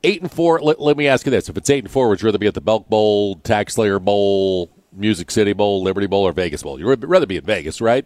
Eight 0.04 0.21
and 0.21 0.32
four. 0.32 0.62
Let, 0.62 0.80
let 0.80 0.97
me 0.97 1.08
ask 1.08 1.25
you 1.25 1.32
this: 1.32 1.49
If 1.49 1.58
it's 1.58 1.69
eight 1.69 1.84
and 1.84 1.91
four, 1.91 2.10
would 2.10 2.21
you 2.21 2.28
rather 2.28 2.38
be 2.38 2.47
at 2.47 2.54
the 2.54 2.62
Belk 2.62 2.88
Bowl, 2.88 3.36
Tax 3.38 3.73
Slayer 3.73 3.99
Bowl, 3.99 4.69
Music 4.93 5.32
City 5.32 5.54
Bowl, 5.54 5.84
Liberty 5.84 6.08
Bowl, 6.08 6.23
or 6.23 6.32
Vegas 6.32 6.63
Bowl? 6.63 6.80
You'd 6.80 7.04
rather 7.04 7.25
be 7.25 7.38
in 7.38 7.43
Vegas, 7.43 7.82
right? 7.82 8.06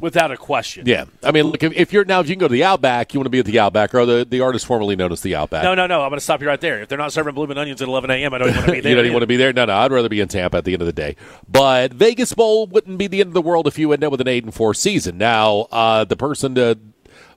Without 0.00 0.30
a 0.30 0.36
question. 0.36 0.86
Yeah. 0.86 1.04
I 1.22 1.30
mean, 1.32 1.46
look, 1.46 1.62
if, 1.62 1.72
if 1.72 1.92
you're 1.92 2.04
now, 2.04 2.20
if 2.20 2.28
you 2.28 2.34
can 2.34 2.40
go 2.40 2.48
to 2.48 2.52
the 2.52 2.64
Outback, 2.64 3.14
you 3.14 3.20
want 3.20 3.26
to 3.26 3.30
be 3.30 3.38
at 3.38 3.44
the 3.44 3.58
Outback, 3.58 3.94
or 3.94 4.04
the, 4.06 4.24
the 4.24 4.40
artist 4.40 4.66
formerly 4.66 4.96
known 4.96 5.12
as 5.12 5.20
the 5.22 5.34
Outback. 5.34 5.62
No, 5.64 5.74
no, 5.74 5.86
no. 5.86 6.02
I'm 6.02 6.10
going 6.10 6.18
to 6.18 6.24
stop 6.24 6.40
you 6.40 6.48
right 6.48 6.60
there. 6.60 6.82
If 6.82 6.88
they're 6.88 6.98
not 6.98 7.12
serving 7.12 7.34
blooming 7.34 7.58
onions 7.58 7.80
at 7.82 7.88
11 7.88 8.10
a.m., 8.10 8.34
I 8.34 8.38
don't 8.38 8.48
even 8.48 8.56
want 8.60 8.66
to 8.66 8.72
be 8.72 8.80
there. 8.80 8.90
you 8.90 8.96
don't 8.96 9.04
even 9.04 9.14
want 9.14 9.22
to 9.22 9.26
be 9.26 9.36
there. 9.36 9.52
No, 9.52 9.64
no. 9.64 9.74
I'd 9.74 9.92
rather 9.92 10.08
be 10.08 10.20
in 10.20 10.28
Tampa 10.28 10.58
at 10.58 10.64
the 10.64 10.72
end 10.72 10.82
of 10.82 10.86
the 10.86 10.92
day. 10.92 11.16
But 11.48 11.92
Vegas 11.92 12.32
Bowl 12.34 12.66
wouldn't 12.66 12.98
be 12.98 13.06
the 13.06 13.20
end 13.20 13.28
of 13.28 13.34
the 13.34 13.42
world 13.42 13.66
if 13.66 13.78
you 13.78 13.92
end 13.92 14.04
up 14.04 14.10
with 14.10 14.20
an 14.20 14.28
eight 14.28 14.44
and 14.44 14.52
four 14.54 14.74
season. 14.74 15.18
Now, 15.18 15.68
uh, 15.72 16.04
the 16.04 16.16
person 16.16 16.54
to 16.56 16.78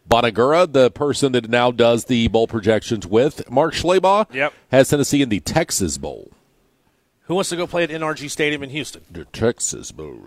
Bonagura, 0.09 0.71
the 0.71 0.89
person 0.89 1.33
that 1.33 1.49
now 1.49 1.71
does 1.71 2.05
the 2.05 2.27
bowl 2.29 2.47
projections 2.47 3.05
with 3.05 3.49
Mark 3.51 3.73
Schlabach, 3.73 4.33
Yep. 4.33 4.53
has 4.71 4.89
Tennessee 4.89 5.21
in 5.21 5.29
the 5.29 5.41
Texas 5.41 5.97
Bowl. 5.97 6.31
Who 7.23 7.35
wants 7.35 7.49
to 7.49 7.57
go 7.57 7.67
play 7.67 7.83
at 7.83 7.89
NRG 7.89 8.29
Stadium 8.31 8.63
in 8.63 8.69
Houston? 8.69 9.01
The 9.11 9.25
Texas 9.25 9.91
Bowl. 9.91 10.17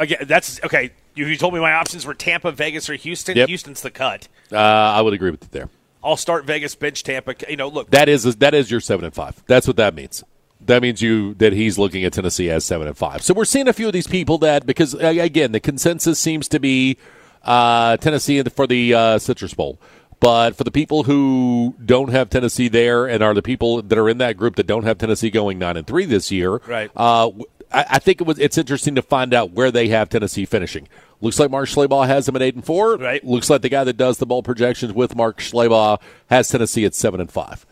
Again, 0.00 0.24
that's 0.26 0.62
okay. 0.64 0.90
You, 1.14 1.26
you 1.26 1.36
told 1.36 1.54
me 1.54 1.60
my 1.60 1.72
options 1.72 2.04
were 2.04 2.14
Tampa, 2.14 2.50
Vegas, 2.52 2.90
or 2.90 2.94
Houston. 2.94 3.36
Yep. 3.36 3.48
Houston's 3.48 3.82
the 3.82 3.90
cut. 3.90 4.28
Uh, 4.50 4.56
I 4.58 5.00
would 5.00 5.14
agree 5.14 5.30
with 5.30 5.42
you 5.44 5.48
there. 5.52 5.68
I'll 6.02 6.16
start 6.16 6.44
Vegas, 6.44 6.74
bench 6.74 7.02
Tampa. 7.02 7.34
You 7.48 7.56
know, 7.56 7.68
look, 7.68 7.90
That 7.90 8.08
is 8.08 8.36
that 8.36 8.54
is 8.54 8.70
your 8.70 8.80
seven 8.80 9.04
and 9.04 9.14
five. 9.14 9.42
That's 9.46 9.66
what 9.66 9.76
that 9.76 9.94
means. 9.94 10.22
That 10.60 10.82
means 10.82 11.00
you 11.00 11.34
that 11.34 11.52
he's 11.52 11.78
looking 11.78 12.04
at 12.04 12.12
Tennessee 12.12 12.50
as 12.50 12.64
seven 12.64 12.86
and 12.86 12.96
five. 12.96 13.22
So 13.22 13.34
we're 13.34 13.44
seeing 13.44 13.68
a 13.68 13.72
few 13.72 13.86
of 13.86 13.92
these 13.92 14.06
people 14.06 14.38
that 14.38 14.66
because 14.66 14.94
uh, 14.94 14.98
again 15.06 15.52
the 15.52 15.60
consensus 15.60 16.18
seems 16.18 16.48
to 16.48 16.60
be 16.60 16.96
uh, 17.42 17.96
Tennessee 17.98 18.42
for 18.42 18.66
the 18.66 18.94
uh, 18.94 19.18
Citrus 19.18 19.54
Bowl. 19.54 19.78
But 20.20 20.56
for 20.56 20.64
the 20.64 20.70
people 20.70 21.02
who 21.02 21.74
don't 21.84 22.08
have 22.10 22.30
Tennessee 22.30 22.68
there 22.68 23.06
and 23.06 23.22
are 23.22 23.34
the 23.34 23.42
people 23.42 23.82
that 23.82 23.98
are 23.98 24.08
in 24.08 24.18
that 24.18 24.36
group 24.38 24.56
that 24.56 24.66
don't 24.66 24.84
have 24.84 24.96
Tennessee 24.96 25.28
going 25.28 25.58
nine 25.58 25.76
and 25.76 25.86
three 25.86 26.06
this 26.06 26.30
year, 26.30 26.62
Right. 26.66 26.90
Uh, 26.96 27.30
I, 27.74 27.86
I 27.90 27.98
think 27.98 28.20
it 28.20 28.26
was 28.26 28.38
it's 28.38 28.56
interesting 28.58 28.94
to 28.94 29.02
find 29.02 29.34
out 29.34 29.50
where 29.52 29.70
they 29.70 29.88
have 29.88 30.08
Tennessee 30.08 30.44
finishing. 30.44 30.88
Looks 31.20 31.38
like 31.38 31.50
Mark 31.50 31.68
Schlabach 31.68 32.06
has 32.06 32.26
them 32.26 32.36
at 32.36 32.42
eight 32.42 32.54
and 32.54 32.64
four. 32.64 32.96
Right. 32.96 33.24
Looks 33.24 33.48
like 33.50 33.62
the 33.62 33.68
guy 33.68 33.84
that 33.84 33.96
does 33.96 34.18
the 34.18 34.26
bowl 34.26 34.42
projections 34.42 34.92
with 34.92 35.14
Mark 35.16 35.38
Schlabach 35.38 36.00
has 36.28 36.48
Tennessee 36.48 36.84
at 36.84 36.94
seven 36.94 37.20
and 37.20 37.30
five. 37.30 37.64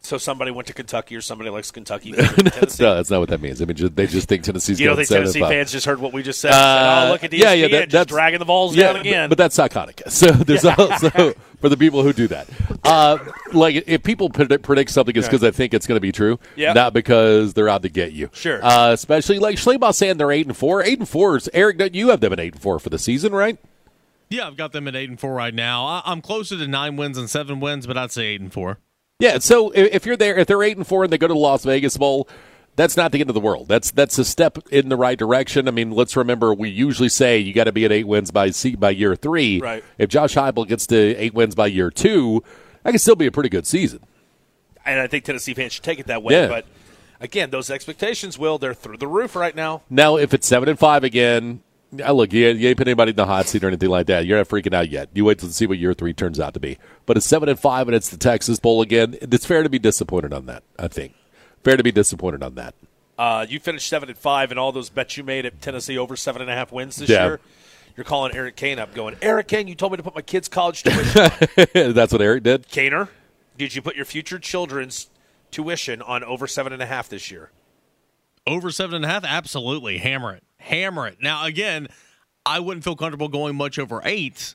so 0.00 0.18
somebody 0.18 0.50
went 0.50 0.66
to 0.66 0.74
Kentucky 0.74 1.14
or 1.14 1.20
somebody 1.20 1.50
likes 1.50 1.70
Kentucky. 1.70 2.12
No, 2.80 2.94
that's 2.96 3.10
not 3.10 3.20
what 3.20 3.28
that 3.28 3.40
means. 3.40 3.60
I 3.62 3.64
mean, 3.66 3.76
just, 3.76 3.94
they 3.94 4.06
just 4.06 4.28
think 4.28 4.42
Tennessee's 4.42 4.80
you 4.80 4.86
don't 4.86 4.96
think 4.96 5.08
Tennessee 5.08 5.40
fans 5.40 5.70
just 5.70 5.86
heard 5.86 6.00
what 6.00 6.12
we 6.12 6.22
just 6.22 6.40
said? 6.40 6.48
and 6.48 6.54
said, 6.54 6.62
Uh, 6.62 7.04
oh, 7.06 7.12
look 7.12 7.22
at 7.24 7.30
ESPN, 7.30 7.38
yeah, 7.38 7.52
yeah, 7.52 7.68
that- 7.68 7.80
just 7.82 7.90
that's- 7.92 8.06
dragging 8.06 8.38
the 8.40 8.44
balls 8.44 8.74
yeah, 8.74 8.92
down 8.92 9.00
again. 9.02 9.28
But, 9.28 9.36
but 9.36 9.44
that's 9.44 9.54
psychotic. 9.54 10.02
So 10.08 10.30
there's 10.32 10.64
also 10.64 11.34
for 11.62 11.70
the 11.70 11.76
people 11.78 12.02
who 12.02 12.12
do 12.12 12.28
that. 12.28 12.46
Uh, 12.84 13.16
like 13.54 13.84
if 13.86 14.02
people 14.02 14.28
predict, 14.28 14.62
predict 14.62 14.90
something, 14.90 15.16
it's 15.16 15.26
because 15.26 15.40
they 15.40 15.50
think 15.50 15.72
it's 15.72 15.86
going 15.86 15.96
to 15.96 16.00
be 16.00 16.12
true, 16.12 16.38
Yeah. 16.56 16.74
not 16.74 16.92
because 16.92 17.54
they're 17.54 17.70
out 17.70 17.80
to 17.82 17.88
get 17.88 18.12
you. 18.12 18.28
Sure. 18.34 18.62
Uh, 18.62 18.92
especially 18.92 19.38
like 19.38 19.56
Schlabach 19.56 19.94
saying 19.94 20.18
they're 20.18 20.30
eight 20.32 20.46
and 20.46 20.56
four. 20.56 20.82
Eight 20.82 20.98
and 20.98 21.08
four 21.08 21.36
is 21.38 21.48
Eric. 21.54 21.78
don't 21.78 21.94
You 21.94 22.10
have 22.10 22.20
them 22.20 22.34
at 22.34 22.40
eight 22.40 22.52
and 22.52 22.60
four 22.62 22.78
for 22.78 22.90
the 22.90 22.98
season, 22.98 23.32
right? 23.32 23.56
Yeah, 24.28 24.46
I've 24.46 24.56
got 24.56 24.72
them 24.72 24.88
at 24.88 24.96
eight 24.96 25.08
and 25.08 25.20
four 25.20 25.32
right 25.34 25.54
now. 25.54 25.86
I, 25.86 26.02
I'm 26.04 26.20
closer 26.20 26.56
to 26.58 26.66
nine 26.66 26.96
wins 26.96 27.16
and 27.16 27.30
seven 27.30 27.60
wins, 27.60 27.86
but 27.86 27.96
I'd 27.96 28.10
say 28.12 28.26
eight 28.26 28.40
and 28.40 28.52
four. 28.52 28.78
Yeah, 29.20 29.38
so 29.38 29.70
i- 29.72 29.76
if 29.76 30.04
you're 30.04 30.16
there, 30.16 30.36
if 30.38 30.48
they're 30.48 30.62
eight 30.62 30.76
and 30.76 30.86
four 30.86 31.04
and 31.04 31.12
they 31.12 31.18
go 31.18 31.28
to 31.28 31.34
the 31.34 31.38
Las 31.38 31.64
Vegas 31.64 31.96
Bowl, 31.96 32.28
that's 32.76 32.96
not 32.96 33.12
the 33.12 33.20
end 33.20 33.30
of 33.30 33.34
the 33.34 33.40
world. 33.40 33.68
That's 33.68 33.90
that's 33.90 34.18
a 34.18 34.24
step 34.24 34.58
in 34.70 34.88
the 34.88 34.96
right 34.96 35.18
direction. 35.18 35.68
I 35.68 35.70
mean, 35.70 35.90
let's 35.90 36.16
remember 36.16 36.54
we 36.54 36.70
usually 36.70 37.08
say 37.08 37.38
you 37.38 37.52
got 37.52 37.64
to 37.64 37.72
be 37.72 37.84
at 37.84 37.92
eight 37.92 38.06
wins 38.06 38.30
by 38.30 38.50
by 38.78 38.90
year 38.90 39.14
three. 39.16 39.60
Right. 39.60 39.84
If 39.98 40.08
Josh 40.08 40.34
Heupel 40.34 40.66
gets 40.66 40.86
to 40.88 40.96
eight 40.96 41.34
wins 41.34 41.54
by 41.54 41.66
year 41.66 41.90
two, 41.90 42.42
that 42.82 42.90
can 42.90 42.98
still 42.98 43.16
be 43.16 43.26
a 43.26 43.32
pretty 43.32 43.48
good 43.48 43.66
season. 43.66 44.00
and 44.84 45.00
I 45.00 45.06
think 45.06 45.24
Tennessee 45.24 45.54
fans 45.54 45.74
should 45.74 45.84
take 45.84 45.98
it 45.98 46.06
that 46.06 46.22
way. 46.22 46.34
Yeah. 46.34 46.48
But 46.48 46.66
again, 47.20 47.50
those 47.50 47.70
expectations, 47.70 48.38
will 48.38 48.58
they're 48.58 48.74
through 48.74 48.96
the 48.96 49.06
roof 49.08 49.36
right 49.36 49.54
now. 49.54 49.82
Now, 49.90 50.16
if 50.16 50.32
it's 50.34 50.46
seven 50.46 50.68
and 50.68 50.78
five 50.78 51.04
again, 51.04 51.62
I 52.02 52.12
look, 52.12 52.32
you, 52.32 52.48
you 52.48 52.68
ain't 52.70 52.78
put 52.78 52.88
anybody 52.88 53.10
in 53.10 53.16
the 53.16 53.26
hot 53.26 53.46
seat 53.46 53.62
or 53.62 53.68
anything 53.68 53.90
like 53.90 54.06
that. 54.06 54.24
You're 54.24 54.38
not 54.38 54.48
freaking 54.48 54.72
out 54.72 54.88
yet. 54.88 55.10
You 55.12 55.26
wait 55.26 55.38
to 55.40 55.52
see 55.52 55.66
what 55.66 55.76
year 55.76 55.92
three 55.92 56.14
turns 56.14 56.40
out 56.40 56.54
to 56.54 56.60
be. 56.60 56.78
But 57.04 57.18
it's 57.18 57.26
seven 57.26 57.50
and 57.50 57.60
five, 57.60 57.86
and 57.86 57.94
it's 57.94 58.08
the 58.08 58.16
Texas 58.16 58.58
Bowl 58.58 58.80
again. 58.80 59.18
It's 59.20 59.44
fair 59.44 59.62
to 59.62 59.68
be 59.68 59.78
disappointed 59.78 60.32
on 60.32 60.46
that. 60.46 60.62
I 60.78 60.88
think 60.88 61.14
fair 61.64 61.76
to 61.76 61.82
be 61.82 61.92
disappointed 61.92 62.42
on 62.42 62.54
that. 62.56 62.74
Uh, 63.18 63.46
you 63.48 63.60
finished 63.60 63.88
seven 63.88 64.08
and 64.08 64.18
five, 64.18 64.50
and 64.50 64.58
all 64.58 64.72
those 64.72 64.90
bets 64.90 65.16
you 65.16 65.22
made 65.24 65.46
at 65.46 65.60
Tennessee 65.60 65.98
over 65.98 66.16
seven 66.16 66.42
and 66.42 66.50
a 66.50 66.54
half 66.54 66.72
wins 66.72 66.96
this 66.96 67.08
Yeah. 67.10 67.24
year. 67.26 67.40
You're 67.96 68.04
calling 68.04 68.34
Eric 68.34 68.56
Kane 68.56 68.78
up, 68.78 68.94
going, 68.94 69.16
Eric 69.20 69.48
Kane, 69.48 69.68
you 69.68 69.74
told 69.74 69.92
me 69.92 69.98
to 69.98 70.02
put 70.02 70.14
my 70.14 70.22
kids' 70.22 70.48
college 70.48 70.82
tuition. 70.82 71.30
That's 71.92 72.10
what 72.10 72.22
Eric 72.22 72.42
did. 72.42 72.66
Kaner, 72.68 73.08
did 73.58 73.74
you 73.74 73.82
put 73.82 73.96
your 73.96 74.06
future 74.06 74.38
children's 74.38 75.10
tuition 75.50 76.00
on 76.00 76.24
over 76.24 76.46
seven 76.46 76.72
and 76.72 76.80
a 76.82 76.86
half 76.86 77.10
this 77.10 77.30
year? 77.30 77.50
Over 78.46 78.70
seven 78.70 78.96
and 78.96 79.04
a 79.04 79.08
half? 79.08 79.24
Absolutely. 79.24 79.98
Hammer 79.98 80.32
it. 80.32 80.42
Hammer 80.56 81.06
it. 81.06 81.18
Now, 81.20 81.44
again, 81.44 81.88
I 82.46 82.60
wouldn't 82.60 82.82
feel 82.82 82.96
comfortable 82.96 83.28
going 83.28 83.56
much 83.56 83.78
over 83.78 84.00
eight, 84.06 84.54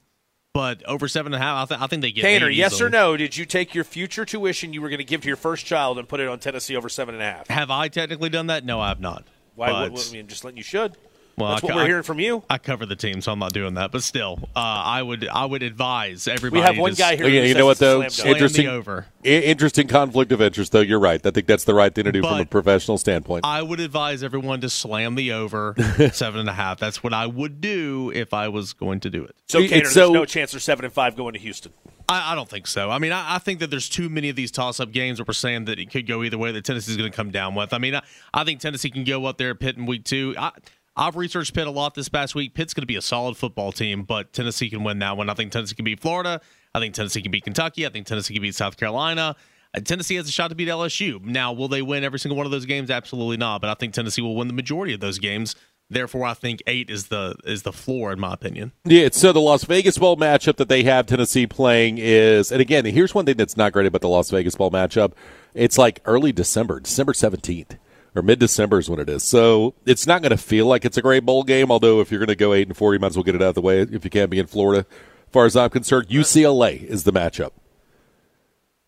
but 0.57 0.83
over 0.85 1.07
seven 1.07 1.35
and 1.35 1.39
a 1.41 1.45
half, 1.45 1.65
I, 1.69 1.75
th- 1.75 1.81
I 1.81 1.85
think 1.85 2.01
they 2.01 2.11
get 2.11 2.25
eight 2.25 2.55
yes 2.55 2.81
or 2.81 2.89
no? 2.89 3.15
Did 3.15 3.37
you 3.37 3.45
take 3.45 3.75
your 3.75 3.83
future 3.83 4.25
tuition 4.25 4.73
you 4.73 4.81
were 4.81 4.89
going 4.89 4.97
to 4.97 5.03
give 5.05 5.21
to 5.21 5.27
your 5.27 5.37
first 5.37 5.67
child 5.67 5.99
and 5.99 6.09
put 6.09 6.19
it 6.19 6.27
on 6.27 6.39
Tennessee 6.39 6.75
over 6.75 6.89
seven 6.89 7.13
and 7.13 7.21
a 7.21 7.25
half? 7.27 7.47
Have 7.47 7.69
I 7.69 7.89
technically 7.89 8.29
done 8.29 8.47
that? 8.47 8.65
No, 8.65 8.79
I 8.79 8.87
have 8.87 8.99
not. 8.99 9.23
Why? 9.53 9.67
But 9.67 9.91
What, 9.91 9.91
what, 9.91 10.07
I 10.09 10.13
mean, 10.13 10.27
just 10.27 10.43
letting 10.43 10.57
you 10.57 10.63
should. 10.63 10.97
Well, 11.37 11.51
That's 11.51 11.63
I, 11.63 11.67
what 11.67 11.75
we're 11.75 11.85
hearing 11.85 12.01
from 12.03 12.19
you. 12.19 12.43
I 12.49 12.57
cover 12.57 12.87
the 12.87 12.95
team, 12.95 13.21
so 13.21 13.31
I'm 13.31 13.37
not 13.37 13.53
doing 13.53 13.75
that. 13.75 13.91
But 13.91 14.01
still, 14.01 14.39
uh, 14.55 14.59
I 14.59 15.03
would 15.03 15.27
I 15.27 15.45
would 15.45 15.61
advise 15.61 16.27
everybody. 16.27 16.61
We 16.61 16.65
have 16.65 16.79
one 16.79 16.91
to 16.93 16.97
guy 16.97 17.15
here. 17.15 17.25
Okay, 17.27 17.41
who 17.41 17.47
you 17.47 17.53
know 17.53 17.67
what, 17.67 17.77
though? 17.77 17.99
slam 17.99 18.01
dunk. 18.01 18.11
slam 18.13 18.33
Interesting- 18.33 18.67
over. 18.67 19.05
Interesting 19.23 19.87
conflict 19.87 20.31
of 20.31 20.41
interest, 20.41 20.71
though. 20.71 20.79
You're 20.79 20.99
right. 20.99 21.23
I 21.23 21.29
think 21.31 21.45
that's 21.45 21.65
the 21.65 21.75
right 21.75 21.93
thing 21.93 22.05
to 22.05 22.11
do 22.11 22.21
from 22.23 22.39
a 22.39 22.45
professional 22.45 22.97
standpoint. 22.97 23.45
I 23.45 23.61
would 23.61 23.79
advise 23.79 24.23
everyone 24.23 24.61
to 24.61 24.69
slam 24.69 25.13
the 25.15 25.33
over 25.33 25.75
seven 26.13 26.39
and 26.39 26.49
a 26.49 26.53
half. 26.53 26.79
That's 26.79 27.03
what 27.03 27.13
I 27.13 27.27
would 27.27 27.61
do 27.61 28.11
if 28.15 28.33
I 28.33 28.47
was 28.47 28.73
going 28.73 29.01
to 29.01 29.09
do 29.11 29.23
it. 29.23 29.35
So, 29.47 29.59
It's 29.59 29.71
Cater, 29.71 29.89
so- 29.89 30.13
no 30.13 30.25
chance 30.25 30.51
they're 30.51 30.59
seven 30.59 30.85
and 30.85 30.93
five 30.93 31.15
going 31.15 31.33
to 31.33 31.39
Houston. 31.39 31.71
I, 32.09 32.31
I 32.31 32.35
don't 32.35 32.47
think 32.49 32.67
so. 32.67 32.89
I 32.89 32.99
mean, 32.99 33.11
I, 33.11 33.35
I 33.35 33.37
think 33.39 33.59
that 33.59 33.69
there's 33.69 33.89
too 33.89 34.07
many 34.09 34.29
of 34.29 34.35
these 34.37 34.49
toss-up 34.49 34.91
games 34.93 35.19
where 35.19 35.25
we're 35.27 35.33
saying 35.33 35.65
that 35.65 35.77
it 35.77 35.91
could 35.91 36.07
go 36.07 36.23
either 36.23 36.37
way. 36.37 36.53
That 36.53 36.63
Tennessee's 36.63 36.95
going 36.95 37.11
to 37.11 37.15
come 37.15 37.31
down 37.31 37.53
with. 37.53 37.73
I 37.73 37.79
mean, 37.79 37.95
I, 37.95 38.01
I 38.33 38.43
think 38.45 38.61
Tennessee 38.61 38.89
can 38.89 39.03
go 39.03 39.25
up 39.25 39.37
there 39.37 39.51
at 39.51 39.59
Pitt 39.59 39.75
in 39.77 39.85
week 39.85 40.05
two. 40.05 40.33
I, 40.37 40.51
I've 40.97 41.15
researched 41.15 41.53
Pitt 41.53 41.67
a 41.67 41.71
lot 41.71 41.93
this 41.93 42.09
past 42.09 42.33
week. 42.33 42.55
Pitt's 42.55 42.73
going 42.73 42.81
to 42.81 42.87
be 42.87 42.95
a 42.95 43.01
solid 43.01 43.37
football 43.37 43.71
team, 43.71 44.03
but 44.03 44.33
Tennessee 44.33 44.69
can 44.69 44.83
win 44.83 44.97
that 44.99 45.15
one. 45.15 45.29
I 45.29 45.35
think 45.35 45.51
Tennessee 45.51 45.75
can 45.75 45.85
beat 45.85 45.99
Florida. 45.99 46.41
I 46.73 46.79
think 46.79 46.95
Tennessee 46.95 47.21
can 47.21 47.31
beat 47.31 47.43
Kentucky. 47.43 47.85
I 47.85 47.89
think 47.89 48.07
Tennessee 48.07 48.33
can 48.33 48.41
beat 48.41 48.55
South 48.55 48.77
Carolina. 48.77 49.35
And 49.73 49.85
Tennessee 49.85 50.15
has 50.15 50.27
a 50.27 50.31
shot 50.31 50.47
to 50.47 50.55
beat 50.55 50.67
LSU. 50.67 51.21
Now, 51.23 51.53
will 51.53 51.67
they 51.67 51.83
win 51.83 52.03
every 52.03 52.17
single 52.17 52.35
one 52.35 52.47
of 52.47 52.51
those 52.51 52.65
games? 52.65 52.89
Absolutely 52.89 53.37
not. 53.37 53.61
But 53.61 53.69
I 53.69 53.75
think 53.75 53.93
Tennessee 53.93 54.21
will 54.21 54.35
win 54.35 54.47
the 54.47 54.53
majority 54.53 54.93
of 54.93 54.99
those 54.99 55.19
games. 55.19 55.55
Therefore, 55.89 56.25
I 56.25 56.33
think 56.33 56.61
eight 56.67 56.89
is 56.89 57.07
the 57.07 57.35
is 57.45 57.63
the 57.63 57.71
floor 57.71 58.11
in 58.11 58.19
my 58.19 58.33
opinion. 58.33 58.73
Yeah, 58.83 59.07
so 59.11 59.31
the 59.31 59.39
Las 59.39 59.63
Vegas 59.63 59.97
Bowl 59.97 60.17
matchup 60.17 60.57
that 60.57 60.67
they 60.67 60.83
have 60.83 61.05
Tennessee 61.05 61.47
playing 61.47 61.97
is, 61.97 62.51
and 62.51 62.59
again, 62.59 62.83
here's 62.83 63.15
one 63.15 63.25
thing 63.25 63.37
that's 63.37 63.55
not 63.55 63.71
great 63.71 63.85
about 63.85 64.01
the 64.01 64.09
Las 64.09 64.29
Vegas 64.29 64.55
Bowl 64.55 64.69
matchup. 64.69 65.13
It's 65.53 65.77
like 65.77 66.01
early 66.03 66.33
December, 66.33 66.81
December 66.81 67.13
17th, 67.13 67.77
or 68.17 68.21
mid 68.21 68.39
December 68.39 68.79
is 68.79 68.89
when 68.89 68.99
it 68.99 69.09
is. 69.09 69.23
So 69.23 69.73
it's 69.85 70.07
not 70.07 70.21
going 70.21 70.31
to 70.31 70.37
feel 70.37 70.65
like 70.65 70.83
it's 70.83 70.97
a 70.97 71.01
great 71.01 71.25
bowl 71.25 71.43
game, 71.43 71.71
although 71.71 72.01
if 72.01 72.11
you're 72.11 72.19
going 72.19 72.27
to 72.27 72.35
go 72.35 72.53
8 72.53 72.67
and 72.67 72.75
4, 72.77 72.93
you 72.93 72.99
might 72.99 73.07
as 73.07 73.15
well 73.15 73.23
get 73.23 73.35
it 73.35 73.41
out 73.41 73.49
of 73.49 73.55
the 73.55 73.61
way 73.61 73.81
if 73.81 74.03
you 74.03 74.09
can't 74.09 74.29
be 74.29 74.39
in 74.39 74.47
Florida. 74.47 74.85
As 74.89 75.31
far 75.31 75.45
as 75.45 75.55
I'm 75.55 75.69
concerned, 75.69 76.07
UCLA 76.07 76.83
is 76.83 77.03
the 77.03 77.13
matchup. 77.13 77.51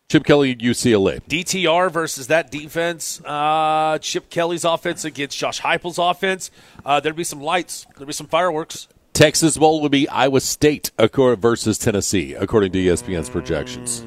Chip 0.10 0.24
Kelly, 0.24 0.56
UCLA. 0.56 1.22
DTR 1.22 1.92
versus 1.92 2.28
that 2.28 2.50
defense. 2.50 3.22
Uh, 3.24 4.00
Chip 4.02 4.32
Kelly's 4.32 4.66
offense 4.66 5.06
against 5.06 5.38
Josh 5.38 5.62
Heupel's 5.62 6.00
offense. 6.00 6.50
Uh, 6.84 7.00
there'd 7.00 7.16
be 7.16 7.24
some 7.24 7.42
lights. 7.42 7.86
There'd 7.96 8.08
be 8.08 8.14
some 8.14 8.26
fireworks. 8.26 8.88
Texas 9.14 9.58
Bowl 9.58 9.82
would 9.82 9.92
be 9.92 10.10
Iowa 10.10 10.40
State 10.40 10.90
versus 10.98 11.78
Tennessee, 11.78 12.34
according 12.34 12.72
to 12.72 12.80
ESPN's 12.80 13.30
projections. 13.30 14.04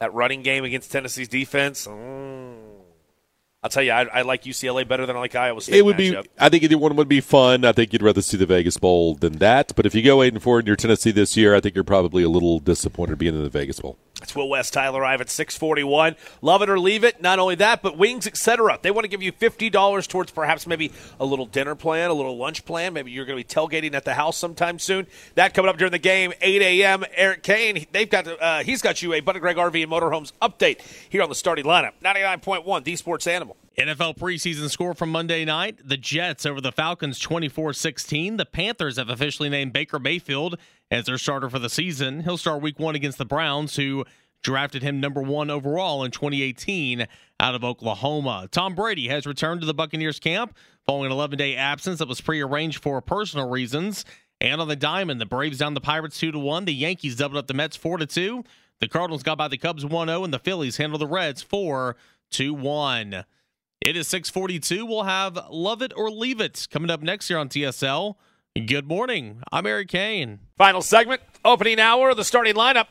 That 0.00 0.14
running 0.14 0.42
game 0.42 0.64
against 0.64 0.90
Tennessee's 0.90 1.28
defense. 1.28 1.86
mm. 1.86 2.79
I'll 3.62 3.68
tell 3.68 3.82
you, 3.82 3.92
I, 3.92 4.04
I 4.04 4.22
like 4.22 4.44
UCLA 4.44 4.88
better 4.88 5.04
than 5.04 5.16
I 5.16 5.18
like 5.18 5.34
Iowa 5.34 5.60
State. 5.60 5.76
It 5.76 5.84
would 5.84 5.98
be. 5.98 6.16
I 6.38 6.48
think 6.48 6.62
either 6.62 6.78
one 6.78 6.96
would 6.96 7.08
be 7.08 7.20
fun. 7.20 7.66
I 7.66 7.72
think 7.72 7.92
you'd 7.92 8.00
rather 8.00 8.22
see 8.22 8.38
the 8.38 8.46
Vegas 8.46 8.78
Bowl 8.78 9.14
than 9.16 9.34
that. 9.34 9.74
But 9.76 9.84
if 9.84 9.94
you 9.94 10.02
go 10.02 10.22
eight 10.22 10.32
and 10.32 10.42
four 10.42 10.60
in 10.60 10.66
your 10.66 10.76
Tennessee 10.76 11.10
this 11.10 11.36
year, 11.36 11.54
I 11.54 11.60
think 11.60 11.74
you're 11.74 11.84
probably 11.84 12.22
a 12.22 12.30
little 12.30 12.58
disappointed 12.58 13.18
being 13.18 13.34
in 13.34 13.42
the 13.42 13.50
Vegas 13.50 13.78
Bowl. 13.78 13.98
It's 14.22 14.34
Will 14.34 14.48
West, 14.48 14.74
Tyler 14.74 15.04
Ive 15.04 15.22
at 15.22 15.30
641. 15.30 16.14
Love 16.42 16.62
it 16.62 16.68
or 16.68 16.78
leave 16.78 17.04
it. 17.04 17.22
Not 17.22 17.38
only 17.38 17.54
that, 17.56 17.82
but 17.82 17.96
wings, 17.96 18.26
etc. 18.26 18.78
They 18.80 18.90
want 18.90 19.04
to 19.04 19.08
give 19.08 19.22
you 19.22 19.32
$50 19.32 20.08
towards 20.08 20.30
perhaps 20.30 20.66
maybe 20.66 20.92
a 21.18 21.24
little 21.24 21.46
dinner 21.46 21.74
plan, 21.74 22.10
a 22.10 22.14
little 22.14 22.36
lunch 22.36 22.64
plan. 22.64 22.92
Maybe 22.92 23.10
you're 23.10 23.24
going 23.24 23.42
to 23.42 23.44
be 23.44 23.48
tailgating 23.54 23.94
at 23.94 24.04
the 24.04 24.14
house 24.14 24.36
sometime 24.36 24.78
soon. 24.78 25.06
That 25.36 25.54
coming 25.54 25.70
up 25.70 25.78
during 25.78 25.92
the 25.92 25.98
game, 25.98 26.32
8 26.40 26.62
a.m. 26.62 27.04
Eric 27.14 27.42
Kane, 27.42 27.86
they've 27.92 28.10
got 28.10 28.26
uh, 28.26 28.62
he's 28.62 28.82
got 28.82 29.00
you 29.02 29.14
a 29.14 29.20
Butler 29.20 29.40
Greg 29.40 29.56
RV 29.56 29.82
and 29.82 29.90
Motorhomes 29.90 30.32
update 30.42 30.80
here 31.08 31.22
on 31.22 31.28
the 31.28 31.34
starting 31.34 31.64
lineup. 31.64 31.92
99.1, 32.02 32.84
the 32.84 32.96
Sports 32.96 33.26
Animal. 33.26 33.49
NFL 33.78 34.18
preseason 34.18 34.68
score 34.70 34.94
from 34.94 35.10
Monday 35.10 35.44
night. 35.44 35.78
The 35.84 35.96
Jets 35.96 36.44
over 36.44 36.60
the 36.60 36.72
Falcons 36.72 37.18
24 37.18 37.72
16. 37.72 38.36
The 38.36 38.44
Panthers 38.44 38.96
have 38.96 39.08
officially 39.08 39.48
named 39.48 39.72
Baker 39.72 39.98
Mayfield 39.98 40.58
as 40.90 41.06
their 41.06 41.18
starter 41.18 41.48
for 41.48 41.58
the 41.58 41.70
season. 41.70 42.24
He'll 42.24 42.36
start 42.36 42.62
week 42.62 42.78
one 42.78 42.94
against 42.94 43.18
the 43.18 43.24
Browns, 43.24 43.76
who 43.76 44.04
drafted 44.42 44.82
him 44.82 45.00
number 45.00 45.22
one 45.22 45.50
overall 45.50 46.04
in 46.04 46.10
2018 46.10 47.06
out 47.38 47.54
of 47.54 47.64
Oklahoma. 47.64 48.48
Tom 48.50 48.74
Brady 48.74 49.08
has 49.08 49.26
returned 49.26 49.60
to 49.60 49.66
the 49.66 49.74
Buccaneers 49.74 50.18
camp 50.18 50.54
following 50.86 51.06
an 51.06 51.12
11 51.12 51.38
day 51.38 51.56
absence 51.56 51.98
that 51.98 52.08
was 52.08 52.20
prearranged 52.20 52.82
for 52.82 53.00
personal 53.00 53.48
reasons. 53.48 54.04
And 54.40 54.60
on 54.60 54.68
the 54.68 54.76
diamond, 54.76 55.20
the 55.20 55.26
Braves 55.26 55.58
down 55.58 55.74
the 55.74 55.80
Pirates 55.80 56.18
2 56.18 56.32
to 56.32 56.38
1. 56.38 56.64
The 56.64 56.74
Yankees 56.74 57.16
doubled 57.16 57.38
up 57.38 57.46
the 57.46 57.54
Mets 57.54 57.76
4 57.76 57.98
to 57.98 58.06
2. 58.06 58.44
The 58.80 58.88
Cardinals 58.88 59.22
got 59.22 59.36
by 59.36 59.48
the 59.48 59.58
Cubs 59.58 59.84
1 59.84 60.08
0, 60.08 60.24
and 60.24 60.32
the 60.32 60.38
Phillies 60.38 60.78
handled 60.78 61.02
the 61.02 61.06
Reds 61.06 61.42
4 61.42 61.96
to 62.30 62.54
1. 62.54 63.24
It 63.80 63.96
is 63.96 64.08
642. 64.08 64.84
We'll 64.84 65.04
have 65.04 65.38
Love 65.50 65.80
It 65.80 65.94
or 65.96 66.10
Leave 66.10 66.38
It 66.38 66.68
coming 66.70 66.90
up 66.90 67.00
next 67.00 67.30
year 67.30 67.38
on 67.38 67.48
TSL. 67.48 68.16
Good 68.66 68.86
morning. 68.86 69.42
I'm 69.50 69.64
Eric 69.64 69.88
Kane. 69.88 70.40
Final 70.58 70.82
segment, 70.82 71.22
opening 71.46 71.80
hour, 71.80 72.14
the 72.14 72.22
starting 72.22 72.56
lineup. 72.56 72.88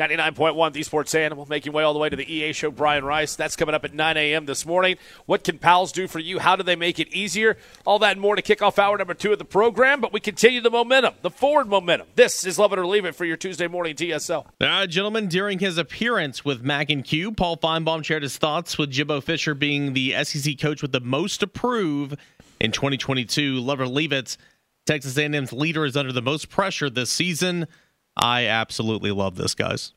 99.1 0.00 0.72
The 0.72 0.82
Sports 0.82 1.14
Animal, 1.14 1.44
making 1.50 1.74
way 1.74 1.82
all 1.82 1.92
the 1.92 1.98
way 1.98 2.08
to 2.08 2.16
the 2.16 2.32
EA 2.32 2.54
show. 2.54 2.70
Brian 2.70 3.04
Rice. 3.04 3.36
That's 3.36 3.54
coming 3.54 3.74
up 3.74 3.84
at 3.84 3.92
9 3.92 4.16
a.m. 4.16 4.46
this 4.46 4.64
morning. 4.64 4.96
What 5.26 5.44
can 5.44 5.58
pals 5.58 5.92
do 5.92 6.08
for 6.08 6.18
you? 6.18 6.38
How 6.38 6.56
do 6.56 6.62
they 6.62 6.74
make 6.74 6.98
it 6.98 7.08
easier? 7.12 7.58
All 7.84 7.98
that 7.98 8.12
and 8.12 8.20
more 8.20 8.34
to 8.34 8.40
kick 8.40 8.62
off 8.62 8.78
hour 8.78 8.96
number 8.96 9.12
two 9.12 9.30
of 9.30 9.38
the 9.38 9.44
program. 9.44 10.00
But 10.00 10.10
we 10.10 10.20
continue 10.20 10.62
the 10.62 10.70
momentum, 10.70 11.16
the 11.20 11.28
forward 11.28 11.68
momentum. 11.68 12.06
This 12.14 12.46
is 12.46 12.58
Love 12.58 12.72
It 12.72 12.78
or 12.78 12.86
Leave 12.86 13.04
It 13.04 13.14
for 13.14 13.26
your 13.26 13.36
Tuesday 13.36 13.68
morning 13.68 13.94
TSL. 13.94 14.46
Right, 14.58 14.88
gentlemen, 14.88 15.28
during 15.28 15.58
his 15.58 15.76
appearance 15.76 16.46
with 16.46 16.62
Mac 16.62 16.88
and 16.88 17.04
Q, 17.04 17.32
Paul 17.32 17.58
Finebaum 17.58 18.02
shared 18.02 18.22
his 18.22 18.38
thoughts 18.38 18.78
with 18.78 18.90
Jimbo 18.90 19.20
Fisher 19.20 19.52
being 19.52 19.92
the 19.92 20.14
SEC 20.24 20.58
coach 20.58 20.80
with 20.80 20.92
the 20.92 21.00
most 21.00 21.40
to 21.40 21.46
prove 21.46 22.14
in 22.58 22.72
2022. 22.72 23.60
Love 23.60 23.80
or 23.80 23.86
leave 23.86 24.12
it. 24.12 24.38
Texas 24.86 25.18
A&M's 25.18 25.52
leader 25.52 25.84
is 25.84 25.94
under 25.94 26.10
the 26.10 26.22
most 26.22 26.48
pressure 26.48 26.88
this 26.88 27.10
season. 27.10 27.66
I 28.16 28.46
absolutely 28.46 29.10
love 29.12 29.36
this, 29.36 29.54
guys. 29.54 29.92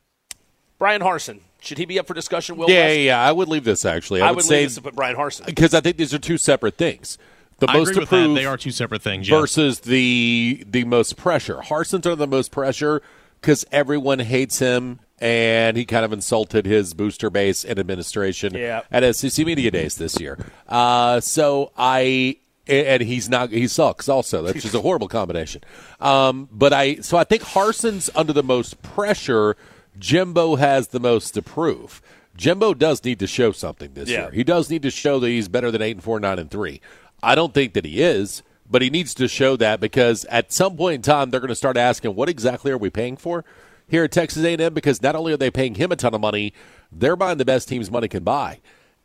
Bryan 0.78 1.02
Harsin. 1.02 1.40
Should 1.60 1.78
he 1.78 1.84
be 1.86 1.98
up 1.98 2.06
for 2.06 2.14
discussion, 2.14 2.56
Will? 2.56 2.68
Yeah, 2.68 2.84
West? 2.86 2.96
yeah, 2.96 3.02
yeah. 3.04 3.22
I 3.26 3.32
would 3.32 3.48
leave 3.48 3.64
this 3.64 3.84
actually. 3.84 4.20
I, 4.20 4.26
I 4.28 4.30
would, 4.30 4.36
would 4.36 4.44
say 4.44 4.60
leave 4.60 4.68
this 4.68 4.74
to 4.76 4.82
put 4.82 4.94
Bryan 4.94 5.16
Harsin. 5.16 5.46
because 5.46 5.72
I 5.72 5.80
think 5.80 5.96
these 5.96 6.12
are 6.12 6.18
two 6.18 6.36
separate 6.38 6.76
things. 6.76 7.16
The 7.58 7.70
I 7.70 7.74
most 7.74 7.90
agree 7.90 7.94
to 7.94 8.00
with 8.00 8.10
that. 8.10 8.34
They 8.34 8.46
are 8.46 8.56
two 8.56 8.70
separate 8.72 9.00
things. 9.02 9.28
yes. 9.28 9.38
versus 9.40 9.80
the 9.80 10.64
the 10.68 10.84
most 10.84 11.16
pressure. 11.16 11.56
Harsin's 11.58 11.94
under 12.06 12.16
the 12.16 12.26
most 12.26 12.50
pressure 12.50 13.00
because 13.40 13.64
everyone 13.72 14.18
hates 14.18 14.58
him 14.58 15.00
and 15.20 15.76
he 15.76 15.84
kind 15.86 16.04
of 16.04 16.12
insulted 16.12 16.66
his 16.66 16.92
booster 16.92 17.30
base 17.30 17.64
and 17.64 17.78
administration 17.78 18.52
Yeah. 18.54 18.82
at 18.90 19.14
SEC 19.14 19.46
Media 19.46 19.70
Days 19.70 19.94
this 19.96 20.20
year. 20.20 20.36
Uh, 20.68 21.20
so 21.20 21.70
I 21.78 22.36
and 22.66 23.02
he's 23.02 23.28
not 23.28 23.50
he 23.50 23.66
sucks 23.68 24.08
also. 24.08 24.42
That's 24.42 24.62
just 24.62 24.74
a 24.74 24.80
horrible 24.80 25.08
combination. 25.08 25.62
Um, 26.00 26.48
but 26.50 26.72
I 26.72 26.96
so 26.96 27.16
I 27.16 27.24
think 27.24 27.42
Harsin's 27.42 28.10
under 28.14 28.32
the 28.32 28.42
most 28.42 28.82
pressure. 28.82 29.56
Jimbo 29.98 30.56
has 30.56 30.88
the 30.88 31.00
most 31.00 31.32
to 31.34 31.42
prove. 31.42 32.02
Jimbo 32.36 32.74
does 32.74 33.04
need 33.04 33.20
to 33.20 33.26
show 33.28 33.52
something 33.52 33.92
this 33.94 34.08
Yeah. 34.08 34.22
year. 34.22 34.30
He 34.32 34.42
does 34.44 34.68
need 34.68 34.82
to 34.82 34.90
show 34.90 35.20
that 35.20 35.28
he's 35.28 35.46
better 35.48 35.70
than 35.70 35.82
eight 35.82 35.92
and 35.92 36.02
four, 36.02 36.18
nine 36.18 36.38
and 36.38 36.50
three. 36.50 36.80
I 37.22 37.34
don't 37.36 37.54
think 37.54 37.74
that 37.74 37.84
he 37.84 38.02
is, 38.02 38.42
but 38.68 38.82
he 38.82 38.90
needs 38.90 39.14
to 39.14 39.28
show 39.28 39.56
that 39.56 39.78
because 39.78 40.24
at 40.26 40.52
some 40.52 40.76
point 40.76 40.96
in 40.96 41.02
time 41.02 41.30
they're 41.30 41.38
going 41.40 41.48
to 41.48 41.54
start 41.54 41.76
asking, 41.76 42.16
what 42.16 42.28
exactly 42.28 42.72
are 42.72 42.78
we 42.78 42.90
paying 42.90 43.16
for 43.16 43.44
here 43.86 44.02
at 44.04 44.10
Texas 44.10 44.42
A&M? 44.44 44.74
Because 44.74 45.00
not 45.00 45.14
only 45.14 45.32
are 45.32 45.36
they 45.36 45.50
paying 45.50 45.76
him 45.76 45.92
a 45.92 45.96
ton 45.96 46.12
of 46.12 46.20
money, 46.20 46.52
they're 46.90 47.14
buying 47.16 47.38
the 47.38 47.44
best 47.44 47.68
teams 47.68 47.88
money 47.90 48.08
can 48.08 48.24
buy. 48.24 48.58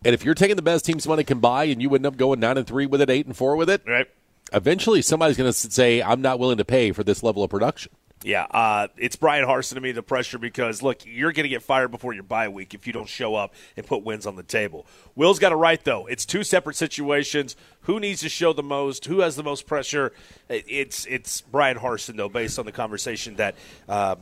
And 0.05 0.13
if 0.13 0.23
you're 0.23 0.33
taking 0.35 0.55
the 0.55 0.61
best 0.61 0.85
teams 0.85 1.07
money 1.07 1.23
can 1.23 1.39
buy, 1.39 1.65
and 1.65 1.81
you 1.81 1.93
end 1.93 2.05
up 2.05 2.15
going 2.17 2.39
nine 2.39 2.57
and 2.57 2.65
three 2.65 2.85
with 2.85 3.01
it, 3.01 3.09
eight 3.09 3.25
and 3.25 3.35
four 3.35 3.55
with 3.55 3.69
it, 3.69 3.81
Right. 3.85 4.07
eventually 4.53 5.01
somebody's 5.01 5.35
going 5.37 5.51
to 5.51 5.53
say, 5.53 6.01
"I'm 6.01 6.21
not 6.21 6.39
willing 6.39 6.57
to 6.57 6.65
pay 6.65 6.91
for 6.93 7.03
this 7.03 7.21
level 7.21 7.43
of 7.43 7.49
production." 7.49 7.91
Yeah, 8.21 8.47
uh, 8.51 8.87
it's 8.97 9.15
Bryan 9.15 9.45
Harsin 9.45 9.75
to 9.75 9.81
me 9.81 9.93
the 9.93 10.03
pressure 10.03 10.37
because 10.37 10.81
look, 10.83 11.05
you're 11.05 11.31
going 11.31 11.43
to 11.43 11.49
get 11.49 11.63
fired 11.63 11.89
before 11.89 12.13
your 12.13 12.23
bye 12.23 12.49
week 12.49 12.73
if 12.73 12.85
you 12.85 12.91
don't 12.91 13.07
show 13.07 13.33
up 13.35 13.53
and 13.77 13.85
put 13.85 14.03
wins 14.03 14.25
on 14.27 14.35
the 14.35 14.43
table. 14.43 14.85
Will's 15.15 15.39
got 15.39 15.53
it 15.53 15.55
right 15.55 15.81
though. 15.81 16.05
It's 16.05 16.25
two 16.25 16.43
separate 16.43 16.75
situations. 16.75 17.55
Who 17.83 17.97
needs 17.99 18.19
to 18.21 18.29
show 18.29 18.51
the 18.51 18.63
most? 18.63 19.05
Who 19.05 19.21
has 19.21 19.37
the 19.37 19.43
most 19.43 19.67
pressure? 19.67 20.11
It's 20.49 21.05
it's 21.05 21.39
Bryan 21.41 21.77
Harsin 21.77 22.17
though, 22.17 22.27
based 22.29 22.59
on 22.59 22.65
the 22.65 22.73
conversation 22.73 23.35
that 23.37 23.55
um, 23.87 24.19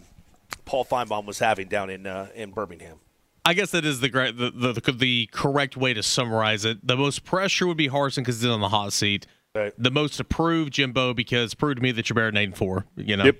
Paul 0.65 0.85
Finebaum 0.85 1.25
was 1.25 1.39
having 1.39 1.67
down 1.67 1.89
in 1.89 2.05
uh, 2.05 2.27
in 2.35 2.51
Birmingham. 2.51 2.97
I 3.47 3.53
guess 3.53 3.71
that 3.71 3.85
is 3.85 4.01
the, 4.01 4.09
the, 4.09 4.73
the 4.81 4.91
the 4.91 5.29
correct 5.31 5.77
way 5.77 5.93
to 5.93 6.03
summarize 6.03 6.65
it. 6.65 6.85
The 6.85 6.97
most 6.97 7.23
pressure 7.23 7.65
would 7.65 7.77
be 7.77 7.87
Harsin 7.87 8.17
because 8.17 8.41
he's 8.41 8.51
on 8.51 8.59
the 8.59 8.67
hot 8.67 8.91
seat. 8.91 9.25
Right. 9.55 9.73
The 9.77 9.89
most 9.89 10.19
approved 10.19 10.73
Jimbo 10.73 11.13
because 11.13 11.53
proved 11.53 11.77
to 11.77 11.81
me 11.81 11.93
that 11.93 12.09
you're 12.09 12.15
better 12.15 12.27
than 12.27 12.35
eight 12.35 12.43
and 12.43 12.57
four. 12.57 12.85
You 12.97 13.15
know. 13.15 13.23
Yep. 13.23 13.37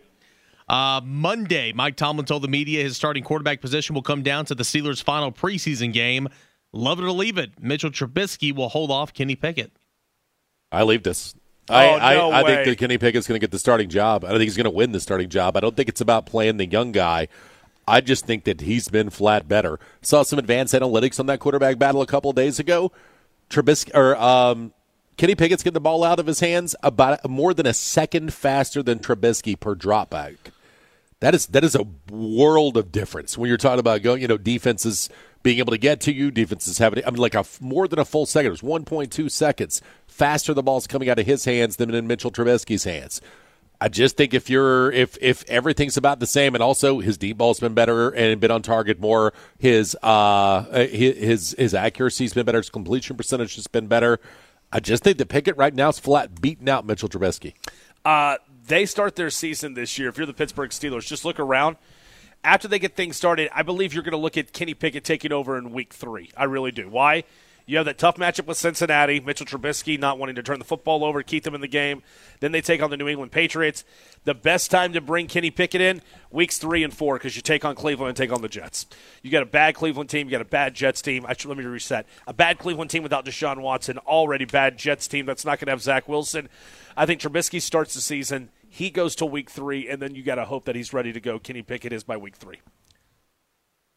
Uh, 0.69 1.01
Monday, 1.03 1.73
Mike 1.73 1.97
Tomlin 1.97 2.25
told 2.25 2.41
the 2.41 2.47
media 2.47 2.83
his 2.83 2.95
starting 2.95 3.21
quarterback 3.21 3.59
position 3.59 3.95
will 3.95 4.01
come 4.01 4.23
down 4.23 4.45
to 4.45 4.55
the 4.55 4.63
Steelers' 4.63 5.03
final 5.03 5.29
preseason 5.29 5.91
game. 5.91 6.29
Love 6.71 6.99
it 6.99 7.03
or 7.03 7.11
leave 7.11 7.37
it. 7.37 7.61
Mitchell 7.61 7.91
Trubisky 7.91 8.55
will 8.55 8.69
hold 8.69 8.89
off 8.89 9.13
Kenny 9.13 9.35
Pickett. 9.35 9.73
I 10.71 10.83
leave 10.83 11.03
this. 11.03 11.35
I, 11.69 11.87
Oh, 11.89 11.97
no 11.97 12.31
I, 12.31 12.39
I 12.39 12.43
think 12.45 12.65
that 12.65 12.77
Kenny 12.77 12.97
Pickett's 12.97 13.27
going 13.27 13.39
to 13.39 13.43
get 13.43 13.51
the 13.51 13.59
starting 13.59 13.89
job. 13.89 14.23
I 14.23 14.29
don't 14.29 14.37
think 14.37 14.47
he's 14.47 14.55
going 14.55 14.65
to 14.65 14.69
win 14.71 14.93
the 14.93 15.01
starting 15.01 15.27
job. 15.27 15.57
I 15.57 15.59
don't 15.59 15.75
think 15.75 15.89
it's 15.89 15.99
about 15.99 16.25
playing 16.25 16.55
the 16.55 16.65
young 16.65 16.93
guy. 16.93 17.27
I 17.87 18.01
just 18.01 18.25
think 18.25 18.43
that 18.43 18.61
he's 18.61 18.89
been 18.89 19.09
flat 19.09 19.47
better. 19.47 19.79
Saw 20.01 20.23
some 20.23 20.39
advanced 20.39 20.73
analytics 20.73 21.19
on 21.19 21.25
that 21.27 21.39
quarterback 21.39 21.79
battle 21.79 22.01
a 22.01 22.07
couple 22.07 22.33
days 22.33 22.59
ago. 22.59 22.91
Trubisky 23.49 23.91
or 23.95 24.15
um, 24.17 24.73
Kenny 25.15 25.35
Pickett's 25.35 25.63
getting 25.63 25.73
the 25.73 25.79
ball 25.79 26.03
out 26.03 26.19
of 26.19 26.27
his 26.27 26.41
hands 26.41 26.75
about 26.83 27.27
more 27.29 27.53
than 27.53 27.65
a 27.65 27.73
second 27.73 28.33
faster 28.33 28.83
than 28.83 28.99
Trubisky 28.99 29.57
per 29.57 29.73
dropback. 29.73 30.35
That 31.21 31.33
is 31.33 31.47
that 31.47 31.63
is 31.63 31.75
a 31.75 31.87
world 32.11 32.77
of 32.77 32.91
difference 32.91 33.37
when 33.37 33.47
you're 33.47 33.57
talking 33.57 33.79
about 33.79 34.03
going. 34.03 34.21
You 34.21 34.27
know, 34.27 34.37
defenses 34.37 35.09
being 35.41 35.59
able 35.59 35.71
to 35.71 35.77
get 35.77 36.01
to 36.01 36.13
you, 36.13 36.29
defenses 36.29 36.77
having. 36.77 37.03
I 37.05 37.09
mean, 37.09 37.19
like 37.19 37.33
a 37.33 37.45
more 37.59 37.87
than 37.87 37.97
a 37.97 38.05
full 38.05 38.27
second. 38.27 38.47
It 38.47 38.61
was 38.61 38.61
1.2 38.61 39.31
seconds 39.31 39.81
faster. 40.05 40.53
The 40.53 40.61
ball's 40.61 40.85
coming 40.85 41.09
out 41.09 41.17
of 41.17 41.25
his 41.25 41.45
hands 41.45 41.77
than 41.77 41.91
in 41.93 42.05
Mitchell 42.05 42.31
Trubisky's 42.31 42.83
hands. 42.83 43.21
I 43.79 43.89
just 43.89 44.17
think 44.17 44.33
if 44.33 44.49
you're 44.49 44.91
if 44.91 45.17
if 45.21 45.43
everything's 45.47 45.97
about 45.97 46.19
the 46.19 46.25
same, 46.27 46.55
and 46.55 46.63
also 46.63 46.99
his 46.99 47.17
deep 47.17 47.37
ball's 47.37 47.59
been 47.59 47.75
better 47.75 48.09
and 48.09 48.39
been 48.39 48.51
on 48.51 48.63
target 48.63 48.99
more, 48.99 49.33
his 49.59 49.95
uh 50.01 50.63
his 50.87 51.55
his 51.57 51.73
accuracy's 51.73 52.33
been 52.33 52.45
better, 52.45 52.57
his 52.57 52.69
completion 52.69 53.15
percentage 53.15 53.55
has 53.55 53.67
been 53.67 53.87
better. 53.87 54.19
I 54.71 54.79
just 54.79 55.03
think 55.03 55.17
the 55.17 55.25
Pickett 55.25 55.57
right 55.57 55.73
now 55.73 55.89
is 55.89 55.99
flat 55.99 56.41
beating 56.41 56.67
out 56.67 56.85
Mitchell 56.85 57.07
Trubisky. 57.07 57.53
Uh, 58.03 58.37
they 58.67 58.85
start 58.85 59.15
their 59.15 59.29
season 59.29 59.75
this 59.75 59.97
year. 59.97 60.09
If 60.09 60.17
you're 60.17 60.25
the 60.25 60.33
Pittsburgh 60.33 60.71
Steelers, 60.71 61.07
just 61.07 61.23
look 61.23 61.39
around. 61.39 61.77
After 62.43 62.67
they 62.67 62.79
get 62.79 62.95
things 62.95 63.15
started, 63.17 63.49
I 63.53 63.63
believe 63.63 63.93
you're 63.93 64.03
going 64.03 64.11
to 64.11 64.17
look 64.17 64.37
at 64.37 64.53
Kenny 64.53 64.73
Pickett 64.73 65.03
taking 65.03 65.31
over 65.31 65.57
in 65.57 65.71
week 65.71 65.93
three. 65.93 66.31
I 66.35 66.45
really 66.45 66.71
do. 66.71 66.89
Why? 66.89 67.23
You 67.69 67.75
have 67.75 67.85
that 67.87 67.97
tough 67.97 68.15
matchup 68.15 68.45
with 68.45 68.55
Cincinnati, 68.55 69.19
Mitchell 69.19 69.45
Trubisky 69.45 69.99
not 69.99 70.17
wanting 70.17 70.35
to 70.35 70.41
turn 70.43 70.57
the 70.57 70.63
football 70.63 71.03
over, 71.03 71.21
keep 71.21 71.43
them 71.43 71.53
in 71.53 71.59
the 71.59 71.67
game. 71.67 72.01
Then 72.39 72.53
they 72.53 72.61
take 72.61 72.81
on 72.81 72.89
the 72.89 72.95
New 72.95 73.09
England 73.09 73.33
Patriots. 73.33 73.83
The 74.23 74.33
best 74.33 74.71
time 74.71 74.93
to 74.93 75.01
bring 75.01 75.27
Kenny 75.27 75.51
Pickett 75.51 75.81
in, 75.81 76.01
weeks 76.31 76.57
three 76.57 76.81
and 76.81 76.93
four, 76.93 77.15
because 77.15 77.35
you 77.35 77.41
take 77.41 77.65
on 77.65 77.75
Cleveland 77.75 78.07
and 78.07 78.15
take 78.15 78.31
on 78.31 78.41
the 78.41 78.47
Jets. 78.47 78.85
You 79.21 79.31
got 79.31 79.43
a 79.43 79.47
bad 79.47 79.75
Cleveland 79.75 80.09
team, 80.09 80.27
you 80.27 80.31
got 80.31 80.39
a 80.39 80.45
bad 80.45 80.75
Jets 80.75 81.01
team. 81.01 81.23
Let 81.23 81.45
me 81.45 81.65
reset. 81.65 82.05
A 82.25 82.33
bad 82.33 82.57
Cleveland 82.57 82.89
team 82.89 83.03
without 83.03 83.25
Deshaun 83.25 83.59
Watson, 83.61 83.97
already 83.97 84.45
bad 84.45 84.77
Jets 84.77 85.05
team 85.09 85.25
that's 85.25 85.43
not 85.43 85.59
going 85.59 85.65
to 85.65 85.71
have 85.73 85.81
Zach 85.81 86.07
Wilson. 86.07 86.47
I 86.95 87.05
think 87.05 87.19
Trubisky 87.19 87.61
starts 87.61 87.93
the 87.93 88.01
season. 88.01 88.49
He 88.69 88.89
goes 88.89 89.13
to 89.17 89.25
week 89.25 89.49
three, 89.49 89.89
and 89.89 90.01
then 90.01 90.15
you 90.15 90.23
got 90.23 90.35
to 90.35 90.45
hope 90.45 90.63
that 90.65 90.75
he's 90.75 90.93
ready 90.93 91.11
to 91.11 91.19
go. 91.19 91.37
Kenny 91.37 91.63
Pickett 91.63 91.91
is 91.91 92.05
by 92.05 92.15
week 92.15 92.37
three. 92.37 92.59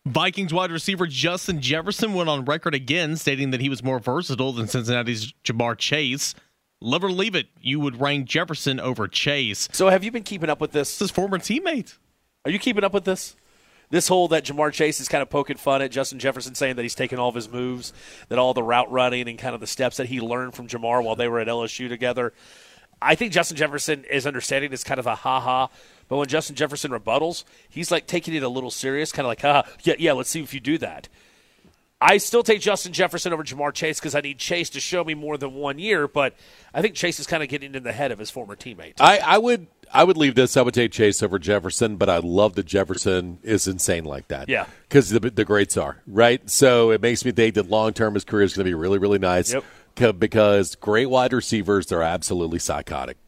Vikings 0.06 0.52
wide 0.52 0.72
receiver 0.72 1.06
Justin 1.06 1.60
Jefferson 1.60 2.14
went 2.14 2.30
on 2.30 2.46
record 2.46 2.74
again, 2.74 3.16
stating 3.16 3.50
that 3.50 3.60
he 3.60 3.68
was 3.68 3.82
more 3.82 3.98
versatile 3.98 4.52
than 4.52 4.66
Cincinnati's 4.66 5.34
Ja'Marr 5.44 5.76
Chase. 5.76 6.34
Love 6.80 7.04
or 7.04 7.12
leave 7.12 7.34
it, 7.34 7.48
you 7.60 7.78
would 7.78 8.00
rank 8.00 8.26
Jefferson 8.26 8.80
over 8.80 9.06
Chase. 9.06 9.68
So, 9.72 9.90
have 9.90 10.02
you 10.02 10.10
been 10.10 10.22
keeping 10.22 10.48
up 10.48 10.60
with 10.60 10.72
this? 10.72 10.98
His 10.98 11.10
former 11.10 11.38
teammate. 11.38 11.98
Are 12.46 12.50
you 12.50 12.58
keeping 12.58 12.82
up 12.82 12.94
with 12.94 13.04
this? 13.04 13.36
This 13.90 14.08
whole 14.08 14.28
that 14.28 14.44
Ja'Marr 14.44 14.72
Chase 14.72 15.00
is 15.00 15.08
kind 15.08 15.20
of 15.20 15.28
poking 15.28 15.58
fun 15.58 15.82
at 15.82 15.90
Justin 15.90 16.18
Jefferson, 16.18 16.54
saying 16.54 16.76
that 16.76 16.82
he's 16.82 16.94
taken 16.94 17.18
all 17.18 17.28
of 17.28 17.34
his 17.34 17.50
moves, 17.50 17.92
that 18.30 18.38
all 18.38 18.54
the 18.54 18.62
route 18.62 18.90
running 18.90 19.28
and 19.28 19.38
kind 19.38 19.54
of 19.54 19.60
the 19.60 19.66
steps 19.66 19.98
that 19.98 20.06
he 20.06 20.20
learned 20.20 20.54
from 20.54 20.68
Ja'Marr 20.68 21.04
while 21.04 21.16
they 21.16 21.28
were 21.28 21.40
at 21.40 21.48
LSU 21.48 21.90
together. 21.90 22.32
I 23.02 23.14
think 23.14 23.32
Justin 23.32 23.58
Jefferson 23.58 24.04
is 24.04 24.26
understanding 24.26 24.70
this 24.70 24.84
kind 24.84 25.00
of 25.00 25.06
a 25.06 25.16
ha 25.16 25.40
ha 25.40 25.68
but 26.10 26.16
when 26.16 26.26
Justin 26.26 26.56
Jefferson 26.56 26.90
rebuttals, 26.90 27.44
he's 27.68 27.92
like 27.92 28.08
taking 28.08 28.34
it 28.34 28.42
a 28.42 28.48
little 28.48 28.72
serious, 28.72 29.12
kind 29.12 29.24
of 29.24 29.28
like, 29.28 29.44
ah, 29.44 29.62
yeah, 29.84 29.94
yeah, 29.96 30.12
let's 30.12 30.28
see 30.28 30.42
if 30.42 30.52
you 30.52 30.58
do 30.58 30.76
that. 30.78 31.08
I 32.00 32.16
still 32.16 32.42
take 32.42 32.60
Justin 32.60 32.92
Jefferson 32.92 33.32
over 33.32 33.44
Ja'Marr 33.44 33.72
Chase 33.72 34.00
because 34.00 34.16
I 34.16 34.20
need 34.20 34.38
Chase 34.38 34.70
to 34.70 34.80
show 34.80 35.04
me 35.04 35.14
more 35.14 35.36
than 35.36 35.54
one 35.54 35.78
year, 35.78 36.08
but 36.08 36.34
I 36.74 36.82
think 36.82 36.96
Chase 36.96 37.20
is 37.20 37.28
kind 37.28 37.44
of 37.44 37.48
getting 37.48 37.74
in 37.76 37.84
the 37.84 37.92
head 37.92 38.10
of 38.10 38.18
his 38.18 38.28
former 38.28 38.56
teammate. 38.56 38.94
I, 38.98 39.18
I 39.18 39.38
would 39.38 39.68
I 39.92 40.02
would 40.02 40.16
leave 40.16 40.34
this. 40.34 40.56
I 40.56 40.62
would 40.62 40.74
take 40.74 40.90
Chase 40.90 41.22
over 41.22 41.38
Jefferson, 41.38 41.96
but 41.96 42.08
I 42.08 42.18
love 42.18 42.54
that 42.54 42.66
Jefferson 42.66 43.38
is 43.44 43.68
insane 43.68 44.04
like 44.04 44.28
that. 44.28 44.48
Yeah, 44.48 44.66
because 44.88 45.10
the 45.10 45.20
the 45.20 45.44
greats 45.44 45.76
are 45.76 46.02
right. 46.08 46.48
So 46.50 46.90
it 46.90 47.00
makes 47.02 47.24
me 47.24 47.30
think 47.30 47.54
that 47.54 47.68
long 47.68 47.92
term 47.92 48.14
his 48.14 48.24
career 48.24 48.44
is 48.44 48.54
going 48.54 48.64
to 48.64 48.70
be 48.70 48.74
really 48.74 48.98
really 48.98 49.18
nice. 49.18 49.52
Yep. 49.52 49.64
Because 50.18 50.76
great 50.76 51.06
wide 51.06 51.34
receivers, 51.34 51.86
they're 51.86 52.02
absolutely 52.02 52.58
psychotic. 52.58 53.18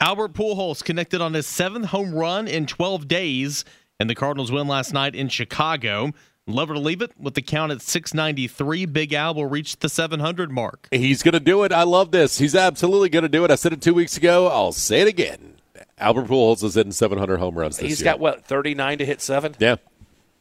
Albert 0.00 0.34
Pujols 0.34 0.84
connected 0.84 1.20
on 1.20 1.34
his 1.34 1.46
seventh 1.46 1.86
home 1.86 2.14
run 2.14 2.46
in 2.46 2.66
12 2.66 3.08
days, 3.08 3.64
and 3.98 4.10
the 4.10 4.14
Cardinals 4.14 4.52
win 4.52 4.68
last 4.68 4.92
night 4.92 5.14
in 5.14 5.28
Chicago. 5.28 6.12
Love 6.46 6.70
or 6.70 6.74
to 6.74 6.80
leave 6.80 7.02
it 7.02 7.10
with 7.18 7.34
the 7.34 7.42
count 7.42 7.72
at 7.72 7.80
693. 7.82 8.86
Big 8.86 9.12
Al 9.12 9.34
will 9.34 9.46
reach 9.46 9.78
the 9.78 9.88
700 9.88 10.52
mark. 10.52 10.86
He's 10.92 11.22
going 11.22 11.32
to 11.32 11.40
do 11.40 11.64
it. 11.64 11.72
I 11.72 11.82
love 11.82 12.12
this. 12.12 12.38
He's 12.38 12.54
absolutely 12.54 13.08
going 13.08 13.24
to 13.24 13.28
do 13.28 13.44
it. 13.44 13.50
I 13.50 13.56
said 13.56 13.72
it 13.72 13.80
two 13.82 13.94
weeks 13.94 14.16
ago. 14.16 14.46
I'll 14.48 14.70
say 14.72 15.00
it 15.00 15.08
again. 15.08 15.54
Albert 15.98 16.26
Pujols 16.26 16.62
is 16.62 16.74
hitting 16.74 16.92
700 16.92 17.38
home 17.38 17.58
runs 17.58 17.78
this 17.78 17.88
He's 17.88 18.00
year. 18.00 18.12
got 18.12 18.20
what 18.20 18.44
39 18.44 18.98
to 18.98 19.06
hit 19.06 19.20
seven. 19.22 19.56
Yeah, 19.58 19.76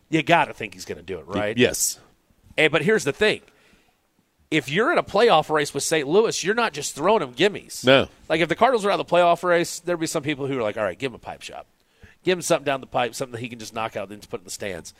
you 0.09 0.21
got 0.21 0.45
to 0.45 0.53
think 0.53 0.73
he's 0.73 0.85
going 0.85 0.97
to 0.97 1.03
do 1.03 1.17
it, 1.17 1.25
right? 1.27 1.57
Yes. 1.57 1.99
Hey, 2.57 2.67
but 2.67 2.83
here's 2.83 3.03
the 3.05 3.13
thing: 3.13 3.41
if 4.55 4.69
you're 4.69 4.91
in 4.91 4.97
a 4.97 5.03
playoff 5.03 5.49
race 5.49 5.73
with 5.73 5.83
St. 5.83 6.07
Louis, 6.07 6.43
you're 6.43 6.55
not 6.55 6.73
just 6.73 6.95
throwing 6.95 7.19
them 7.19 7.33
gimmies. 7.33 7.85
No. 7.85 8.07
Like 8.29 8.41
if 8.41 8.49
the 8.49 8.55
Cardinals 8.55 8.85
are 8.85 8.91
out 8.91 8.99
of 8.99 9.05
the 9.05 9.13
playoff 9.13 9.43
race, 9.43 9.79
there'd 9.79 9.99
be 9.99 10.07
some 10.07 10.23
people 10.23 10.47
who 10.47 10.57
are 10.57 10.63
like, 10.63 10.77
all 10.77 10.83
right, 10.83 10.97
give 10.97 11.11
him 11.11 11.15
a 11.15 11.19
pipe 11.19 11.41
shot. 11.41 11.65
Give 12.23 12.37
him 12.37 12.41
something 12.41 12.65
down 12.65 12.81
the 12.81 12.87
pipe, 12.87 13.13
something 13.13 13.33
that 13.33 13.41
he 13.41 13.49
can 13.49 13.59
just 13.59 13.73
knock 13.73 13.95
out 13.95 14.03
and 14.03 14.11
then 14.11 14.19
just 14.19 14.29
put 14.29 14.39
in 14.39 14.45
the 14.45 14.49
stands. 14.49 14.93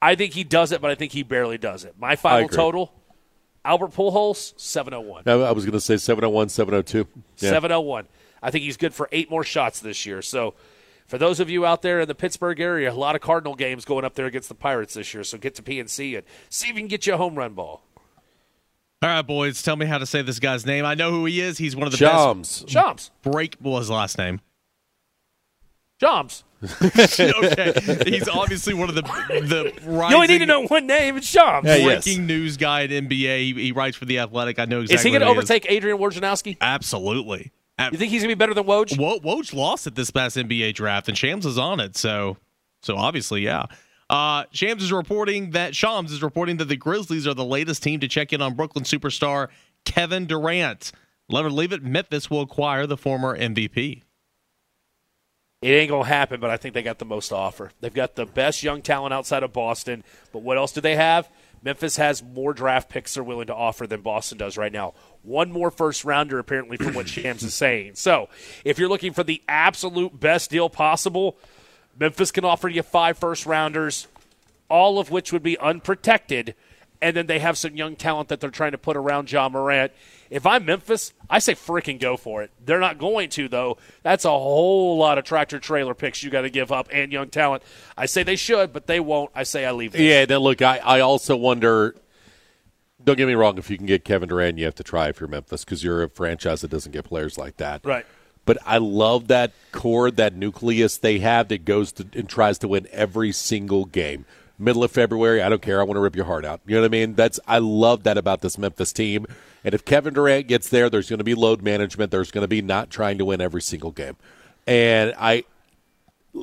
I 0.00 0.14
think 0.14 0.32
he 0.32 0.44
does 0.44 0.72
it, 0.72 0.80
but 0.80 0.90
I 0.90 0.94
think 0.94 1.12
he 1.12 1.22
barely 1.22 1.58
does 1.58 1.84
it. 1.84 1.94
My 1.98 2.16
final 2.16 2.48
total, 2.48 2.92
Albert 3.64 3.92
Pujols, 3.92 4.52
701. 4.60 5.22
I 5.26 5.52
was 5.52 5.64
going 5.64 5.72
to 5.72 5.80
say 5.80 5.96
701, 5.96 6.48
702. 6.48 7.06
Yeah. 7.38 7.50
701. 7.50 8.06
I 8.42 8.50
think 8.50 8.64
he's 8.64 8.76
good 8.76 8.92
for 8.92 9.08
eight 9.12 9.30
more 9.30 9.44
shots 9.44 9.80
this 9.80 10.04
year. 10.04 10.20
So 10.20 10.54
for 11.06 11.16
those 11.18 11.40
of 11.40 11.48
you 11.48 11.64
out 11.64 11.82
there 11.82 12.00
in 12.00 12.08
the 12.08 12.14
Pittsburgh 12.14 12.60
area, 12.60 12.92
a 12.92 12.94
lot 12.94 13.14
of 13.14 13.22
Cardinal 13.22 13.54
games 13.54 13.84
going 13.84 14.04
up 14.04 14.14
there 14.14 14.26
against 14.26 14.48
the 14.48 14.54
Pirates 14.54 14.94
this 14.94 15.14
year. 15.14 15.24
So 15.24 15.38
get 15.38 15.54
to 15.54 15.62
PNC 15.62 16.16
and 16.18 16.26
see 16.50 16.68
if 16.68 16.74
you 16.74 16.80
can 16.80 16.88
get 16.88 17.06
you 17.06 17.14
a 17.14 17.16
home 17.16 17.36
run 17.36 17.54
ball. 17.54 17.82
All 19.02 19.10
right, 19.10 19.22
boys, 19.22 19.62
tell 19.62 19.76
me 19.76 19.86
how 19.86 19.98
to 19.98 20.06
say 20.06 20.22
this 20.22 20.38
guy's 20.38 20.64
name. 20.64 20.84
I 20.84 20.94
know 20.94 21.10
who 21.10 21.26
he 21.26 21.40
is. 21.40 21.58
He's 21.58 21.76
one 21.76 21.86
of 21.86 21.92
the 21.92 21.98
Shams. 21.98 22.62
best. 22.62 22.70
Shams. 22.70 23.10
Break 23.22 23.56
what 23.60 23.72
was 23.72 23.90
last 23.90 24.16
name? 24.16 24.40
Shams. 26.00 26.44
okay, 26.82 27.74
he's 28.06 28.26
obviously 28.26 28.72
one 28.72 28.88
of 28.88 28.94
the 28.94 29.02
the. 29.02 29.72
Rising, 29.84 30.10
you 30.10 30.16
only 30.16 30.26
need 30.28 30.38
to 30.38 30.46
know 30.46 30.66
one 30.66 30.86
name. 30.86 31.18
It's 31.18 31.26
Shams. 31.26 31.66
Yeah, 31.66 31.84
breaking 31.84 32.20
yes. 32.20 32.28
news 32.28 32.56
guy 32.56 32.84
at 32.84 32.90
NBA. 32.90 33.10
He, 33.10 33.52
he, 33.52 33.72
writes 33.72 33.98
for 33.98 34.06
the 34.06 34.18
Athletic. 34.20 34.58
I 34.58 34.64
know 34.64 34.80
exactly. 34.80 34.94
Is 34.94 35.02
he 35.02 35.10
going 35.10 35.20
to 35.20 35.28
overtake 35.28 35.66
Adrian 35.68 35.98
Wojnarowski? 35.98 36.56
Absolutely. 36.62 37.52
You 37.78 37.98
think 37.98 38.12
he's 38.12 38.22
going 38.22 38.30
to 38.30 38.36
be 38.36 38.38
better 38.38 38.54
than 38.54 38.64
Woj? 38.64 38.96
Woj? 38.96 39.22
Woj 39.22 39.52
lost 39.52 39.86
at 39.86 39.96
this 39.96 40.10
past 40.10 40.36
NBA 40.36 40.74
draft, 40.74 41.08
and 41.08 41.18
Shams 41.18 41.44
is 41.44 41.58
on 41.58 41.80
it. 41.80 41.96
So, 41.96 42.36
so 42.82 42.96
obviously, 42.96 43.42
yeah. 43.42 43.66
Uh, 44.10 44.44
Shams 44.50 44.82
is 44.82 44.92
reporting 44.92 45.50
that 45.52 45.74
Shams 45.74 46.12
is 46.12 46.22
reporting 46.22 46.58
that 46.58 46.66
the 46.66 46.76
Grizzlies 46.76 47.26
are 47.26 47.34
the 47.34 47.44
latest 47.44 47.82
team 47.82 48.00
to 48.00 48.08
check 48.08 48.32
in 48.32 48.42
on 48.42 48.54
Brooklyn 48.54 48.84
superstar 48.84 49.48
Kevin 49.84 50.26
Durant. 50.26 50.92
Let 51.28 51.44
her 51.44 51.50
leave 51.50 51.72
it. 51.72 51.82
Memphis 51.82 52.30
will 52.30 52.42
acquire 52.42 52.86
the 52.86 52.96
former 52.96 53.36
MVP. 53.36 54.02
It 55.62 55.68
ain't 55.68 55.88
gonna 55.88 56.04
happen, 56.04 56.40
but 56.40 56.50
I 56.50 56.58
think 56.58 56.74
they 56.74 56.82
got 56.82 56.98
the 56.98 57.06
most 57.06 57.28
to 57.28 57.36
offer. 57.36 57.70
They've 57.80 57.94
got 57.94 58.16
the 58.16 58.26
best 58.26 58.62
young 58.62 58.82
talent 58.82 59.14
outside 59.14 59.42
of 59.42 59.54
Boston, 59.54 60.04
but 60.30 60.42
what 60.42 60.58
else 60.58 60.72
do 60.72 60.82
they 60.82 60.96
have? 60.96 61.30
Memphis 61.62 61.96
has 61.96 62.22
more 62.22 62.52
draft 62.52 62.90
picks 62.90 63.14
they're 63.14 63.24
willing 63.24 63.46
to 63.46 63.54
offer 63.54 63.86
than 63.86 64.02
Boston 64.02 64.36
does 64.36 64.58
right 64.58 64.72
now. 64.72 64.92
One 65.22 65.50
more 65.50 65.70
first 65.70 66.04
rounder, 66.04 66.38
apparently, 66.38 66.76
from 66.76 66.92
what 66.92 67.08
Shams 67.08 67.42
is 67.42 67.54
saying. 67.54 67.94
So, 67.94 68.28
if 68.66 68.78
you're 68.78 68.90
looking 68.90 69.14
for 69.14 69.24
the 69.24 69.42
absolute 69.48 70.20
best 70.20 70.50
deal 70.50 70.68
possible, 70.68 71.38
Memphis 71.98 72.30
can 72.30 72.44
offer 72.44 72.68
you 72.68 72.82
five 72.82 73.18
first 73.18 73.46
rounders, 73.46 74.08
all 74.68 74.98
of 74.98 75.10
which 75.10 75.32
would 75.32 75.42
be 75.42 75.58
unprotected. 75.58 76.54
And 77.02 77.14
then 77.16 77.26
they 77.26 77.38
have 77.38 77.58
some 77.58 77.76
young 77.76 77.96
talent 77.96 78.28
that 78.30 78.40
they're 78.40 78.50
trying 78.50 78.72
to 78.72 78.78
put 78.78 78.96
around 78.96 79.30
Ja 79.30 79.48
Morant. 79.48 79.92
If 80.30 80.46
I'm 80.46 80.64
Memphis, 80.64 81.12
I 81.28 81.38
say 81.38 81.54
freaking 81.54 82.00
go 82.00 82.16
for 82.16 82.42
it. 82.42 82.50
They're 82.64 82.80
not 82.80 82.98
going 82.98 83.28
to, 83.30 83.46
though. 83.46 83.76
That's 84.02 84.24
a 84.24 84.30
whole 84.30 84.96
lot 84.96 85.18
of 85.18 85.24
tractor 85.24 85.58
trailer 85.58 85.92
picks 85.92 86.22
you 86.22 86.30
got 86.30 86.42
to 86.42 86.50
give 86.50 86.72
up 86.72 86.88
and 86.90 87.12
young 87.12 87.28
talent. 87.28 87.62
I 87.96 88.06
say 88.06 88.22
they 88.22 88.36
should, 88.36 88.72
but 88.72 88.86
they 88.86 89.00
won't. 89.00 89.30
I 89.34 89.42
say 89.42 89.66
I 89.66 89.72
leave 89.72 89.92
this. 89.92 90.00
Yeah, 90.00 90.24
then 90.24 90.38
look, 90.38 90.62
I, 90.62 90.78
I 90.78 91.00
also 91.00 91.36
wonder. 91.36 91.94
Don't 93.02 93.16
get 93.16 93.26
me 93.26 93.34
wrong. 93.34 93.58
If 93.58 93.70
you 93.70 93.76
can 93.76 93.86
get 93.86 94.04
Kevin 94.04 94.30
Durant, 94.30 94.56
you 94.56 94.64
have 94.64 94.76
to 94.76 94.84
try 94.84 95.08
if 95.08 95.20
you're 95.20 95.28
Memphis 95.28 95.62
because 95.62 95.84
you're 95.84 96.04
a 96.04 96.08
franchise 96.08 96.62
that 96.62 96.70
doesn't 96.70 96.92
get 96.92 97.04
players 97.04 97.36
like 97.36 97.58
that. 97.58 97.84
Right. 97.84 98.06
But 98.44 98.58
I 98.66 98.78
love 98.78 99.28
that 99.28 99.52
core, 99.72 100.10
that 100.10 100.34
nucleus 100.34 100.98
they 100.98 101.18
have 101.20 101.48
that 101.48 101.64
goes 101.64 101.92
to, 101.92 102.06
and 102.12 102.28
tries 102.28 102.58
to 102.58 102.68
win 102.68 102.86
every 102.92 103.32
single 103.32 103.84
game. 103.86 104.24
Middle 104.58 104.84
of 104.84 104.90
February, 104.90 105.42
I 105.42 105.48
don't 105.48 105.62
care. 105.62 105.80
I 105.80 105.84
want 105.84 105.96
to 105.96 106.00
rip 106.00 106.14
your 106.14 106.26
heart 106.26 106.44
out. 106.44 106.60
You 106.66 106.76
know 106.76 106.82
what 106.82 106.86
I 106.86 106.90
mean? 106.90 107.14
That's 107.14 107.40
I 107.46 107.58
love 107.58 108.04
that 108.04 108.18
about 108.18 108.40
this 108.40 108.56
Memphis 108.56 108.92
team. 108.92 109.26
And 109.64 109.74
if 109.74 109.84
Kevin 109.84 110.14
Durant 110.14 110.46
gets 110.46 110.68
there, 110.68 110.88
there's 110.88 111.08
going 111.08 111.18
to 111.18 111.24
be 111.24 111.34
load 111.34 111.62
management. 111.62 112.10
There's 112.10 112.30
going 112.30 112.44
to 112.44 112.48
be 112.48 112.62
not 112.62 112.90
trying 112.90 113.18
to 113.18 113.24
win 113.24 113.40
every 113.40 113.62
single 113.62 113.90
game. 113.90 114.16
And 114.66 115.14
I, 115.18 115.44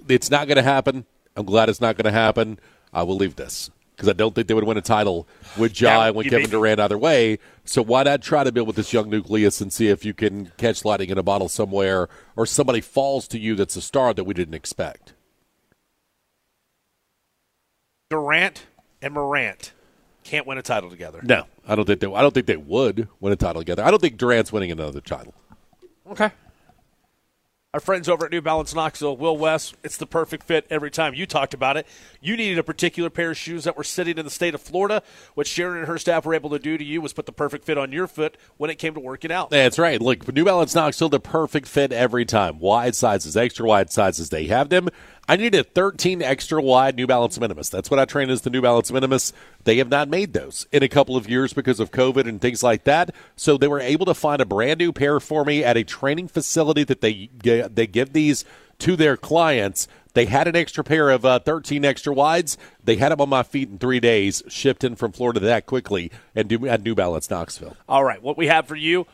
it's 0.07 0.29
not 0.29 0.47
going 0.47 0.57
to 0.57 0.63
happen. 0.63 1.05
I'm 1.35 1.45
glad 1.45 1.69
it's 1.69 1.81
not 1.81 1.95
going 1.95 2.11
to 2.11 2.19
happen. 2.19 2.59
I 2.93 3.03
will 3.03 3.15
leave 3.15 3.35
this 3.35 3.69
because 4.01 4.09
I 4.09 4.17
don't 4.17 4.33
think 4.33 4.47
they 4.47 4.55
would 4.55 4.63
win 4.63 4.77
a 4.77 4.81
title 4.81 5.27
with 5.59 5.79
Ja 5.79 6.07
and 6.07 6.15
with 6.15 6.27
Kevin 6.27 6.49
Durant 6.49 6.79
either 6.79 6.97
way. 6.97 7.37
So 7.65 7.83
why 7.83 8.01
not 8.01 8.23
try 8.23 8.43
to 8.43 8.51
build 8.51 8.65
with 8.65 8.75
this 8.75 8.91
young 8.91 9.11
nucleus 9.11 9.61
and 9.61 9.71
see 9.71 9.89
if 9.89 10.03
you 10.03 10.15
can 10.15 10.51
catch 10.57 10.83
lightning 10.83 11.11
in 11.11 11.19
a 11.19 11.23
bottle 11.23 11.47
somewhere 11.47 12.09
or 12.35 12.47
somebody 12.47 12.81
falls 12.81 13.27
to 13.27 13.37
you 13.37 13.53
that's 13.53 13.75
a 13.75 13.81
star 13.81 14.15
that 14.15 14.23
we 14.23 14.33
didn't 14.33 14.55
expect. 14.55 15.13
Durant 18.09 18.65
and 19.03 19.13
Morant. 19.13 19.71
can't 20.23 20.47
win 20.47 20.57
a 20.57 20.63
title 20.63 20.89
together. 20.89 21.19
No, 21.21 21.45
I 21.67 21.75
don't 21.75 21.85
think 21.85 21.99
they. 21.99 22.11
I 22.11 22.23
don't 22.23 22.33
think 22.33 22.47
they 22.47 22.57
would 22.57 23.07
win 23.19 23.33
a 23.33 23.35
title 23.35 23.61
together. 23.61 23.83
I 23.83 23.91
don't 23.91 24.01
think 24.01 24.17
Durant's 24.17 24.51
winning 24.51 24.71
another 24.71 24.99
title. 24.99 25.35
Okay. 26.09 26.31
Our 27.73 27.79
friends 27.79 28.09
over 28.09 28.25
at 28.25 28.33
New 28.33 28.41
Balance 28.41 28.75
Knoxville, 28.75 29.15
Will 29.15 29.37
West, 29.37 29.75
it's 29.81 29.95
the 29.95 30.05
perfect 30.05 30.43
fit 30.43 30.67
every 30.69 30.91
time. 30.91 31.13
You 31.13 31.25
talked 31.25 31.53
about 31.53 31.77
it. 31.77 31.87
You 32.19 32.35
needed 32.35 32.57
a 32.57 32.63
particular 32.63 33.09
pair 33.09 33.31
of 33.31 33.37
shoes 33.37 33.63
that 33.63 33.77
were 33.77 33.85
sitting 33.85 34.17
in 34.17 34.25
the 34.25 34.29
state 34.29 34.53
of 34.53 34.59
Florida. 34.59 35.01
What 35.35 35.47
Sharon 35.47 35.77
and 35.77 35.87
her 35.87 35.97
staff 35.97 36.25
were 36.25 36.33
able 36.33 36.49
to 36.49 36.59
do 36.59 36.77
to 36.77 36.83
you 36.83 36.99
was 36.99 37.13
put 37.13 37.27
the 37.27 37.31
perfect 37.31 37.63
fit 37.63 37.77
on 37.77 37.93
your 37.93 38.07
foot 38.07 38.35
when 38.57 38.69
it 38.69 38.75
came 38.75 38.93
to 38.95 38.99
working 38.99 39.31
out. 39.31 39.51
That's 39.51 39.79
right. 39.79 40.01
Look, 40.01 40.27
New 40.33 40.43
Balance 40.43 40.75
Knoxville, 40.75 41.07
the 41.07 41.21
perfect 41.21 41.65
fit 41.65 41.93
every 41.93 42.25
time. 42.25 42.59
Wide 42.59 42.93
sizes, 42.93 43.37
extra 43.37 43.65
wide 43.65 43.89
sizes, 43.89 44.31
they 44.31 44.47
have 44.47 44.67
them. 44.67 44.89
I 45.27 45.35
needed 45.35 45.73
13 45.73 46.21
extra 46.21 46.61
wide 46.61 46.95
New 46.95 47.07
Balance 47.07 47.39
Minimus. 47.39 47.69
That's 47.69 47.89
what 47.89 47.99
I 47.99 48.05
train 48.05 48.29
as 48.29 48.41
the 48.41 48.49
New 48.49 48.61
Balance 48.61 48.91
Minimus. 48.91 49.33
They 49.63 49.77
have 49.77 49.89
not 49.89 50.09
made 50.09 50.33
those 50.33 50.67
in 50.71 50.83
a 50.83 50.89
couple 50.89 51.15
of 51.15 51.29
years 51.29 51.53
because 51.53 51.79
of 51.79 51.91
COVID 51.91 52.27
and 52.27 52.41
things 52.41 52.63
like 52.63 52.83
that. 52.85 53.13
So 53.35 53.57
they 53.57 53.67
were 53.67 53.79
able 53.79 54.05
to 54.07 54.13
find 54.13 54.41
a 54.41 54.45
brand 54.45 54.79
new 54.79 54.91
pair 54.91 55.19
for 55.19 55.45
me 55.45 55.63
at 55.63 55.77
a 55.77 55.83
training 55.83 56.27
facility 56.27 56.83
that 56.85 57.01
they 57.01 57.29
they 57.43 57.87
give 57.87 58.13
these 58.13 58.43
to 58.79 58.95
their 58.95 59.15
clients. 59.15 59.87
They 60.13 60.25
had 60.25 60.47
an 60.47 60.55
extra 60.55 60.83
pair 60.83 61.09
of 61.09 61.23
uh, 61.23 61.39
13 61.39 61.85
extra 61.85 62.13
wides. 62.13 62.57
They 62.83 62.97
had 62.97 63.11
them 63.11 63.21
on 63.21 63.29
my 63.29 63.43
feet 63.43 63.69
in 63.69 63.77
three 63.77 63.99
days, 64.01 64.43
shipped 64.49 64.83
in 64.83 64.95
from 64.95 65.13
Florida 65.13 65.39
that 65.39 65.65
quickly, 65.65 66.11
and 66.35 66.51
at 66.65 66.83
New 66.83 66.95
Balance 66.95 67.29
Knoxville. 67.29 67.77
All 67.87 68.03
right, 68.03 68.21
what 68.21 68.37
we 68.37 68.47
have 68.47 68.67
for 68.67 68.75
you 68.75 69.05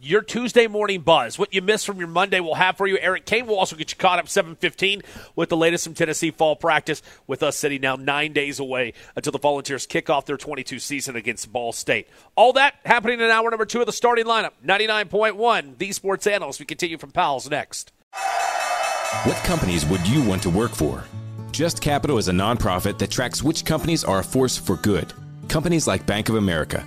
your 0.00 0.22
Tuesday 0.22 0.66
morning 0.66 1.00
buzz. 1.00 1.38
What 1.38 1.52
you 1.52 1.62
missed 1.62 1.86
from 1.86 1.98
your 1.98 2.08
Monday, 2.08 2.40
we'll 2.40 2.54
have 2.54 2.76
for 2.76 2.86
you. 2.86 2.98
Eric 3.00 3.26
Kane 3.26 3.46
will 3.46 3.58
also 3.58 3.76
get 3.76 3.90
you 3.90 3.96
caught 3.96 4.18
up 4.18 4.28
7:15 4.28 5.02
with 5.34 5.48
the 5.48 5.56
latest 5.56 5.84
from 5.84 5.94
Tennessee 5.94 6.30
fall 6.30 6.56
practice. 6.56 7.02
With 7.26 7.42
us 7.42 7.56
sitting 7.56 7.80
now 7.80 7.96
nine 7.96 8.32
days 8.32 8.58
away 8.58 8.92
until 9.14 9.32
the 9.32 9.38
Volunteers 9.38 9.86
kick 9.86 10.10
off 10.10 10.26
their 10.26 10.36
22 10.36 10.78
season 10.78 11.16
against 11.16 11.52
Ball 11.52 11.72
State. 11.72 12.08
All 12.36 12.52
that 12.54 12.74
happening 12.84 13.20
in 13.20 13.30
hour 13.30 13.50
number 13.50 13.66
two 13.66 13.80
of 13.80 13.86
the 13.86 13.92
starting 13.92 14.26
lineup. 14.26 14.52
99.1, 14.64 15.78
the 15.78 15.92
Sports 15.92 16.26
Animal. 16.26 16.54
We 16.58 16.64
continue 16.64 16.98
from 16.98 17.10
Pals 17.10 17.50
next. 17.50 17.92
What 19.24 19.36
companies 19.44 19.84
would 19.86 20.06
you 20.06 20.22
want 20.22 20.42
to 20.42 20.50
work 20.50 20.72
for? 20.72 21.04
Just 21.50 21.80
Capital 21.80 22.18
is 22.18 22.28
a 22.28 22.32
nonprofit 22.32 22.98
that 22.98 23.10
tracks 23.10 23.42
which 23.42 23.64
companies 23.64 24.04
are 24.04 24.20
a 24.20 24.24
force 24.24 24.56
for 24.56 24.76
good. 24.76 25.12
Companies 25.48 25.86
like 25.86 26.06
Bank 26.06 26.28
of 26.28 26.36
America 26.36 26.86